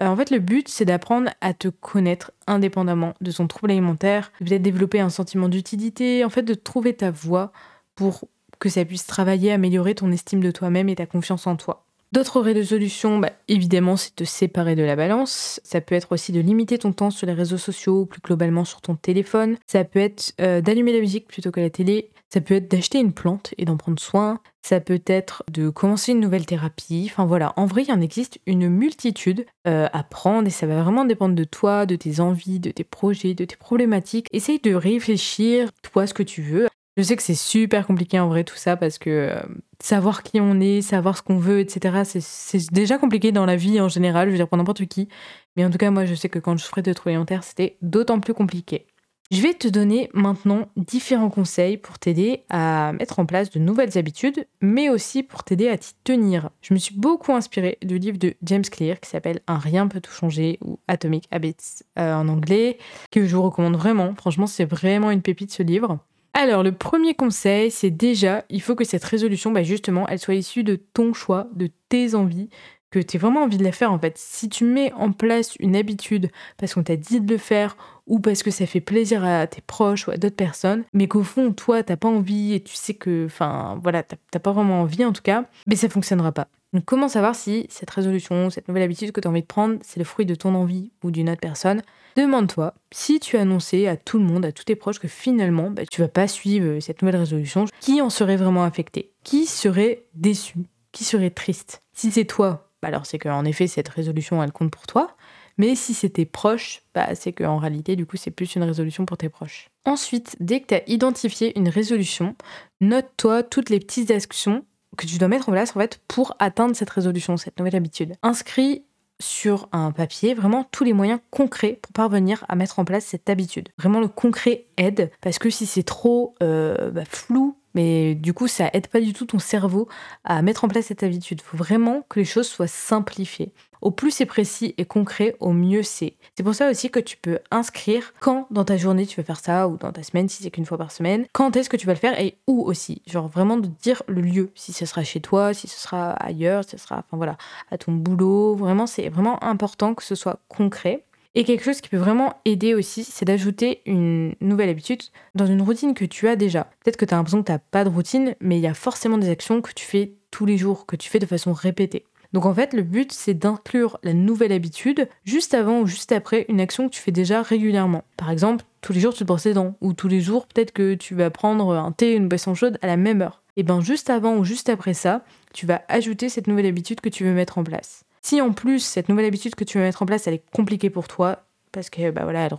en 0.00 0.16
fait, 0.16 0.30
le 0.30 0.38
but, 0.38 0.68
c'est 0.68 0.84
d'apprendre 0.84 1.30
à 1.40 1.54
te 1.54 1.68
connaître 1.68 2.32
indépendamment 2.46 3.14
de 3.20 3.30
son 3.30 3.46
trouble 3.46 3.70
alimentaire, 3.70 4.32
peut-être 4.40 4.62
développer 4.62 5.00
un 5.00 5.10
sentiment 5.10 5.48
d'utilité, 5.48 6.24
en 6.24 6.30
fait, 6.30 6.42
de 6.42 6.54
trouver 6.54 6.94
ta 6.94 7.10
voie 7.10 7.52
pour 7.94 8.24
que 8.58 8.68
ça 8.68 8.84
puisse 8.84 9.06
travailler, 9.06 9.52
améliorer 9.52 9.94
ton 9.94 10.10
estime 10.12 10.40
de 10.40 10.50
toi-même 10.50 10.88
et 10.88 10.96
ta 10.96 11.06
confiance 11.06 11.46
en 11.46 11.56
toi. 11.56 11.84
D'autres 12.12 12.42
résolutions, 12.42 13.18
bah, 13.18 13.32
évidemment, 13.48 13.96
c'est 13.96 14.16
de 14.18 14.24
séparer 14.24 14.76
de 14.76 14.82
la 14.82 14.96
balance. 14.96 15.60
Ça 15.64 15.80
peut 15.80 15.94
être 15.94 16.12
aussi 16.12 16.30
de 16.30 16.40
limiter 16.40 16.76
ton 16.76 16.92
temps 16.92 17.10
sur 17.10 17.26
les 17.26 17.32
réseaux 17.32 17.56
sociaux, 17.56 18.04
plus 18.04 18.20
globalement 18.20 18.66
sur 18.66 18.82
ton 18.82 18.96
téléphone. 18.96 19.56
Ça 19.66 19.82
peut 19.84 19.98
être 19.98 20.34
euh, 20.40 20.60
d'allumer 20.60 20.92
la 20.92 21.00
musique 21.00 21.26
plutôt 21.26 21.50
que 21.50 21.60
la 21.60 21.70
télé. 21.70 22.10
Ça 22.28 22.42
peut 22.42 22.54
être 22.54 22.70
d'acheter 22.70 22.98
une 22.98 23.14
plante 23.14 23.54
et 23.56 23.64
d'en 23.64 23.78
prendre 23.78 23.98
soin. 23.98 24.40
Ça 24.60 24.80
peut 24.80 25.00
être 25.06 25.42
de 25.50 25.70
commencer 25.70 26.12
une 26.12 26.20
nouvelle 26.20 26.44
thérapie. 26.44 27.08
Enfin 27.10 27.24
voilà, 27.24 27.54
en 27.56 27.64
vrai, 27.64 27.84
il 27.88 27.92
en 27.92 28.00
existe 28.02 28.38
une 28.46 28.68
multitude 28.68 29.46
euh, 29.66 29.88
à 29.92 30.02
prendre 30.02 30.46
et 30.46 30.50
ça 30.50 30.66
va 30.66 30.82
vraiment 30.82 31.06
dépendre 31.06 31.34
de 31.34 31.44
toi, 31.44 31.86
de 31.86 31.96
tes 31.96 32.20
envies, 32.20 32.60
de 32.60 32.70
tes 32.70 32.84
projets, 32.84 33.32
de 33.32 33.46
tes 33.46 33.56
problématiques. 33.56 34.28
Essaye 34.32 34.60
de 34.60 34.74
réfléchir, 34.74 35.70
toi, 35.82 36.06
ce 36.06 36.14
que 36.14 36.22
tu 36.22 36.42
veux. 36.42 36.68
Je 36.98 37.02
sais 37.02 37.16
que 37.16 37.22
c'est 37.22 37.34
super 37.34 37.86
compliqué 37.86 38.20
en 38.20 38.28
vrai 38.28 38.44
tout 38.44 38.56
ça 38.56 38.76
parce 38.76 38.98
que 38.98 39.08
euh, 39.10 39.42
savoir 39.82 40.22
qui 40.22 40.40
on 40.40 40.60
est, 40.60 40.80
savoir 40.80 41.16
ce 41.16 41.22
qu'on 41.22 41.38
veut, 41.38 41.60
etc., 41.60 42.02
c'est 42.04 42.72
déjà 42.72 42.98
compliqué 42.98 43.32
dans 43.32 43.44
la 43.44 43.56
vie 43.56 43.80
en 43.80 43.88
général, 43.88 44.28
je 44.28 44.32
veux 44.32 44.38
dire 44.38 44.48
pour 44.48 44.56
n'importe 44.56 44.86
qui. 44.86 45.08
Mais 45.56 45.64
en 45.64 45.70
tout 45.70 45.78
cas, 45.78 45.90
moi 45.90 46.06
je 46.06 46.14
sais 46.14 46.28
que 46.28 46.38
quand 46.38 46.56
je 46.56 46.64
ferais 46.64 46.82
de 46.82 46.92
trouver 46.92 47.12
alimentaire, 47.12 47.44
c'était 47.44 47.76
d'autant 47.82 48.20
plus 48.20 48.32
compliqué. 48.32 48.86
Je 49.32 49.40
vais 49.40 49.54
te 49.54 49.66
donner 49.66 50.10
maintenant 50.12 50.68
différents 50.76 51.30
conseils 51.30 51.78
pour 51.78 51.98
t'aider 51.98 52.44
à 52.50 52.92
mettre 52.92 53.18
en 53.18 53.24
place 53.24 53.50
de 53.50 53.58
nouvelles 53.58 53.96
habitudes, 53.96 54.46
mais 54.60 54.90
aussi 54.90 55.22
pour 55.22 55.42
t'aider 55.42 55.68
à 55.68 55.78
t'y 55.78 55.94
tenir. 56.04 56.50
Je 56.60 56.74
me 56.74 56.78
suis 56.78 56.94
beaucoup 56.94 57.32
inspirée 57.32 57.78
du 57.82 57.98
livre 57.98 58.18
de 58.18 58.34
James 58.42 58.62
Clear 58.62 59.00
qui 59.00 59.08
s'appelle 59.08 59.40
Un 59.46 59.56
rien 59.56 59.88
peut 59.88 60.02
tout 60.02 60.12
changer 60.12 60.58
ou 60.60 60.78
Atomic 60.86 61.28
Habits 61.30 61.82
euh, 61.98 62.14
en 62.14 62.28
anglais, 62.28 62.76
que 63.10 63.26
je 63.26 63.34
vous 63.34 63.42
recommande 63.42 63.76
vraiment. 63.76 64.14
Franchement, 64.14 64.46
c'est 64.46 64.66
vraiment 64.66 65.10
une 65.10 65.22
pépite 65.22 65.50
ce 65.50 65.62
livre. 65.62 65.98
Alors, 66.34 66.62
le 66.62 66.72
premier 66.72 67.14
conseil, 67.14 67.70
c'est 67.70 67.90
déjà, 67.90 68.44
il 68.48 68.62
faut 68.62 68.74
que 68.74 68.84
cette 68.84 69.04
résolution, 69.04 69.50
bah 69.52 69.62
justement, 69.62 70.08
elle 70.08 70.18
soit 70.18 70.34
issue 70.34 70.64
de 70.64 70.76
ton 70.76 71.12
choix, 71.12 71.48
de 71.54 71.68
tes 71.90 72.14
envies, 72.14 72.48
que 72.90 72.98
tu 72.98 73.16
aies 73.16 73.20
vraiment 73.20 73.42
envie 73.42 73.58
de 73.58 73.64
la 73.64 73.72
faire 73.72 73.92
en 73.92 73.98
fait. 73.98 74.16
Si 74.18 74.48
tu 74.48 74.64
mets 74.64 74.92
en 74.94 75.12
place 75.12 75.56
une 75.60 75.76
habitude 75.76 76.30
parce 76.58 76.74
qu'on 76.74 76.82
t'a 76.82 76.96
dit 76.96 77.20
de 77.20 77.30
le 77.32 77.38
faire 77.38 77.76
ou 78.06 78.18
parce 78.20 78.42
que 78.42 78.50
ça 78.50 78.66
fait 78.66 78.80
plaisir 78.80 79.24
à 79.24 79.46
tes 79.46 79.62
proches 79.62 80.08
ou 80.08 80.10
à 80.10 80.16
d'autres 80.16 80.36
personnes, 80.36 80.84
mais 80.92 81.08
qu'au 81.08 81.22
fond, 81.22 81.52
toi, 81.52 81.82
t'as 81.82 81.96
pas 81.96 82.08
envie 82.08 82.54
et 82.54 82.60
tu 82.62 82.76
sais 82.76 82.94
que, 82.94 83.26
enfin, 83.26 83.78
voilà, 83.82 84.02
t'as 84.02 84.38
pas 84.38 84.52
vraiment 84.52 84.82
envie 84.82 85.04
en 85.04 85.12
tout 85.12 85.22
cas, 85.22 85.44
mais 85.66 85.76
ça 85.76 85.88
fonctionnera 85.88 86.32
pas. 86.32 86.48
Donc, 86.72 86.84
comment 86.86 87.08
savoir 87.08 87.34
si 87.34 87.66
cette 87.68 87.90
résolution, 87.90 88.48
cette 88.50 88.68
nouvelle 88.68 88.82
habitude 88.84 89.12
que 89.12 89.20
tu 89.20 89.28
as 89.28 89.30
envie 89.30 89.42
de 89.42 89.46
prendre, 89.46 89.78
c'est 89.82 89.98
le 89.98 90.04
fruit 90.04 90.24
de 90.26 90.34
ton 90.34 90.54
envie 90.54 90.90
ou 91.04 91.10
d'une 91.10 91.28
autre 91.28 91.40
personne? 91.40 91.82
Demande-toi 92.16 92.74
si 92.92 93.20
tu 93.20 93.36
as 93.36 93.42
annoncé 93.42 93.86
à 93.86 93.96
tout 93.96 94.18
le 94.18 94.24
monde, 94.24 94.44
à 94.44 94.52
tous 94.52 94.64
tes 94.64 94.76
proches, 94.76 94.98
que 94.98 95.08
finalement, 95.08 95.70
bah, 95.70 95.82
tu 95.90 96.00
vas 96.00 96.08
pas 96.08 96.28
suivre 96.28 96.80
cette 96.80 97.02
nouvelle 97.02 97.16
résolution, 97.16 97.64
qui 97.80 98.00
en 98.00 98.10
serait 98.10 98.36
vraiment 98.36 98.64
affecté? 98.64 99.12
Qui 99.24 99.46
serait 99.46 100.04
déçu? 100.14 100.54
Qui 100.92 101.04
serait 101.04 101.30
triste? 101.30 101.82
Si 101.94 102.10
c'est 102.10 102.24
toi, 102.24 102.70
bah, 102.82 102.88
alors 102.88 103.06
c'est 103.06 103.18
qu'en 103.18 103.44
effet, 103.44 103.66
cette 103.66 103.88
résolution, 103.88 104.42
elle 104.42 104.52
compte 104.52 104.70
pour 104.70 104.86
toi. 104.86 105.16
Mais 105.58 105.74
si 105.74 105.94
c'était 105.94 106.24
proche, 106.24 106.82
bah, 106.94 107.14
c'est 107.14 107.32
qu'en 107.32 107.58
réalité, 107.58 107.94
du 107.96 108.06
coup, 108.06 108.16
c'est 108.16 108.30
plus 108.30 108.54
une 108.56 108.62
résolution 108.62 109.04
pour 109.04 109.18
tes 109.18 109.28
proches. 109.28 109.68
Ensuite, 109.84 110.36
dès 110.40 110.60
que 110.60 110.66
tu 110.68 110.74
as 110.74 110.82
identifié 110.86 111.58
une 111.58 111.68
résolution, 111.68 112.36
note-toi 112.80 113.42
toutes 113.42 113.70
les 113.70 113.78
petites 113.78 114.10
actions 114.10 114.64
que 114.96 115.06
tu 115.06 115.18
dois 115.18 115.28
mettre 115.28 115.48
en 115.48 115.52
place 115.52 115.70
en 115.74 115.80
fait 115.80 116.00
pour 116.08 116.36
atteindre 116.38 116.76
cette 116.76 116.90
résolution, 116.90 117.36
cette 117.36 117.58
nouvelle 117.58 117.76
habitude. 117.76 118.14
Inscris 118.22 118.84
sur 119.22 119.68
un 119.72 119.92
papier 119.92 120.34
vraiment 120.34 120.64
tous 120.70 120.84
les 120.84 120.92
moyens 120.92 121.20
concrets 121.30 121.78
pour 121.80 121.92
parvenir 121.92 122.44
à 122.48 122.56
mettre 122.56 122.78
en 122.78 122.84
place 122.84 123.04
cette 123.04 123.30
habitude. 123.30 123.68
Vraiment 123.78 124.00
le 124.00 124.08
concret 124.08 124.66
aide 124.76 125.10
parce 125.20 125.38
que 125.38 125.50
si 125.50 125.66
c'est 125.66 125.82
trop 125.82 126.34
euh, 126.42 126.90
bah, 126.90 127.04
flou 127.08 127.56
mais 127.74 128.14
du 128.14 128.34
coup, 128.34 128.48
ça 128.48 128.70
aide 128.72 128.86
pas 128.88 129.00
du 129.00 129.12
tout 129.12 129.26
ton 129.26 129.38
cerveau 129.38 129.88
à 130.24 130.42
mettre 130.42 130.64
en 130.64 130.68
place 130.68 130.86
cette 130.86 131.02
habitude. 131.02 131.40
Il 131.42 131.44
faut 131.44 131.56
vraiment 131.56 132.04
que 132.08 132.20
les 132.20 132.24
choses 132.24 132.48
soient 132.48 132.66
simplifiées. 132.66 133.52
Au 133.82 133.90
plus 133.90 134.12
c'est 134.12 134.26
précis 134.26 134.74
et 134.78 134.84
concret, 134.84 135.34
au 135.40 135.52
mieux 135.52 135.82
c'est. 135.82 136.14
C'est 136.36 136.44
pour 136.44 136.54
ça 136.54 136.70
aussi 136.70 136.88
que 136.88 137.00
tu 137.00 137.16
peux 137.16 137.40
inscrire 137.50 138.14
quand 138.20 138.46
dans 138.52 138.64
ta 138.64 138.76
journée 138.76 139.06
tu 139.06 139.20
vas 139.20 139.24
faire 139.24 139.40
ça 139.40 139.66
ou 139.66 139.76
dans 139.76 139.90
ta 139.90 140.04
semaine 140.04 140.28
si 140.28 140.44
c'est 140.44 140.52
qu'une 140.52 140.64
fois 140.64 140.78
par 140.78 140.92
semaine, 140.92 141.26
quand 141.32 141.56
est-ce 141.56 141.68
que 141.68 141.76
tu 141.76 141.88
vas 141.88 141.94
le 141.94 141.98
faire 141.98 142.18
et 142.20 142.36
où 142.46 142.62
aussi. 142.62 143.02
Genre 143.08 143.26
vraiment 143.26 143.56
de 143.56 143.66
dire 143.66 144.04
le 144.06 144.20
lieu, 144.20 144.50
si 144.54 144.72
ce 144.72 144.86
sera 144.86 145.02
chez 145.02 145.20
toi, 145.20 145.52
si 145.52 145.66
ce 145.66 145.80
sera 145.80 146.12
ailleurs, 146.12 146.62
si 146.62 146.70
ce 146.70 146.78
sera 146.78 146.98
enfin 146.98 147.16
voilà, 147.16 147.36
à 147.72 147.78
ton 147.78 147.90
boulot. 147.90 148.54
Vraiment, 148.54 148.86
c'est 148.86 149.08
vraiment 149.08 149.42
important 149.42 149.94
que 149.94 150.04
ce 150.04 150.14
soit 150.14 150.38
concret. 150.48 151.04
Et 151.34 151.44
quelque 151.44 151.64
chose 151.64 151.80
qui 151.80 151.88
peut 151.88 151.96
vraiment 151.96 152.34
aider 152.44 152.74
aussi, 152.74 153.04
c'est 153.04 153.24
d'ajouter 153.24 153.80
une 153.86 154.34
nouvelle 154.42 154.68
habitude 154.68 155.00
dans 155.34 155.46
une 155.46 155.62
routine 155.62 155.94
que 155.94 156.04
tu 156.04 156.28
as 156.28 156.36
déjà. 156.36 156.64
Peut-être 156.84 156.98
que 156.98 157.06
tu 157.06 157.14
as 157.14 157.16
l'impression 157.16 157.40
que 157.40 157.46
tu 157.46 157.52
n'as 157.52 157.58
pas 157.58 157.84
de 157.84 157.88
routine, 157.88 158.34
mais 158.40 158.58
il 158.58 158.62
y 158.62 158.66
a 158.66 158.74
forcément 158.74 159.16
des 159.16 159.30
actions 159.30 159.62
que 159.62 159.72
tu 159.72 159.86
fais 159.86 160.12
tous 160.30 160.44
les 160.44 160.58
jours, 160.58 160.84
que 160.84 160.94
tu 160.94 161.08
fais 161.08 161.18
de 161.18 161.26
façon 161.26 161.54
répétée. 161.54 162.04
Donc 162.34 162.44
en 162.44 162.54
fait, 162.54 162.74
le 162.74 162.82
but, 162.82 163.12
c'est 163.12 163.32
d'inclure 163.32 163.98
la 164.02 164.12
nouvelle 164.12 164.52
habitude 164.52 165.08
juste 165.24 165.54
avant 165.54 165.80
ou 165.80 165.86
juste 165.86 166.12
après 166.12 166.44
une 166.50 166.60
action 166.60 166.88
que 166.88 166.94
tu 166.94 167.00
fais 167.00 167.12
déjà 167.12 167.40
régulièrement. 167.40 168.04
Par 168.18 168.30
exemple, 168.30 168.64
tous 168.82 168.92
les 168.92 169.00
jours, 169.00 169.14
tu 169.14 169.20
te 169.20 169.24
brosses 169.24 169.46
les 169.46 169.54
dents, 169.54 169.76
ou 169.80 169.94
tous 169.94 170.08
les 170.08 170.20
jours, 170.20 170.46
peut-être 170.46 170.72
que 170.72 170.94
tu 170.94 171.14
vas 171.14 171.30
prendre 171.30 171.74
un 171.74 171.92
thé, 171.92 172.14
une 172.14 172.28
boisson 172.28 172.54
chaude 172.54 172.78
à 172.82 172.86
la 172.86 172.98
même 172.98 173.22
heure. 173.22 173.42
Et 173.56 173.62
bien 173.62 173.80
juste 173.80 174.10
avant 174.10 174.36
ou 174.36 174.44
juste 174.44 174.68
après 174.68 174.94
ça, 174.94 175.24
tu 175.54 175.64
vas 175.64 175.82
ajouter 175.88 176.28
cette 176.28 176.46
nouvelle 176.46 176.66
habitude 176.66 177.00
que 177.00 177.10
tu 177.10 177.24
veux 177.24 177.32
mettre 177.32 177.56
en 177.56 177.64
place. 177.64 178.04
Si 178.22 178.40
en 178.40 178.52
plus, 178.52 178.80
cette 178.80 179.08
nouvelle 179.08 179.26
habitude 179.26 179.54
que 179.54 179.64
tu 179.64 179.78
veux 179.78 179.84
mettre 179.84 180.02
en 180.02 180.06
place, 180.06 180.26
elle 180.26 180.34
est 180.34 180.44
compliquée 180.52 180.90
pour 180.90 181.08
toi, 181.08 181.44
parce 181.72 181.90
que 181.90 182.10
bah 182.10 182.22
voilà, 182.22 182.46
elle, 182.46 182.54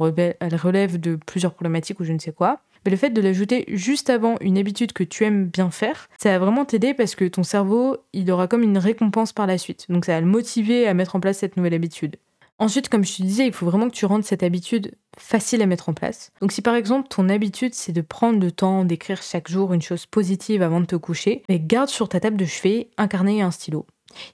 relève, 0.55 0.99
de 0.99 1.15
plusieurs 1.15 1.53
problématiques 1.53 1.99
ou 1.99 2.03
je 2.03 2.11
ne 2.11 2.19
sais 2.19 2.33
quoi, 2.33 2.59
mais 2.85 2.91
le 2.91 2.97
fait 2.97 3.11
de 3.11 3.21
l'ajouter 3.21 3.63
juste 3.69 4.09
avant 4.09 4.35
une 4.41 4.57
habitude 4.57 4.91
que 4.91 5.03
tu 5.03 5.23
aimes 5.23 5.45
bien 5.45 5.71
faire, 5.71 6.09
ça 6.17 6.31
va 6.31 6.39
vraiment 6.39 6.65
t'aider 6.65 6.93
parce 6.93 7.15
que 7.15 7.25
ton 7.25 7.43
cerveau, 7.43 7.97
il 8.11 8.29
aura 8.29 8.47
comme 8.47 8.63
une 8.63 8.77
récompense 8.77 9.31
par 9.31 9.47
la 9.47 9.57
suite. 9.57 9.85
Donc 9.87 10.05
ça 10.05 10.13
va 10.13 10.21
le 10.21 10.27
motiver 10.27 10.87
à 10.87 10.93
mettre 10.93 11.15
en 11.15 11.21
place 11.21 11.37
cette 11.37 11.55
nouvelle 11.55 11.73
habitude. 11.73 12.17
Ensuite, 12.59 12.89
comme 12.89 13.03
je 13.03 13.17
te 13.17 13.23
disais, 13.23 13.47
il 13.47 13.53
faut 13.53 13.65
vraiment 13.65 13.89
que 13.89 13.95
tu 13.95 14.05
rendes 14.05 14.23
cette 14.23 14.43
habitude 14.43 14.93
facile 15.17 15.61
à 15.61 15.65
mettre 15.65 15.89
en 15.89 15.93
place. 15.93 16.31
Donc 16.41 16.51
si 16.51 16.61
par 16.61 16.75
exemple 16.75 17.07
ton 17.07 17.29
habitude 17.29 17.73
c'est 17.73 17.91
de 17.91 18.01
prendre 18.01 18.39
le 18.39 18.51
temps 18.51 18.83
d'écrire 18.83 19.21
chaque 19.21 19.49
jour 19.49 19.73
une 19.73 19.81
chose 19.81 20.05
positive 20.05 20.61
avant 20.61 20.81
de 20.81 20.85
te 20.85 20.95
coucher, 20.95 21.43
mais 21.49 21.59
garde 21.59 21.89
sur 21.89 22.09
ta 22.09 22.19
table 22.19 22.37
de 22.37 22.45
chevet 22.45 22.89
un 22.97 23.07
carnet 23.07 23.37
et 23.37 23.41
un 23.41 23.51
stylo. 23.51 23.85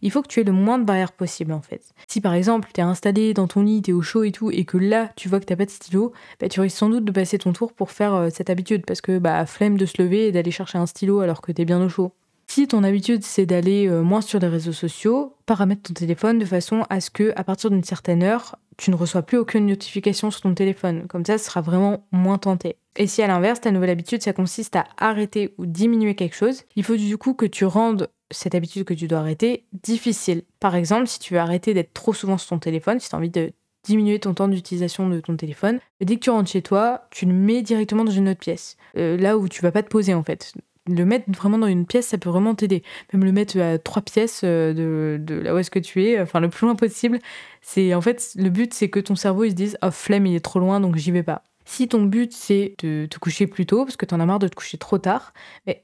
Il 0.02 0.12
faut 0.12 0.22
que 0.22 0.28
tu 0.28 0.40
aies 0.40 0.44
le 0.44 0.52
moins 0.52 0.78
de 0.78 0.84
barrières 0.84 1.12
possible 1.12 1.54
en 1.54 1.62
fait. 1.62 1.94
Si 2.08 2.22
par 2.22 2.34
exemple 2.34 2.70
tu 2.74 2.82
es 2.82 2.84
installé 2.84 3.34
dans 3.34 3.48
ton 3.48 3.62
lit, 3.62 3.82
tu 3.82 3.92
es 3.92 3.94
au 3.94 4.02
chaud 4.02 4.24
et 4.24 4.32
tout, 4.32 4.52
et 4.52 4.66
que 4.66 4.78
là 4.78 5.12
tu 5.16 5.30
vois 5.30 5.40
que 5.40 5.46
t'as 5.46 5.56
pas 5.56 5.66
de 5.66 5.72
stylo, 5.72 6.14
bah, 6.40 6.50
tu 6.50 6.60
risques 6.60 6.78
sans 6.78 6.90
doute 6.90 7.06
de 7.06 7.12
passer 7.12 7.38
ton 7.38 7.54
tour 7.54 7.74
pour 7.74 7.92
faire 7.92 8.14
euh, 8.14 8.30
cette 8.34 8.50
habitude 8.50 8.86
parce 8.86 9.02
que 9.02 9.20
bah 9.20 9.46
flemme 9.46 9.78
de 9.78 9.86
se 9.86 10.02
lever 10.02 10.28
et 10.28 10.32
d'aller 10.32 10.52
chercher 10.52 10.78
un 10.78 10.86
stylo 10.86 11.20
alors 11.20 11.42
que 11.42 11.52
tu 11.52 11.62
es 11.62 11.66
bien 11.66 11.82
au 11.82 11.90
chaud. 11.90 12.12
Si 12.48 12.68
ton 12.68 12.84
habitude 12.84 13.24
c'est 13.24 13.46
d'aller 13.46 13.88
euh, 13.88 14.02
moins 14.02 14.22
sur 14.22 14.40
les 14.40 14.48
réseaux 14.48 14.74
sociaux, 14.74 15.36
paramètre 15.46 15.84
ton 15.84 15.94
téléphone 15.94 16.40
de 16.40 16.46
façon 16.46 16.86
à 16.90 17.00
ce 17.00 17.12
que 17.12 17.32
à 17.36 17.44
partir 17.44 17.70
d'une 17.70 17.84
certaine 17.84 18.24
heure, 18.24 18.56
tu 18.80 18.92
ne 18.92 18.96
reçois 18.96 19.22
plus 19.22 19.38
aucune 19.38 19.68
notification 19.68 20.32
sur 20.32 20.42
ton 20.42 20.56
téléphone. 20.56 21.06
Comme 21.08 21.26
ça, 21.26 21.38
ce 21.38 21.46
sera 21.46 21.62
vraiment 21.62 22.08
moins 22.12 22.38
tenté. 22.38 22.78
Et 22.96 23.08
si 23.08 23.22
à 23.22 23.28
l'inverse, 23.28 23.62
ta 23.62 23.72
nouvelle 23.72 23.90
habitude, 23.90 24.24
ça 24.24 24.34
consiste 24.34 24.76
à 24.76 24.86
arrêter 24.98 25.54
ou 25.58 25.66
diminuer 25.66 26.16
quelque 26.16 26.36
chose, 26.36 26.64
il 26.76 26.84
faut 26.84 26.96
du 26.96 27.18
coup 27.18 27.34
que 27.34 27.46
tu 27.46 27.66
rendes 27.66 28.10
cette 28.32 28.56
habitude 28.56 28.84
que 28.84 28.94
tu 28.94 29.08
dois 29.08 29.20
arrêter 29.20 29.66
difficile. 29.84 30.44
Par 30.60 30.76
exemple, 30.76 31.08
si 31.08 31.20
tu 31.20 31.34
veux 31.34 31.40
arrêter 31.40 31.74
d'être 31.74 31.94
trop 31.94 32.14
souvent 32.14 32.38
sur 32.38 32.50
ton 32.50 32.60
téléphone, 32.60 33.00
si 33.00 33.10
tu 33.10 33.16
as 33.16 33.18
envie 33.18 33.30
de 33.30 33.52
diminuer 33.84 34.20
ton 34.20 34.34
temps 34.34 34.48
d'utilisation 34.48 35.10
de 35.10 35.20
ton 35.20 35.36
téléphone, 35.36 35.80
dès 36.02 36.16
que 36.16 36.22
tu 36.22 36.30
rentres 36.30 36.50
chez 36.50 36.62
toi, 36.62 37.08
tu 37.12 37.26
le 37.26 37.34
mets 37.34 37.62
directement 37.62 38.04
dans 38.04 38.12
une 38.12 38.30
autre 38.30 38.40
pièce. 38.40 38.78
Euh, 38.98 39.18
là 39.18 39.38
où 39.38 39.48
tu 39.48 39.62
vas 39.62 39.72
pas 39.72 39.84
te 39.84 39.90
poser 39.90 40.14
en 40.14 40.24
fait. 40.24 40.54
Le 40.88 41.06
mettre 41.06 41.26
vraiment 41.32 41.60
dans 41.60 41.68
une 41.68 41.86
pièce, 41.86 42.08
ça 42.08 42.18
peut 42.18 42.30
vraiment 42.30 42.56
t'aider. 42.56 42.84
Même 43.14 43.24
le 43.24 43.32
mettre 43.32 43.60
à 43.60 43.78
trois 43.78 44.02
pièces 44.02 44.42
euh, 44.44 44.74
de, 45.20 45.36
là 45.36 45.54
où 45.54 45.58
est-ce 45.58 45.72
que 45.72 45.80
tu 45.80 46.04
es, 46.04 46.20
enfin 46.20 46.40
le 46.40 46.50
plus 46.50 46.66
loin 46.66 46.76
possible. 46.76 47.20
C'est 47.62 47.94
en 47.94 48.02
fait 48.02 48.32
le 48.36 48.50
but, 48.50 48.74
c'est 48.74 48.90
que 48.90 49.00
ton 49.00 49.16
cerveau 49.16 49.44
il 49.44 49.52
se 49.52 49.56
dise 49.56 49.78
oh 49.84 49.92
flemme, 49.92 50.26
il 50.26 50.36
est 50.36 50.40
trop 50.40 50.60
loin, 50.60 50.80
donc 50.80 50.96
j'y 50.96 51.12
vais 51.12 51.24
pas. 51.24 51.44
Si 51.72 51.88
ton 51.88 52.02
but 52.02 52.34
c'est 52.34 52.74
de 52.84 53.06
te 53.06 53.20
coucher 53.20 53.46
plus 53.46 53.68
tôt 53.68 53.86
parce 53.86 53.96
que 53.96 54.08
tu 54.08 54.16
en 54.16 54.20
as 54.20 54.26
marre 54.26 54.40
de 54.40 54.48
te 54.48 54.56
coucher 54.56 54.80
trop 54.80 54.98
tard, 54.98 55.34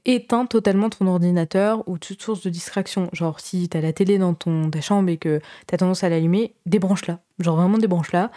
éteins 0.06 0.48
totalement 0.48 0.90
ton 0.90 1.06
ordinateur 1.06 1.88
ou 1.88 2.00
toute 2.00 2.24
source 2.24 2.42
de 2.42 2.50
distraction. 2.50 3.08
Genre 3.14 3.40
si 3.40 3.70
tu 3.70 3.78
as 3.78 3.82
la 3.82 3.94
télé 3.94 4.18
dans 4.18 4.34
ton, 4.34 4.72
ta 4.72 4.82
chambre 4.82 5.10
et 5.10 5.18
que 5.18 5.40
tu 5.68 5.76
as 5.76 5.78
tendance 5.78 6.04
à 6.04 6.10
l'allumer, 6.10 6.56
débranche-la. 6.66 7.20
Genre 7.38 7.56
vraiment 7.56 7.78
débranche-la. 7.78 8.32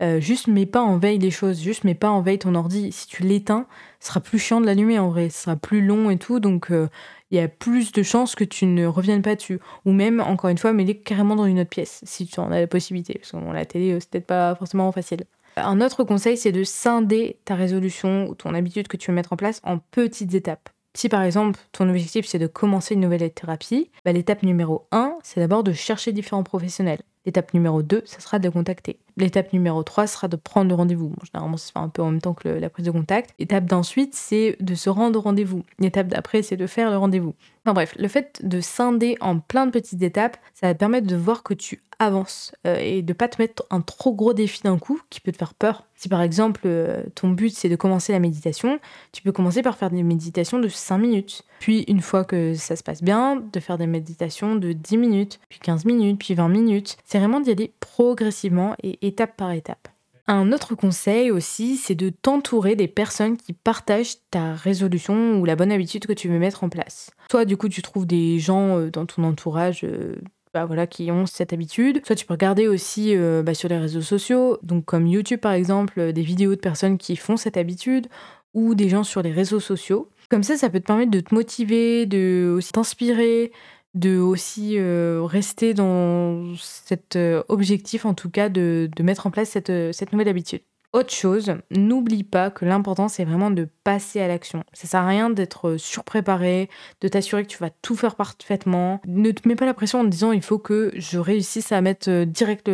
Euh, 0.00 0.20
juste 0.20 0.46
mets 0.46 0.64
pas 0.64 0.80
en 0.80 0.96
veille 0.96 1.18
les 1.18 1.32
choses, 1.32 1.60
juste 1.60 1.82
mets 1.82 1.96
pas 1.96 2.08
en 2.08 2.22
veille 2.22 2.38
ton 2.38 2.54
ordi. 2.54 2.92
Si 2.92 3.08
tu 3.08 3.24
l'éteins, 3.24 3.66
ce 3.98 4.06
sera 4.06 4.20
plus 4.20 4.38
chiant 4.38 4.60
de 4.60 4.66
l'allumer 4.66 5.00
en 5.00 5.10
vrai, 5.10 5.28
ce 5.28 5.42
sera 5.42 5.56
plus 5.56 5.84
long 5.84 6.08
et 6.08 6.18
tout, 6.18 6.38
donc 6.38 6.70
euh, 6.70 6.88
il 7.32 7.36
y 7.36 7.40
a 7.40 7.48
plus 7.48 7.90
de 7.90 8.04
chances 8.04 8.36
que 8.36 8.44
tu 8.44 8.64
ne 8.66 8.86
reviennes 8.86 9.22
pas 9.22 9.34
dessus. 9.34 9.58
Ou 9.86 9.92
même, 9.92 10.20
encore 10.20 10.50
une 10.50 10.58
fois, 10.58 10.72
mets-les 10.72 10.98
carrément 10.98 11.34
dans 11.34 11.46
une 11.46 11.58
autre 11.58 11.70
pièce, 11.70 12.00
si 12.04 12.26
tu 12.28 12.38
en 12.38 12.52
as 12.52 12.60
la 12.60 12.68
possibilité, 12.68 13.14
parce 13.14 13.32
que 13.32 13.52
la 13.52 13.64
télé, 13.64 13.90
euh, 13.90 13.98
c'est 14.00 14.10
peut-être 14.10 14.26
pas 14.26 14.54
forcément 14.54 14.90
facile. 14.92 15.24
Un 15.56 15.80
autre 15.80 16.04
conseil, 16.04 16.36
c'est 16.36 16.52
de 16.52 16.64
scinder 16.64 17.38
ta 17.44 17.54
résolution 17.54 18.26
ou 18.28 18.34
ton 18.34 18.54
habitude 18.54 18.88
que 18.88 18.96
tu 18.96 19.10
veux 19.10 19.14
mettre 19.14 19.32
en 19.32 19.36
place 19.36 19.60
en 19.64 19.78
petites 19.78 20.34
étapes. 20.34 20.70
Si 20.94 21.08
par 21.08 21.22
exemple 21.22 21.58
ton 21.72 21.88
objectif 21.88 22.26
c'est 22.26 22.38
de 22.38 22.46
commencer 22.46 22.94
une 22.94 23.00
nouvelle 23.00 23.32
thérapie, 23.32 23.90
bah, 24.04 24.12
l'étape 24.12 24.42
numéro 24.42 24.86
1 24.92 25.16
c'est 25.22 25.40
d'abord 25.40 25.64
de 25.64 25.72
chercher 25.72 26.12
différents 26.12 26.42
professionnels. 26.42 27.00
L'étape 27.24 27.54
numéro 27.54 27.82
2 27.82 28.02
ça 28.04 28.20
sera 28.20 28.38
de 28.38 28.48
contacter. 28.50 28.98
L'étape 29.16 29.52
numéro 29.52 29.82
3 29.82 30.06
sera 30.06 30.28
de 30.28 30.36
prendre 30.36 30.68
le 30.68 30.74
rendez-vous. 30.74 31.14
Généralement, 31.24 31.56
ça 31.56 31.66
se 31.66 31.72
fait 31.72 31.78
un 31.78 31.88
peu 31.88 32.02
en 32.02 32.10
même 32.10 32.20
temps 32.20 32.34
que 32.34 32.48
la 32.48 32.70
prise 32.70 32.86
de 32.86 32.90
contact. 32.90 33.34
L'étape 33.38 33.66
d'ensuite, 33.66 34.14
c'est 34.14 34.56
de 34.60 34.74
se 34.74 34.90
rendre 34.90 35.18
au 35.18 35.22
rendez-vous. 35.22 35.62
L'étape 35.78 36.08
d'après, 36.08 36.42
c'est 36.42 36.56
de 36.56 36.66
faire 36.66 36.90
le 36.90 36.96
rendez-vous. 36.96 37.34
Enfin 37.64 37.74
bref, 37.74 37.94
le 37.96 38.08
fait 38.08 38.40
de 38.42 38.60
scinder 38.60 39.16
en 39.20 39.38
plein 39.38 39.66
de 39.66 39.70
petites 39.70 40.02
étapes, 40.02 40.36
ça 40.52 40.66
va 40.66 40.74
te 40.74 40.78
permettre 40.78 41.06
de 41.06 41.16
voir 41.16 41.44
que 41.44 41.54
tu 41.54 41.80
avances 42.00 42.52
euh, 42.66 42.76
et 42.80 43.02
de 43.02 43.12
pas 43.12 43.28
te 43.28 43.40
mettre 43.40 43.64
un 43.70 43.80
trop 43.80 44.12
gros 44.12 44.32
défi 44.32 44.62
d'un 44.62 44.78
coup 44.78 45.00
qui 45.10 45.20
peut 45.20 45.30
te 45.30 45.36
faire 45.36 45.54
peur. 45.54 45.86
Si 45.94 46.08
par 46.08 46.20
exemple 46.20 46.62
euh, 46.64 47.04
ton 47.14 47.28
but 47.28 47.54
c'est 47.54 47.68
de 47.68 47.76
commencer 47.76 48.12
la 48.12 48.18
méditation, 48.18 48.80
tu 49.12 49.22
peux 49.22 49.30
commencer 49.30 49.62
par 49.62 49.76
faire 49.76 49.90
des 49.90 50.02
méditations 50.02 50.58
de 50.58 50.68
5 50.68 50.98
minutes. 50.98 51.44
Puis 51.60 51.84
une 51.86 52.00
fois 52.00 52.24
que 52.24 52.54
ça 52.54 52.74
se 52.74 52.82
passe 52.82 53.02
bien, 53.02 53.36
de 53.52 53.60
faire 53.60 53.78
des 53.78 53.86
méditations 53.86 54.56
de 54.56 54.72
10 54.72 54.96
minutes, 54.96 55.38
puis 55.48 55.60
15 55.60 55.84
minutes, 55.84 56.18
puis 56.18 56.34
20 56.34 56.48
minutes. 56.48 56.96
C'est 57.04 57.18
vraiment 57.18 57.38
d'y 57.38 57.52
aller 57.52 57.72
progressivement 57.78 58.74
et 58.82 58.98
étape 59.02 59.36
par 59.36 59.52
étape. 59.52 59.88
Un 60.28 60.52
autre 60.52 60.74
conseil 60.74 61.30
aussi, 61.30 61.76
c'est 61.76 61.96
de 61.96 62.08
t'entourer 62.08 62.76
des 62.76 62.86
personnes 62.86 63.36
qui 63.36 63.52
partagent 63.52 64.16
ta 64.30 64.54
résolution 64.54 65.38
ou 65.38 65.44
la 65.44 65.56
bonne 65.56 65.72
habitude 65.72 66.06
que 66.06 66.12
tu 66.12 66.28
veux 66.28 66.38
mettre 66.38 66.62
en 66.62 66.68
place. 66.68 67.10
Soit 67.30 67.44
du 67.44 67.56
coup 67.56 67.68
tu 67.68 67.82
trouves 67.82 68.06
des 68.06 68.38
gens 68.38 68.78
euh, 68.78 68.90
dans 68.90 69.04
ton 69.04 69.24
entourage 69.24 69.80
euh, 69.84 70.16
bah 70.54 70.64
voilà, 70.64 70.86
qui 70.86 71.10
ont 71.10 71.26
cette 71.26 71.52
habitude. 71.52 72.02
Soit 72.06 72.14
tu 72.14 72.26
peux 72.26 72.34
regarder 72.34 72.68
aussi 72.68 73.16
euh, 73.16 73.42
bah, 73.42 73.54
sur 73.54 73.68
les 73.68 73.78
réseaux 73.78 74.02
sociaux, 74.02 74.58
comme 74.86 75.06
YouTube 75.06 75.40
par 75.40 75.52
exemple, 75.52 76.12
des 76.12 76.22
vidéos 76.22 76.54
de 76.54 76.60
personnes 76.60 76.98
qui 76.98 77.16
font 77.16 77.36
cette 77.36 77.56
habitude 77.56 78.06
ou 78.54 78.74
des 78.74 78.88
gens 78.88 79.02
sur 79.02 79.22
les 79.22 79.32
réseaux 79.32 79.60
sociaux. 79.60 80.08
Comme 80.28 80.42
ça, 80.42 80.56
ça 80.56 80.70
peut 80.70 80.80
te 80.80 80.86
permettre 80.86 81.10
de 81.10 81.20
te 81.20 81.34
motiver, 81.34 82.06
de 82.06 82.54
aussi 82.56 82.72
t'inspirer, 82.72 83.50
de 83.94 84.18
aussi 84.18 84.78
euh, 84.78 85.22
rester 85.24 85.74
dans 85.74 86.54
cet 86.56 87.16
euh, 87.16 87.42
objectif, 87.48 88.04
en 88.04 88.14
tout 88.14 88.30
cas, 88.30 88.48
de, 88.48 88.88
mettre 89.00 89.26
en 89.26 89.30
place 89.30 89.50
cette, 89.50 89.70
euh, 89.70 89.92
cette 89.92 90.12
nouvelle 90.12 90.28
habitude. 90.28 90.62
Autre 90.92 91.14
chose, 91.14 91.54
n'oublie 91.70 92.22
pas 92.22 92.50
que 92.50 92.66
l'important 92.66 93.08
c'est 93.08 93.24
vraiment 93.24 93.50
de 93.50 93.66
passer 93.82 94.20
à 94.20 94.28
l'action. 94.28 94.62
Ça 94.74 94.86
sert 94.86 95.00
à 95.00 95.06
rien 95.06 95.30
d'être 95.30 95.78
surpréparé, 95.78 96.68
de 97.00 97.08
t'assurer 97.08 97.44
que 97.44 97.48
tu 97.48 97.56
vas 97.58 97.70
tout 97.70 97.96
faire 97.96 98.14
parfaitement. 98.14 99.00
Ne 99.06 99.30
te 99.30 99.48
mets 99.48 99.56
pas 99.56 99.64
la 99.64 99.72
pression 99.72 100.00
en 100.00 100.04
te 100.04 100.10
disant 100.10 100.32
il 100.32 100.42
faut 100.42 100.58
que 100.58 100.92
je 100.94 101.18
réussisse 101.18 101.72
à 101.72 101.80
mettre 101.80 102.24
direct 102.24 102.70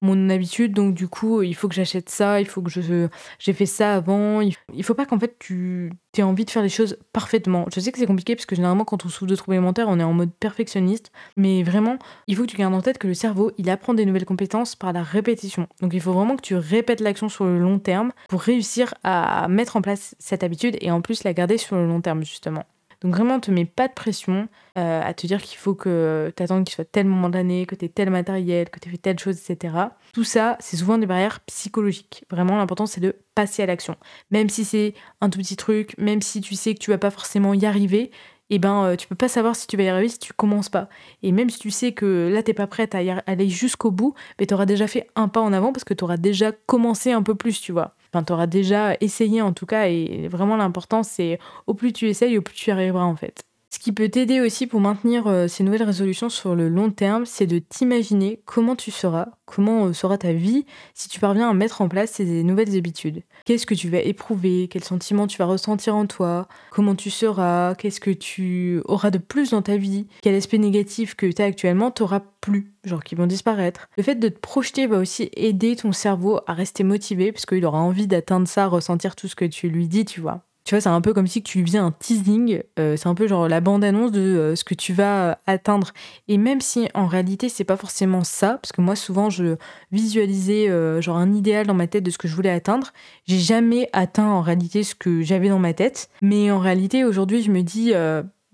mon 0.00 0.30
habitude, 0.30 0.72
donc 0.72 0.94
du 0.94 1.08
coup 1.08 1.42
il 1.42 1.54
faut 1.54 1.68
que 1.68 1.74
j'achète 1.74 2.08
ça, 2.08 2.40
il 2.40 2.46
faut 2.46 2.62
que 2.62 2.70
j'ai 2.70 3.52
fait 3.52 3.66
ça 3.66 3.96
avant. 3.96 4.40
Il 4.40 4.82
faut 4.82 4.94
pas 4.94 5.04
qu'en 5.04 5.18
fait 5.18 5.36
tu 5.38 5.92
tu 6.12 6.22
envie 6.22 6.44
de 6.44 6.50
faire 6.50 6.62
les 6.62 6.68
choses 6.68 6.98
parfaitement. 7.12 7.66
Je 7.74 7.80
sais 7.80 7.90
que 7.90 7.98
c'est 7.98 8.06
compliqué 8.06 8.36
parce 8.36 8.44
que 8.44 8.54
généralement 8.54 8.84
quand 8.84 9.06
on 9.06 9.08
souffre 9.08 9.26
de 9.26 9.34
troubles 9.34 9.56
alimentaires, 9.56 9.88
on 9.88 9.98
est 9.98 10.04
en 10.04 10.12
mode 10.12 10.30
perfectionniste, 10.32 11.10
mais 11.36 11.62
vraiment, 11.62 11.98
il 12.26 12.36
faut 12.36 12.42
que 12.42 12.48
tu 12.48 12.56
gardes 12.56 12.74
en 12.74 12.82
tête 12.82 12.98
que 12.98 13.06
le 13.06 13.14
cerveau, 13.14 13.50
il 13.56 13.70
apprend 13.70 13.94
des 13.94 14.04
nouvelles 14.04 14.26
compétences 14.26 14.76
par 14.76 14.92
la 14.92 15.02
répétition. 15.02 15.66
Donc 15.80 15.94
il 15.94 16.00
faut 16.00 16.12
vraiment 16.12 16.36
que 16.36 16.42
tu 16.42 16.54
répètes 16.54 17.00
l'action 17.00 17.30
sur 17.30 17.41
le 17.44 17.58
long 17.58 17.78
terme 17.78 18.12
pour 18.28 18.40
réussir 18.40 18.94
à 19.04 19.46
mettre 19.48 19.76
en 19.76 19.82
place 19.82 20.14
cette 20.18 20.42
habitude 20.42 20.76
et 20.80 20.90
en 20.90 21.00
plus 21.00 21.24
la 21.24 21.32
garder 21.32 21.58
sur 21.58 21.76
le 21.76 21.86
long 21.86 22.00
terme 22.00 22.22
justement. 22.24 22.64
Donc 23.02 23.16
vraiment, 23.16 23.40
te 23.40 23.50
mets 23.50 23.64
pas 23.64 23.88
de 23.88 23.92
pression 23.92 24.48
euh, 24.78 25.02
à 25.02 25.12
te 25.12 25.26
dire 25.26 25.42
qu'il 25.42 25.58
faut 25.58 25.74
que 25.74 26.32
tu 26.36 26.42
attendes 26.42 26.64
qu'il 26.64 26.74
soit 26.74 26.84
tel 26.84 27.06
moment 27.06 27.28
d'année, 27.28 27.66
que 27.66 27.74
tu 27.74 27.84
aies 27.84 27.88
tel 27.88 28.10
matériel, 28.10 28.70
que 28.70 28.78
tu 28.78 28.88
aies 28.88 28.92
fait 28.92 28.98
telle 28.98 29.18
chose, 29.18 29.38
etc. 29.38 29.74
Tout 30.12 30.24
ça, 30.24 30.56
c'est 30.60 30.76
souvent 30.76 30.98
des 30.98 31.06
barrières 31.06 31.40
psychologiques. 31.40 32.24
Vraiment, 32.30 32.56
l'important, 32.56 32.86
c'est 32.86 33.00
de 33.00 33.16
passer 33.34 33.64
à 33.64 33.66
l'action. 33.66 33.96
Même 34.30 34.48
si 34.48 34.64
c'est 34.64 34.94
un 35.20 35.30
tout 35.30 35.38
petit 35.38 35.56
truc, 35.56 35.96
même 35.98 36.22
si 36.22 36.40
tu 36.40 36.54
sais 36.54 36.74
que 36.74 36.78
tu 36.78 36.90
vas 36.90 36.98
pas 36.98 37.10
forcément 37.10 37.54
y 37.54 37.66
arriver, 37.66 38.12
et 38.52 38.56
eh 38.56 38.58
ben 38.58 38.84
euh, 38.84 38.96
tu 38.96 39.08
peux 39.08 39.14
pas 39.14 39.28
savoir 39.28 39.56
si 39.56 39.66
tu 39.66 39.78
vas 39.78 39.84
y 39.84 39.88
arriver 39.88 40.10
si 40.10 40.18
tu 40.18 40.34
commences 40.34 40.68
pas. 40.68 40.90
Et 41.22 41.32
même 41.32 41.48
si 41.48 41.58
tu 41.58 41.70
sais 41.70 41.92
que 41.92 42.30
là 42.30 42.42
t'es 42.42 42.52
pas 42.52 42.66
prête 42.66 42.94
à 42.94 42.98
aller 43.26 43.48
jusqu'au 43.48 43.90
bout, 43.90 44.14
mais 44.38 44.44
tu 44.46 44.52
auras 44.52 44.66
déjà 44.66 44.86
fait 44.86 45.08
un 45.16 45.28
pas 45.28 45.40
en 45.40 45.54
avant 45.54 45.72
parce 45.72 45.84
que 45.84 45.94
tu 45.94 46.04
auras 46.04 46.18
déjà 46.18 46.52
commencé 46.52 47.12
un 47.12 47.22
peu 47.22 47.34
plus, 47.34 47.62
tu 47.62 47.72
vois. 47.72 47.94
Enfin, 48.12 48.22
tu 48.22 48.48
déjà 48.48 48.94
essayé 49.00 49.40
en 49.40 49.54
tout 49.54 49.64
cas, 49.64 49.86
et 49.88 50.28
vraiment 50.28 50.58
l'important 50.58 51.02
c'est 51.02 51.38
au 51.66 51.72
plus 51.72 51.94
tu 51.94 52.10
essayes, 52.10 52.36
au 52.36 52.42
plus 52.42 52.54
tu 52.54 52.70
arriveras 52.70 53.04
en 53.04 53.16
fait. 53.16 53.42
Ce 53.72 53.78
qui 53.78 53.90
peut 53.92 54.10
t'aider 54.10 54.42
aussi 54.42 54.66
pour 54.66 54.80
maintenir 54.80 55.26
euh, 55.26 55.48
ces 55.48 55.64
nouvelles 55.64 55.82
résolutions 55.82 56.28
sur 56.28 56.54
le 56.54 56.68
long 56.68 56.90
terme, 56.90 57.24
c'est 57.24 57.46
de 57.46 57.58
t'imaginer 57.58 58.42
comment 58.44 58.76
tu 58.76 58.90
seras, 58.90 59.28
comment 59.46 59.86
euh, 59.86 59.92
sera 59.94 60.18
ta 60.18 60.34
vie 60.34 60.66
si 60.92 61.08
tu 61.08 61.18
parviens 61.18 61.48
à 61.48 61.54
mettre 61.54 61.80
en 61.80 61.88
place 61.88 62.10
ces 62.10 62.42
nouvelles 62.42 62.76
habitudes. 62.76 63.22
Qu'est-ce 63.46 63.64
que 63.64 63.74
tu 63.74 63.88
vas 63.88 64.00
éprouver, 64.00 64.68
quels 64.68 64.84
sentiments 64.84 65.26
tu 65.26 65.38
vas 65.38 65.46
ressentir 65.46 65.96
en 65.96 66.04
toi, 66.04 66.48
comment 66.70 66.94
tu 66.94 67.08
seras, 67.08 67.74
qu'est-ce 67.74 68.00
que 68.00 68.10
tu 68.10 68.82
auras 68.84 69.10
de 69.10 69.16
plus 69.16 69.52
dans 69.52 69.62
ta 69.62 69.78
vie, 69.78 70.06
quel 70.20 70.34
aspect 70.34 70.58
négatif 70.58 71.14
que 71.14 71.24
tu 71.24 71.40
as 71.40 71.46
actuellement 71.46 71.90
t'aura 71.90 72.20
plus, 72.42 72.74
genre 72.84 73.02
qui 73.02 73.14
vont 73.14 73.26
disparaître. 73.26 73.88
Le 73.96 74.02
fait 74.02 74.16
de 74.16 74.28
te 74.28 74.38
projeter 74.38 74.86
va 74.86 74.98
aussi 74.98 75.30
aider 75.34 75.76
ton 75.76 75.92
cerveau 75.92 76.40
à 76.46 76.52
rester 76.52 76.84
motivé 76.84 77.32
parce 77.32 77.46
qu'il 77.46 77.64
aura 77.64 77.80
envie 77.80 78.06
d'atteindre 78.06 78.46
ça, 78.46 78.66
ressentir 78.66 79.16
tout 79.16 79.28
ce 79.28 79.34
que 79.34 79.46
tu 79.46 79.70
lui 79.70 79.88
dis, 79.88 80.04
tu 80.04 80.20
vois. 80.20 80.44
Tu 80.64 80.74
vois, 80.74 80.80
c'est 80.80 80.88
un 80.88 81.00
peu 81.00 81.12
comme 81.12 81.26
si 81.26 81.42
tu 81.42 81.58
lui 81.58 81.66
faisais 81.66 81.78
un 81.78 81.90
teasing. 81.90 82.62
Euh, 82.78 82.96
c'est 82.96 83.08
un 83.08 83.14
peu 83.14 83.26
genre 83.26 83.48
la 83.48 83.60
bande-annonce 83.60 84.12
de 84.12 84.20
euh, 84.20 84.56
ce 84.56 84.64
que 84.64 84.74
tu 84.74 84.92
vas 84.92 85.30
euh, 85.30 85.34
atteindre. 85.46 85.92
Et 86.28 86.38
même 86.38 86.60
si 86.60 86.88
en 86.94 87.06
réalité, 87.06 87.48
c'est 87.48 87.64
pas 87.64 87.76
forcément 87.76 88.22
ça, 88.22 88.58
parce 88.62 88.72
que 88.72 88.80
moi, 88.80 88.94
souvent, 88.94 89.28
je 89.28 89.56
visualisais 89.90 90.68
genre 91.00 91.16
un 91.16 91.32
idéal 91.32 91.66
dans 91.66 91.74
ma 91.74 91.86
tête 91.86 92.04
de 92.04 92.10
ce 92.10 92.18
que 92.18 92.28
je 92.28 92.34
voulais 92.34 92.50
atteindre. 92.50 92.92
J'ai 93.26 93.38
jamais 93.38 93.88
atteint 93.92 94.28
en 94.28 94.40
réalité 94.40 94.82
ce 94.82 94.94
que 94.94 95.22
j'avais 95.22 95.48
dans 95.48 95.58
ma 95.58 95.74
tête. 95.74 96.08
Mais 96.22 96.50
en 96.50 96.58
réalité, 96.58 97.04
aujourd'hui, 97.04 97.42
je 97.42 97.50
me 97.50 97.62
dis 97.62 97.92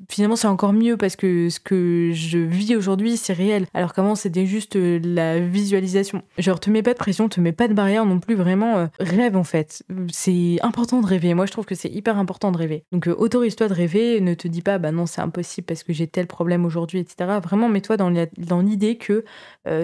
finalement 0.09 0.37
c'est 0.37 0.47
encore 0.47 0.73
mieux 0.73 0.97
parce 0.97 1.17
que 1.17 1.49
ce 1.49 1.61
que 1.61 2.11
je 2.13 2.39
vis 2.39 2.77
aujourd'hui 2.77 3.17
c'est 3.17 3.33
réel. 3.33 3.67
Alors 3.75 3.93
qu'avant 3.93 4.15
c'était 4.15 4.47
juste 4.47 4.77
euh, 4.77 5.01
la 5.03 5.41
visualisation. 5.41 6.23
Genre 6.39 6.61
te 6.61 6.71
mets 6.71 6.83
pas 6.83 6.93
de 6.93 6.99
pression 6.99 7.29
te 7.29 7.41
mets 7.41 7.53
pas 7.53 7.69
de 7.69 7.75
barrière 7.75 8.05
non 8.07 8.21
plus 8.21 8.35
vraiment 8.35 8.79
euh, 8.79 8.87
rêve 9.01 9.37
en 9.37 9.45
fait. 9.45 9.83
C'est 10.11 10.59
important 10.63 11.01
de 11.01 11.07
rêver. 11.07 11.35
Moi 11.35 11.47
je 11.47 11.53
trouve 11.53 11.67
que 11.67 11.75
c'est 11.75 11.89
hyper 11.89 12.19
important 12.19 12.53
de 12.53 12.59
rêver. 12.59 12.85
Donc 12.93 13.09
euh, 13.09 13.15
autorise-toi 13.17 13.69
de 13.69 13.75
rêver. 13.75 14.21
Ne 14.21 14.35
te 14.35 14.49
dis 14.49 14.63
pas 14.63 14.79
bah 14.79 14.93
non 14.93 15.07
c'est 15.07 15.21
impossible 15.21 15.67
parce 15.67 15.83
que 15.83 15.93
j'ai 15.93 16.07
tel 16.07 16.27
problème 16.27 16.65
aujourd'hui 16.65 17.01
etc 17.01 17.39
vraiment 17.43 17.69
mets-toi 17.69 17.97
dans 17.97 18.61
l'idée 18.61 18.97
que 18.97 19.25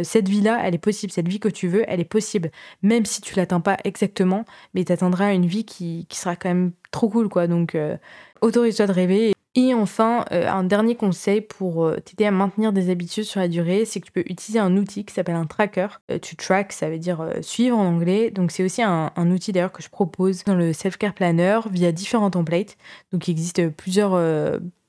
cette 0.03 0.29
vie 0.29 0.41
là 0.41 0.61
elle 0.63 0.75
est 0.75 0.79
possible. 0.79 1.13
Cette 1.13 1.29
vie 1.29 1.41
que 1.41 1.49
tu 1.49 1.69
veux 1.69 1.85
elle 1.89 2.01
est 2.01 2.05
possible. 2.05 2.51
Même 2.83 3.05
si 3.05 3.21
tu 3.21 3.35
l'atteins 3.37 3.61
pas 3.61 3.77
exactement 3.85 4.45
mais 4.75 4.85
tu 4.85 4.93
atteindras 4.93 5.33
une 5.35 5.47
vie 5.47 5.65
qui, 5.65 6.07
qui, 6.09 6.19
sera 6.19 6.37
quand 6.37 6.49
même 6.49 6.73
trop 6.91 7.09
cool 7.09 7.29
quoi. 7.29 7.47
Donc 7.47 7.77
autorise-toi 8.41 8.87
de 8.87 8.93
rêver 8.93 9.35
et 9.57 9.73
enfin, 9.73 10.25
euh, 10.33 10.49
un 10.49 10.65
dernier 10.65 10.97
conseil 10.97 11.41
pour 11.41 11.85
euh, 11.85 11.97
t'aider 12.05 12.25
à 12.25 12.33
maintenir 12.33 12.73
des 12.73 12.91
habitudes 12.91 13.25
sur 13.25 13.39
la 13.39 13.47
durée, 13.47 13.85
c'est 13.85 14.01
que 14.01 14.07
tu 14.07 14.13
peux 14.13 14.25
utiliser 14.27 14.59
un 14.59 14.77
outil 14.77 15.05
qui 15.05 15.15
s'appelle 15.15 15.37
un 15.37 15.47
tracker. 15.47 15.87
Euh, 16.11 16.19
to 16.19 16.35
track, 16.37 16.73
ça 16.73 16.91
veut 16.91 16.99
dire 16.99 17.25
suivre 17.41 17.79
en 17.79 17.87
anglais. 17.87 18.33
Donc 18.33 18.51
c'est 18.51 18.65
aussi 18.65 18.83
un, 18.83 19.13
un 19.15 19.31
outil 19.31 19.53
d'ailleurs 19.53 19.71
que 19.71 19.83
je 19.83 19.89
propose 19.89 20.43
dans 20.43 20.57
le 20.57 20.73
Self-Care 20.73 21.15
Planner 21.15 21.61
via 21.71 21.93
différents 21.93 22.31
templates. 22.31 22.77
Donc 23.13 23.29
il 23.29 23.31
existe 23.31 23.69
plusieurs 23.71 24.15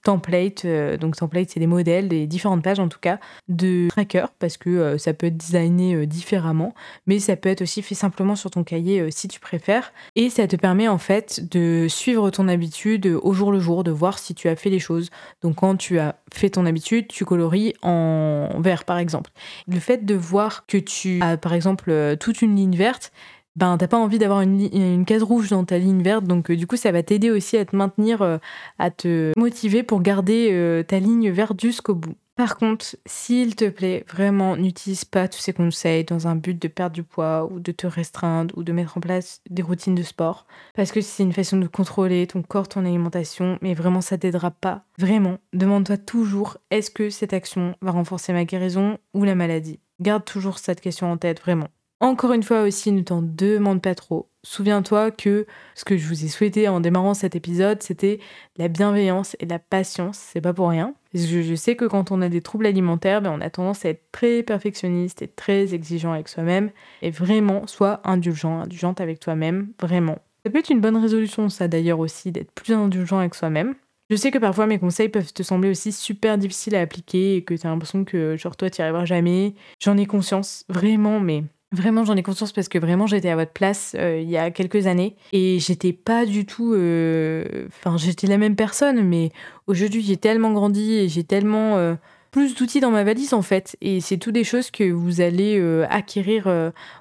template. 0.06 0.64
Euh, 0.66 0.98
donc 0.98 1.18
template, 1.18 1.50
c'est 1.50 1.60
des 1.60 1.68
modèles, 1.68 2.08
des 2.08 2.28
différentes 2.28 2.64
pages 2.64 2.80
en 2.80 2.88
tout 2.88 3.00
cas, 3.02 3.20
de 3.50 3.88
tracker, 3.90 4.28
parce 4.40 4.56
que 4.56 4.70
euh, 4.70 4.98
ça 4.98 5.14
peut 5.14 5.28
être 5.28 5.36
designé 5.36 5.96
euh, 5.96 6.06
différemment, 6.06 6.74
mais 7.08 7.20
ça 7.20 7.36
peut 7.36 7.50
être 7.50 7.64
aussi 7.64 7.82
fait 7.82 7.96
simplement 7.96 8.36
sur 8.36 8.52
ton 8.52 8.64
cahier 8.64 9.12
si 9.12 9.28
tu 9.28 9.40
préfères. 9.40 9.92
Et 10.16 10.30
ça 10.30 10.48
te 10.48 10.56
permet 10.56 10.88
en 10.88 11.00
fait 11.00 11.52
de 11.52 11.88
suivre 11.90 12.30
ton 12.30 12.48
habitude 12.48 13.08
au 13.22 13.34
jour 13.34 13.52
le 13.52 13.60
jour, 13.60 13.84
de 13.84 13.92
voir 13.92 14.20
si 14.20 14.36
tu 14.36 14.48
as 14.48 14.56
fait 14.56 14.70
les 14.70 14.80
choses. 14.80 15.10
Donc 15.42 15.56
quand 15.56 15.76
tu 15.76 16.00
as 16.00 16.16
fait 16.32 16.52
ton 16.52 16.66
habitude, 16.66 17.08
tu 17.08 17.26
coloris 17.26 17.74
en 17.82 18.50
vert 18.60 18.86
par 18.86 19.00
exemple. 19.00 19.32
Le 19.68 19.80
fait 19.80 20.06
de 20.06 20.14
voir 20.14 20.66
que 20.68 20.78
tu 20.78 21.20
as 21.22 21.38
par 21.38 21.54
exemple 21.54 22.16
toute 22.20 22.44
une 22.44 22.56
ligne 22.56 22.76
verte, 22.76 23.12
ben 23.56 23.78
t'as 23.78 23.88
pas 23.88 23.98
envie 23.98 24.20
d'avoir 24.20 24.42
une, 24.42 25.06
case 25.06 25.24
rouge 25.24 25.50
dans 25.50 25.64
ta 25.64 25.78
ligne 25.78 26.02
verte, 26.04 26.26
donc 26.26 26.52
euh, 26.52 26.58
du 26.58 26.68
coup 26.68 26.76
ça 26.76 26.92
va 26.92 27.04
t'aider 27.04 27.32
aussi 27.32 27.58
à 27.58 27.66
te 27.66 27.76
maintenir, 27.76 28.22
euh, 28.22 28.38
à 28.80 28.92
te 28.92 29.32
motiver 29.38 29.84
pour 29.84 30.02
garder 30.02 30.50
euh, 30.52 30.84
ta 30.84 31.00
ligne 31.00 31.30
verte 31.32 31.60
jusqu'au 31.62 31.96
bout. 31.96 32.16
Par 32.36 32.58
contre, 32.58 32.98
s'il 33.06 33.56
te 33.56 33.70
plaît, 33.70 34.04
vraiment 34.10 34.58
n'utilise 34.58 35.06
pas 35.06 35.30
tous 35.30 35.40
ces 35.40 35.54
conseils 35.54 36.04
dans 36.04 36.28
un 36.28 36.36
but 36.36 36.62
de 36.62 36.68
perdre 36.68 36.94
du 36.94 37.04
poids 37.04 37.48
ou 37.50 37.62
de 37.62 37.72
te 37.72 37.88
restreindre 37.88 38.54
ou 38.58 38.64
de 38.64 38.74
mettre 38.74 38.98
en 38.98 39.00
place 39.00 39.42
des 39.50 39.62
routines 39.62 39.96
de 39.96 40.04
sport, 40.04 40.46
parce 40.76 40.92
que 40.92 41.00
c'est 41.00 41.24
une 41.24 41.32
façon 41.32 41.56
de 41.56 41.68
contrôler 41.68 42.28
ton 42.28 42.42
corps, 42.42 42.68
ton 42.68 42.84
alimentation, 42.84 43.58
mais 43.62 43.74
vraiment 43.74 44.02
ça 44.02 44.18
t'aidera 44.18 44.52
pas. 44.52 44.84
Vraiment, 44.98 45.38
demande-toi 45.54 45.96
toujours 45.96 46.58
est-ce 46.72 46.92
que 46.92 47.10
cette 47.10 47.32
action 47.32 47.76
va 47.82 47.92
renforcer 47.92 48.34
ma 48.34 48.44
guérison 48.44 48.98
ou 49.14 49.24
la 49.24 49.36
maladie? 49.36 49.80
Garde 50.02 50.26
toujours 50.26 50.60
cette 50.60 50.82
question 50.82 51.10
en 51.10 51.16
tête, 51.16 51.40
vraiment. 51.40 51.70
Encore 52.02 52.34
une 52.34 52.44
fois 52.44 52.64
aussi, 52.64 52.92
ne 52.92 53.02
t'en 53.02 53.22
demande 53.22 53.82
pas 53.82 53.96
trop. 53.96 54.30
Souviens-toi 54.44 55.12
que 55.12 55.48
ce 55.76 55.86
que 55.86 55.98
je 55.98 56.08
vous 56.08 56.26
ai 56.26 56.28
souhaité 56.28 56.68
en 56.68 56.82
démarrant 56.82 57.14
cet 57.14 57.36
épisode, 57.36 57.82
c'était 57.82 58.20
la 58.58 58.68
bienveillance 58.68 59.38
et 59.40 59.46
la 59.46 59.60
patience. 59.60 60.18
C'est 60.18 60.42
pas 60.42 60.54
pour 60.54 60.70
rien. 60.70 60.94
Je, 61.14 61.56
sais 61.56 61.78
que 61.78 61.86
quand 61.86 62.12
on 62.12 62.22
a 62.22 62.28
des 62.28 62.42
troubles 62.42 62.66
alimentaires, 62.66 63.22
ben, 63.22 63.32
on 63.32 63.42
a 63.42 63.50
tendance 63.50 63.86
à 63.86 63.90
être 63.90 64.04
très 64.12 64.44
perfectionniste 64.44 65.22
et 65.22 65.28
très 65.28 65.74
exigeant 65.74 66.12
avec 66.12 66.28
soi-même. 66.28 66.70
Et 67.02 67.12
vraiment, 67.12 67.66
sois 67.66 68.02
indulgent, 68.04 68.60
indulgente 68.60 69.00
avec 69.00 69.22
toi-même, 69.22 69.70
vraiment. 69.82 70.20
Ça 70.46 70.52
peut 70.52 70.60
être 70.60 70.70
une 70.70 70.82
bonne 70.82 70.98
résolution, 70.98 71.50
ça 71.50 71.70
d'ailleurs 71.70 72.00
aussi, 72.00 72.32
d'être 72.32 72.52
plus 72.52 72.74
indulgent 72.74 73.20
avec 73.20 73.34
soi-même. 73.34 73.74
Je 74.12 74.16
sais 74.16 74.30
que 74.30 74.38
parfois 74.38 74.68
mes 74.68 74.78
conseils 74.78 75.10
peuvent 75.10 75.34
te 75.34 75.42
sembler 75.42 75.72
aussi 75.72 75.92
super 75.92 76.38
difficiles 76.38 76.76
à 76.76 76.82
appliquer 76.82 77.38
et 77.38 77.44
que 77.44 77.56
tu 77.56 77.66
as 77.66 77.72
l'impression 77.72 78.04
que 78.04 78.38
genre 78.38 78.56
toi 78.56 78.70
tu 78.70 78.80
n'y 78.80 78.84
arriveras 78.84 79.06
jamais. 79.06 79.56
J'en 79.82 79.98
ai 79.98 80.06
conscience, 80.06 80.64
vraiment, 80.70 81.20
mais 81.20 81.44
Vraiment, 81.76 82.06
j'en 82.06 82.16
ai 82.16 82.24
conscience 82.24 82.54
parce 82.54 82.70
que 82.70 82.78
vraiment, 82.80 83.06
j'étais 83.06 83.30
à 83.30 83.36
votre 83.36 83.52
place 83.52 83.96
euh, 84.00 84.20
il 84.22 84.30
y 84.30 84.38
a 84.38 84.50
quelques 84.50 84.88
années 84.88 85.16
et 85.34 85.60
j'étais 85.60 85.92
pas 85.94 86.26
du 86.26 86.46
tout. 86.46 86.74
euh, 86.74 87.68
Enfin, 87.68 87.98
j'étais 87.98 88.28
la 88.28 88.38
même 88.38 88.56
personne, 88.56 89.02
mais 89.06 89.32
aujourd'hui, 89.68 90.02
j'ai 90.02 90.16
tellement 90.18 90.52
grandi 90.54 90.94
et 90.94 91.10
j'ai 91.10 91.24
tellement 91.26 91.76
euh, 91.76 91.96
plus 92.32 92.56
d'outils 92.56 92.80
dans 92.80 92.92
ma 92.92 93.04
valise 93.04 93.34
en 93.34 93.42
fait. 93.42 93.76
Et 93.82 94.00
c'est 94.00 94.18
tout 94.18 94.32
des 94.32 94.46
choses 94.46 94.72
que 94.72 94.90
vous 94.90 95.20
allez 95.20 95.62
acquérir 95.90 96.48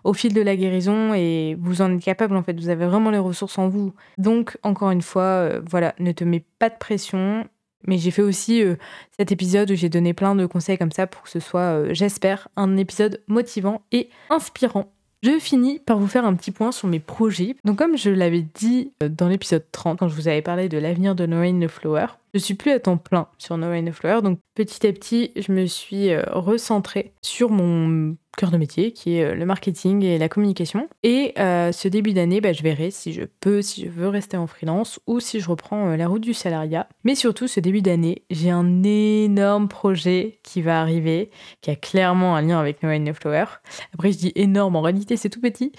au 0.04 0.12
fil 0.12 0.32
de 0.34 0.40
la 0.40 0.56
guérison 0.56 1.14
et 1.14 1.56
vous 1.60 1.80
en 1.82 1.92
êtes 1.94 2.02
capable 2.02 2.36
en 2.36 2.42
fait. 2.42 2.58
Vous 2.58 2.68
avez 2.68 2.86
vraiment 2.86 3.10
les 3.10 3.18
ressources 3.18 3.58
en 3.58 3.68
vous. 3.68 3.92
Donc, 4.18 4.56
encore 4.62 4.90
une 4.90 5.02
fois, 5.02 5.48
voilà, 5.68 5.94
ne 5.98 6.12
te 6.12 6.24
mets 6.24 6.44
pas 6.58 6.68
de 6.68 6.76
pression. 6.78 7.46
Mais 7.86 7.98
j'ai 7.98 8.10
fait 8.10 8.22
aussi 8.22 8.62
euh, 8.62 8.76
cet 9.18 9.32
épisode 9.32 9.70
où 9.70 9.74
j'ai 9.74 9.88
donné 9.88 10.14
plein 10.14 10.34
de 10.34 10.46
conseils 10.46 10.78
comme 10.78 10.92
ça 10.92 11.06
pour 11.06 11.22
que 11.22 11.30
ce 11.30 11.40
soit, 11.40 11.60
euh, 11.60 11.88
j'espère, 11.92 12.48
un 12.56 12.76
épisode 12.76 13.20
motivant 13.26 13.82
et 13.92 14.08
inspirant. 14.30 14.90
Je 15.22 15.38
finis 15.38 15.78
par 15.78 15.98
vous 15.98 16.06
faire 16.06 16.26
un 16.26 16.34
petit 16.34 16.50
point 16.50 16.70
sur 16.70 16.86
mes 16.86 17.00
projets. 17.00 17.56
Donc 17.64 17.78
comme 17.78 17.96
je 17.96 18.10
l'avais 18.10 18.42
dit 18.54 18.92
euh, 19.02 19.08
dans 19.08 19.28
l'épisode 19.28 19.64
30, 19.72 19.98
quand 19.98 20.08
je 20.08 20.14
vous 20.14 20.28
avais 20.28 20.42
parlé 20.42 20.68
de 20.68 20.76
l'avenir 20.78 21.14
de 21.14 21.24
No 21.26 21.38
Rain 21.38 21.54
No 21.54 21.68
Flower, 21.68 22.06
je 22.34 22.38
suis 22.40 22.54
plus 22.54 22.72
à 22.72 22.80
temps 22.80 22.98
plein 22.98 23.28
sur 23.38 23.56
No 23.56 23.68
Rain 23.68 23.82
No 23.82 23.92
Flower. 23.92 24.20
Donc 24.22 24.38
petit 24.54 24.86
à 24.86 24.92
petit, 24.92 25.32
je 25.36 25.52
me 25.52 25.66
suis 25.66 26.14
recentrée 26.16 27.12
sur 27.22 27.50
mon 27.50 28.16
cœur 28.36 28.50
de 28.50 28.56
métier 28.56 28.92
qui 28.92 29.16
est 29.16 29.24
euh, 29.24 29.34
le 29.34 29.46
marketing 29.46 30.02
et 30.04 30.18
la 30.18 30.28
communication. 30.28 30.88
Et 31.02 31.34
euh, 31.38 31.72
ce 31.72 31.88
début 31.88 32.12
d'année, 32.12 32.40
bah, 32.40 32.52
je 32.52 32.62
verrai 32.62 32.90
si 32.90 33.12
je 33.12 33.22
peux, 33.40 33.62
si 33.62 33.84
je 33.84 33.90
veux 33.90 34.08
rester 34.08 34.36
en 34.36 34.46
freelance 34.46 35.00
ou 35.06 35.20
si 35.20 35.40
je 35.40 35.48
reprends 35.48 35.90
euh, 35.90 35.96
la 35.96 36.08
route 36.08 36.22
du 36.22 36.34
salariat. 36.34 36.88
Mais 37.04 37.14
surtout, 37.14 37.48
ce 37.48 37.60
début 37.60 37.82
d'année, 37.82 38.24
j'ai 38.30 38.50
un 38.50 38.82
énorme 38.82 39.68
projet 39.68 40.40
qui 40.42 40.62
va 40.62 40.80
arriver, 40.80 41.30
qui 41.60 41.70
a 41.70 41.76
clairement 41.76 42.36
un 42.36 42.42
lien 42.42 42.58
avec 42.58 42.82
No 42.82 42.96
No 42.98 43.14
Flower. 43.14 43.46
Après, 43.92 44.12
je 44.12 44.18
dis 44.18 44.32
énorme, 44.34 44.76
en 44.76 44.82
réalité, 44.82 45.16
c'est 45.16 45.30
tout 45.30 45.40
petit. 45.40 45.72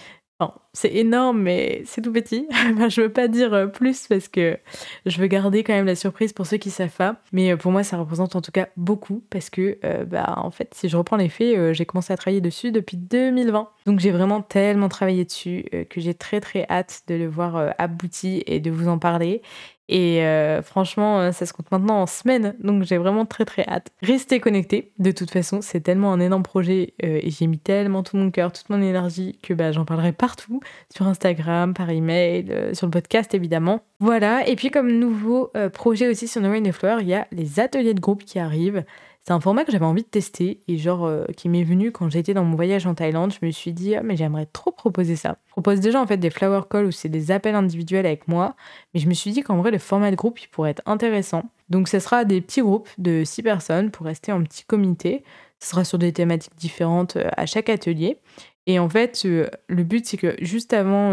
C'est 0.75 0.93
énorme, 0.93 1.41
mais 1.41 1.83
c'est 1.85 2.01
tout 2.01 2.11
petit. 2.11 2.47
Je 2.89 3.01
veux 3.01 3.11
pas 3.11 3.29
dire 3.29 3.53
euh, 3.53 3.67
plus 3.67 4.07
parce 4.07 4.27
que 4.27 4.59
je 5.05 5.17
veux 5.21 5.27
garder 5.27 5.63
quand 5.63 5.71
même 5.71 5.85
la 5.85 5.95
surprise 5.95 6.33
pour 6.33 6.45
ceux 6.45 6.57
qui 6.57 6.69
savent 6.69 6.95
pas. 6.95 7.15
Mais 7.31 7.53
euh, 7.53 7.57
pour 7.57 7.71
moi, 7.71 7.83
ça 7.83 7.97
représente 7.97 8.35
en 8.35 8.41
tout 8.41 8.51
cas 8.51 8.67
beaucoup 8.75 9.23
parce 9.29 9.49
que, 9.49 9.77
euh, 9.85 10.03
bah, 10.03 10.33
en 10.35 10.51
fait, 10.51 10.73
si 10.73 10.89
je 10.89 10.97
reprends 10.97 11.15
les 11.15 11.29
faits, 11.29 11.71
j'ai 11.71 11.85
commencé 11.85 12.11
à 12.11 12.17
travailler 12.17 12.41
dessus 12.41 12.73
depuis 12.73 12.97
2020. 12.97 13.69
Donc 13.85 13.99
j'ai 13.99 14.11
vraiment 14.11 14.41
tellement 14.41 14.89
travaillé 14.89 15.23
dessus 15.23 15.65
que 15.89 16.01
j'ai 16.01 16.13
très 16.13 16.41
très 16.41 16.65
hâte 16.69 17.03
de 17.07 17.15
le 17.15 17.27
voir 17.27 17.73
abouti 17.77 18.43
et 18.45 18.59
de 18.59 18.71
vous 18.71 18.89
en 18.89 18.97
parler. 18.97 19.41
Et 19.87 20.23
euh, 20.23 20.61
franchement, 20.63 21.19
euh, 21.19 21.31
ça 21.31 21.45
se 21.45 21.53
compte 21.53 21.71
maintenant 21.71 22.01
en 22.01 22.07
semaines, 22.07 22.55
donc 22.59 22.83
j'ai 22.83 22.97
vraiment 22.97 23.25
très 23.25 23.45
très 23.45 23.63
hâte. 23.67 23.89
Restez 24.01 24.39
connectés, 24.39 24.91
de 24.97 25.11
toute 25.11 25.29
façon, 25.29 25.61
c'est 25.61 25.81
tellement 25.81 26.11
un 26.11 26.19
énorme 26.19 26.43
projet 26.43 26.93
euh, 27.03 27.19
et 27.21 27.29
j'ai 27.29 27.45
mis 27.45 27.59
tellement 27.59 28.01
tout 28.01 28.17
mon 28.17 28.31
cœur, 28.31 28.51
toute 28.51 28.69
mon 28.69 28.81
énergie 28.81 29.37
que 29.43 29.53
bah, 29.53 29.71
j'en 29.71 29.85
parlerai 29.85 30.11
partout, 30.11 30.59
sur 30.93 31.07
Instagram, 31.07 31.73
par 31.73 31.89
email, 31.91 32.71
sur 32.73 32.87
le 32.87 32.91
podcast 32.91 33.33
évidemment. 33.35 33.81
Voilà, 33.99 34.47
et 34.47 34.55
puis 34.55 34.71
comme 34.71 34.91
nouveau 34.91 35.51
projet 35.73 36.09
aussi 36.09 36.27
sur 36.27 36.41
No 36.41 36.49
Rain 36.49 36.71
Flower, 36.71 36.97
il 37.01 37.07
y 37.07 37.13
a 37.13 37.27
les 37.31 37.59
ateliers 37.59 37.93
de 37.93 38.01
groupe 38.01 38.23
qui 38.23 38.39
arrivent. 38.39 38.83
C'est 39.27 39.33
un 39.33 39.39
format 39.39 39.65
que 39.65 39.71
j'avais 39.71 39.85
envie 39.85 40.03
de 40.03 40.07
tester 40.07 40.61
et 40.67 40.77
genre 40.77 41.05
euh, 41.05 41.25
qui 41.35 41.49
m'est 41.49 41.63
venu 41.63 41.91
quand 41.91 42.11
j'étais 42.11 42.35
dans 42.35 42.43
mon 42.43 42.55
voyage 42.55 42.85
en 42.85 42.93
Thaïlande. 42.93 43.33
Je 43.33 43.43
me 43.43 43.49
suis 43.49 43.73
dit, 43.73 43.95
ah, 43.95 44.03
mais 44.03 44.15
j'aimerais 44.15 44.45
trop 44.45 44.69
proposer 44.69 45.15
ça. 45.15 45.37
Je 45.47 45.51
propose 45.53 45.79
déjà 45.79 45.99
en 45.99 46.05
fait 46.05 46.17
des 46.17 46.29
flower 46.29 46.61
calls 46.69 46.85
où 46.85 46.91
c'est 46.91 47.09
des 47.09 47.31
appels 47.31 47.55
individuels 47.55 48.05
avec 48.05 48.27
moi, 48.27 48.55
mais 48.93 48.99
je 48.99 49.09
me 49.09 49.15
suis 49.15 49.31
dit 49.31 49.41
qu'en 49.41 49.57
vrai 49.57 49.71
le 49.71 49.79
format 49.79 50.11
de 50.11 50.15
groupe 50.15 50.39
il 50.39 50.47
pourrait 50.49 50.69
être 50.69 50.83
intéressant. 50.85 51.41
Donc 51.71 51.87
ce 51.87 51.97
sera 51.97 52.23
des 52.23 52.39
petits 52.39 52.61
groupes 52.61 52.87
de 52.99 53.23
6 53.25 53.41
personnes 53.41 53.89
pour 53.89 54.05
rester 54.05 54.31
en 54.31 54.43
petit 54.43 54.63
comité. 54.63 55.23
Ce 55.59 55.69
sera 55.69 55.83
sur 55.83 55.97
des 55.97 56.13
thématiques 56.13 56.55
différentes 56.55 57.15
euh, 57.15 57.27
à 57.35 57.47
chaque 57.47 57.69
atelier. 57.69 58.19
Et 58.67 58.77
en 58.77 58.89
fait, 58.89 59.23
euh, 59.25 59.49
le 59.67 59.83
but, 59.83 60.05
c'est 60.05 60.17
que 60.17 60.35
juste 60.39 60.71
avant, 60.71 61.11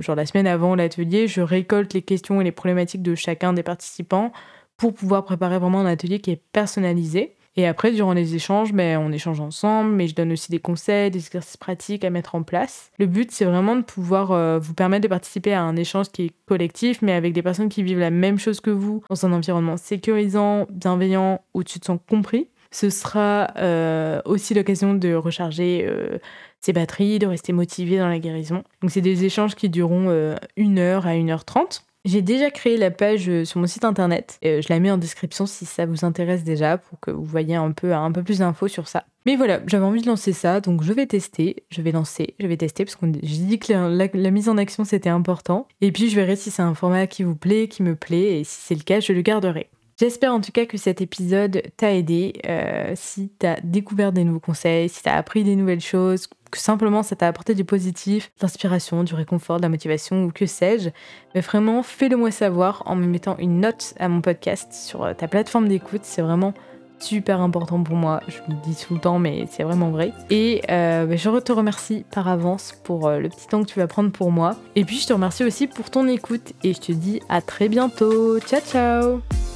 genre 0.00 0.16
la 0.16 0.26
semaine 0.26 0.48
avant 0.48 0.74
l'atelier, 0.74 1.28
je 1.28 1.40
récolte 1.40 1.94
les 1.94 2.02
questions 2.02 2.40
et 2.40 2.44
les 2.44 2.52
problématiques 2.52 3.02
de 3.02 3.14
chacun 3.14 3.52
des 3.52 3.62
participants 3.62 4.32
pour 4.76 4.92
pouvoir 4.92 5.24
préparer 5.24 5.58
vraiment 5.60 5.80
un 5.80 5.86
atelier 5.86 6.18
qui 6.18 6.32
est 6.32 6.42
personnalisé. 6.52 7.36
Et 7.56 7.66
après, 7.66 7.92
durant 7.92 8.12
les 8.12 8.34
échanges, 8.34 8.72
ben, 8.72 8.98
on 8.98 9.12
échange 9.12 9.40
ensemble, 9.40 9.92
mais 9.92 10.08
je 10.08 10.14
donne 10.14 10.32
aussi 10.32 10.50
des 10.50 10.58
conseils, 10.58 11.10
des 11.10 11.20
exercices 11.20 11.56
pratiques 11.56 12.04
à 12.04 12.10
mettre 12.10 12.34
en 12.34 12.42
place. 12.42 12.90
Le 12.98 13.06
but, 13.06 13.30
c'est 13.30 13.44
vraiment 13.44 13.76
de 13.76 13.82
pouvoir 13.82 14.32
euh, 14.32 14.58
vous 14.58 14.74
permettre 14.74 15.02
de 15.02 15.08
participer 15.08 15.54
à 15.54 15.62
un 15.62 15.76
échange 15.76 16.10
qui 16.10 16.24
est 16.24 16.32
collectif, 16.46 17.00
mais 17.02 17.12
avec 17.12 17.32
des 17.32 17.42
personnes 17.42 17.68
qui 17.68 17.82
vivent 17.82 18.00
la 18.00 18.10
même 18.10 18.38
chose 18.38 18.60
que 18.60 18.70
vous, 18.70 19.02
dans 19.08 19.26
un 19.26 19.32
environnement 19.32 19.76
sécurisant, 19.76 20.66
bienveillant, 20.70 21.42
où 21.54 21.62
tu 21.62 21.78
te 21.78 21.86
sens 21.86 21.98
compris. 22.08 22.48
Ce 22.74 22.90
sera 22.90 23.52
euh, 23.56 24.20
aussi 24.24 24.52
l'occasion 24.52 24.94
de 24.94 25.14
recharger 25.14 25.86
euh, 25.88 26.18
ses 26.60 26.72
batteries, 26.72 27.20
de 27.20 27.26
rester 27.28 27.52
motivé 27.52 27.98
dans 27.98 28.08
la 28.08 28.18
guérison. 28.18 28.64
Donc 28.82 28.90
c'est 28.90 29.00
des 29.00 29.24
échanges 29.24 29.54
qui 29.54 29.68
dureront 29.68 30.06
euh, 30.08 30.34
une 30.56 30.80
heure 30.80 31.06
à 31.06 31.12
1h30. 31.14 31.82
J'ai 32.04 32.20
déjà 32.20 32.50
créé 32.50 32.76
la 32.76 32.90
page 32.90 33.30
euh, 33.30 33.46
sur 33.46 33.60
mon 33.60 33.66
site 33.66 33.84
internet. 33.84 34.38
Euh, 34.44 34.60
je 34.60 34.68
la 34.68 34.78
mets 34.78 34.90
en 34.90 34.98
description 34.98 35.46
si 35.46 35.64
ça 35.64 35.86
vous 35.86 36.04
intéresse 36.04 36.44
déjà 36.44 36.76
pour 36.76 37.00
que 37.00 37.10
vous 37.10 37.24
voyez 37.24 37.54
un 37.54 37.72
peu, 37.72 37.94
un 37.94 38.12
peu 38.12 38.22
plus 38.22 38.40
d'infos 38.40 38.68
sur 38.68 38.88
ça. 38.88 39.04
Mais 39.24 39.36
voilà, 39.36 39.60
j'avais 39.66 39.86
envie 39.86 40.02
de 40.02 40.06
lancer 40.06 40.34
ça, 40.34 40.60
donc 40.60 40.82
je 40.82 40.92
vais 40.92 41.06
tester, 41.06 41.64
je 41.70 41.80
vais 41.80 41.92
lancer, 41.92 42.34
je 42.38 42.46
vais 42.46 42.58
tester 42.58 42.84
parce 42.84 42.96
que 42.96 43.06
j'ai 43.22 43.38
dit 43.38 43.58
que 43.58 43.72
la, 43.72 44.30
mise 44.30 44.50
en 44.50 44.58
action 44.58 44.84
c'était 44.84 45.08
important. 45.08 45.66
Et 45.80 45.92
puis 45.92 46.10
je 46.10 46.16
verrai 46.16 46.36
si 46.36 46.50
c'est 46.50 46.60
un 46.60 46.74
format 46.74 47.06
qui 47.06 47.22
vous 47.22 47.36
plaît, 47.36 47.68
qui 47.68 47.82
me 47.82 47.96
plaît, 47.96 48.40
et 48.40 48.44
si 48.44 48.60
c'est 48.60 48.74
le 48.74 48.82
cas, 48.82 49.00
je 49.00 49.14
le 49.14 49.22
garderai. 49.22 49.70
J'espère 49.98 50.34
en 50.34 50.40
tout 50.40 50.52
cas 50.52 50.66
que 50.66 50.76
cet 50.76 51.00
épisode 51.00 51.62
t'a 51.78 51.94
aidé, 51.94 52.34
euh, 52.46 52.92
si 52.96 53.30
t'as 53.30 53.60
découvert 53.62 54.12
des 54.12 54.24
nouveaux 54.24 54.40
conseils, 54.40 54.90
si 54.90 55.02
t'as 55.02 55.14
appris 55.14 55.42
des 55.42 55.56
nouvelles 55.56 55.80
choses, 55.80 56.28
simplement 56.58 57.02
ça 57.02 57.16
t'a 57.16 57.28
apporté 57.28 57.54
du 57.54 57.64
positif, 57.64 58.32
de 58.38 58.42
l'inspiration, 58.42 59.04
du 59.04 59.14
réconfort, 59.14 59.58
de 59.58 59.62
la 59.62 59.68
motivation 59.68 60.24
ou 60.24 60.30
que 60.30 60.46
sais-je. 60.46 60.90
Mais 61.34 61.40
vraiment, 61.40 61.82
fais-le 61.82 62.16
moi 62.16 62.30
savoir 62.30 62.82
en 62.86 62.96
me 62.96 63.06
mettant 63.06 63.36
une 63.38 63.60
note 63.60 63.94
à 63.98 64.08
mon 64.08 64.20
podcast 64.20 64.72
sur 64.72 65.04
euh, 65.04 65.14
ta 65.14 65.28
plateforme 65.28 65.68
d'écoute. 65.68 66.02
C'est 66.04 66.22
vraiment 66.22 66.54
super 66.98 67.40
important 67.40 67.82
pour 67.82 67.96
moi. 67.96 68.20
Je 68.28 68.38
le 68.48 68.54
dis 68.64 68.76
tout 68.76 68.94
le 68.94 69.00
temps, 69.00 69.18
mais 69.18 69.46
c'est 69.50 69.62
vraiment 69.62 69.90
vrai. 69.90 70.12
Et 70.30 70.62
euh, 70.70 71.06
bah, 71.06 71.16
je 71.16 71.30
te 71.38 71.52
remercie 71.52 72.04
par 72.10 72.28
avance 72.28 72.74
pour 72.84 73.06
euh, 73.06 73.18
le 73.18 73.28
petit 73.28 73.46
temps 73.46 73.62
que 73.62 73.68
tu 73.68 73.78
vas 73.78 73.86
prendre 73.86 74.10
pour 74.10 74.30
moi. 74.30 74.56
Et 74.76 74.84
puis 74.84 74.98
je 74.98 75.06
te 75.06 75.12
remercie 75.12 75.44
aussi 75.44 75.66
pour 75.66 75.90
ton 75.90 76.08
écoute 76.08 76.52
et 76.62 76.72
je 76.72 76.80
te 76.80 76.92
dis 76.92 77.20
à 77.28 77.40
très 77.42 77.68
bientôt. 77.68 78.38
Ciao 78.40 78.60
ciao 78.60 79.53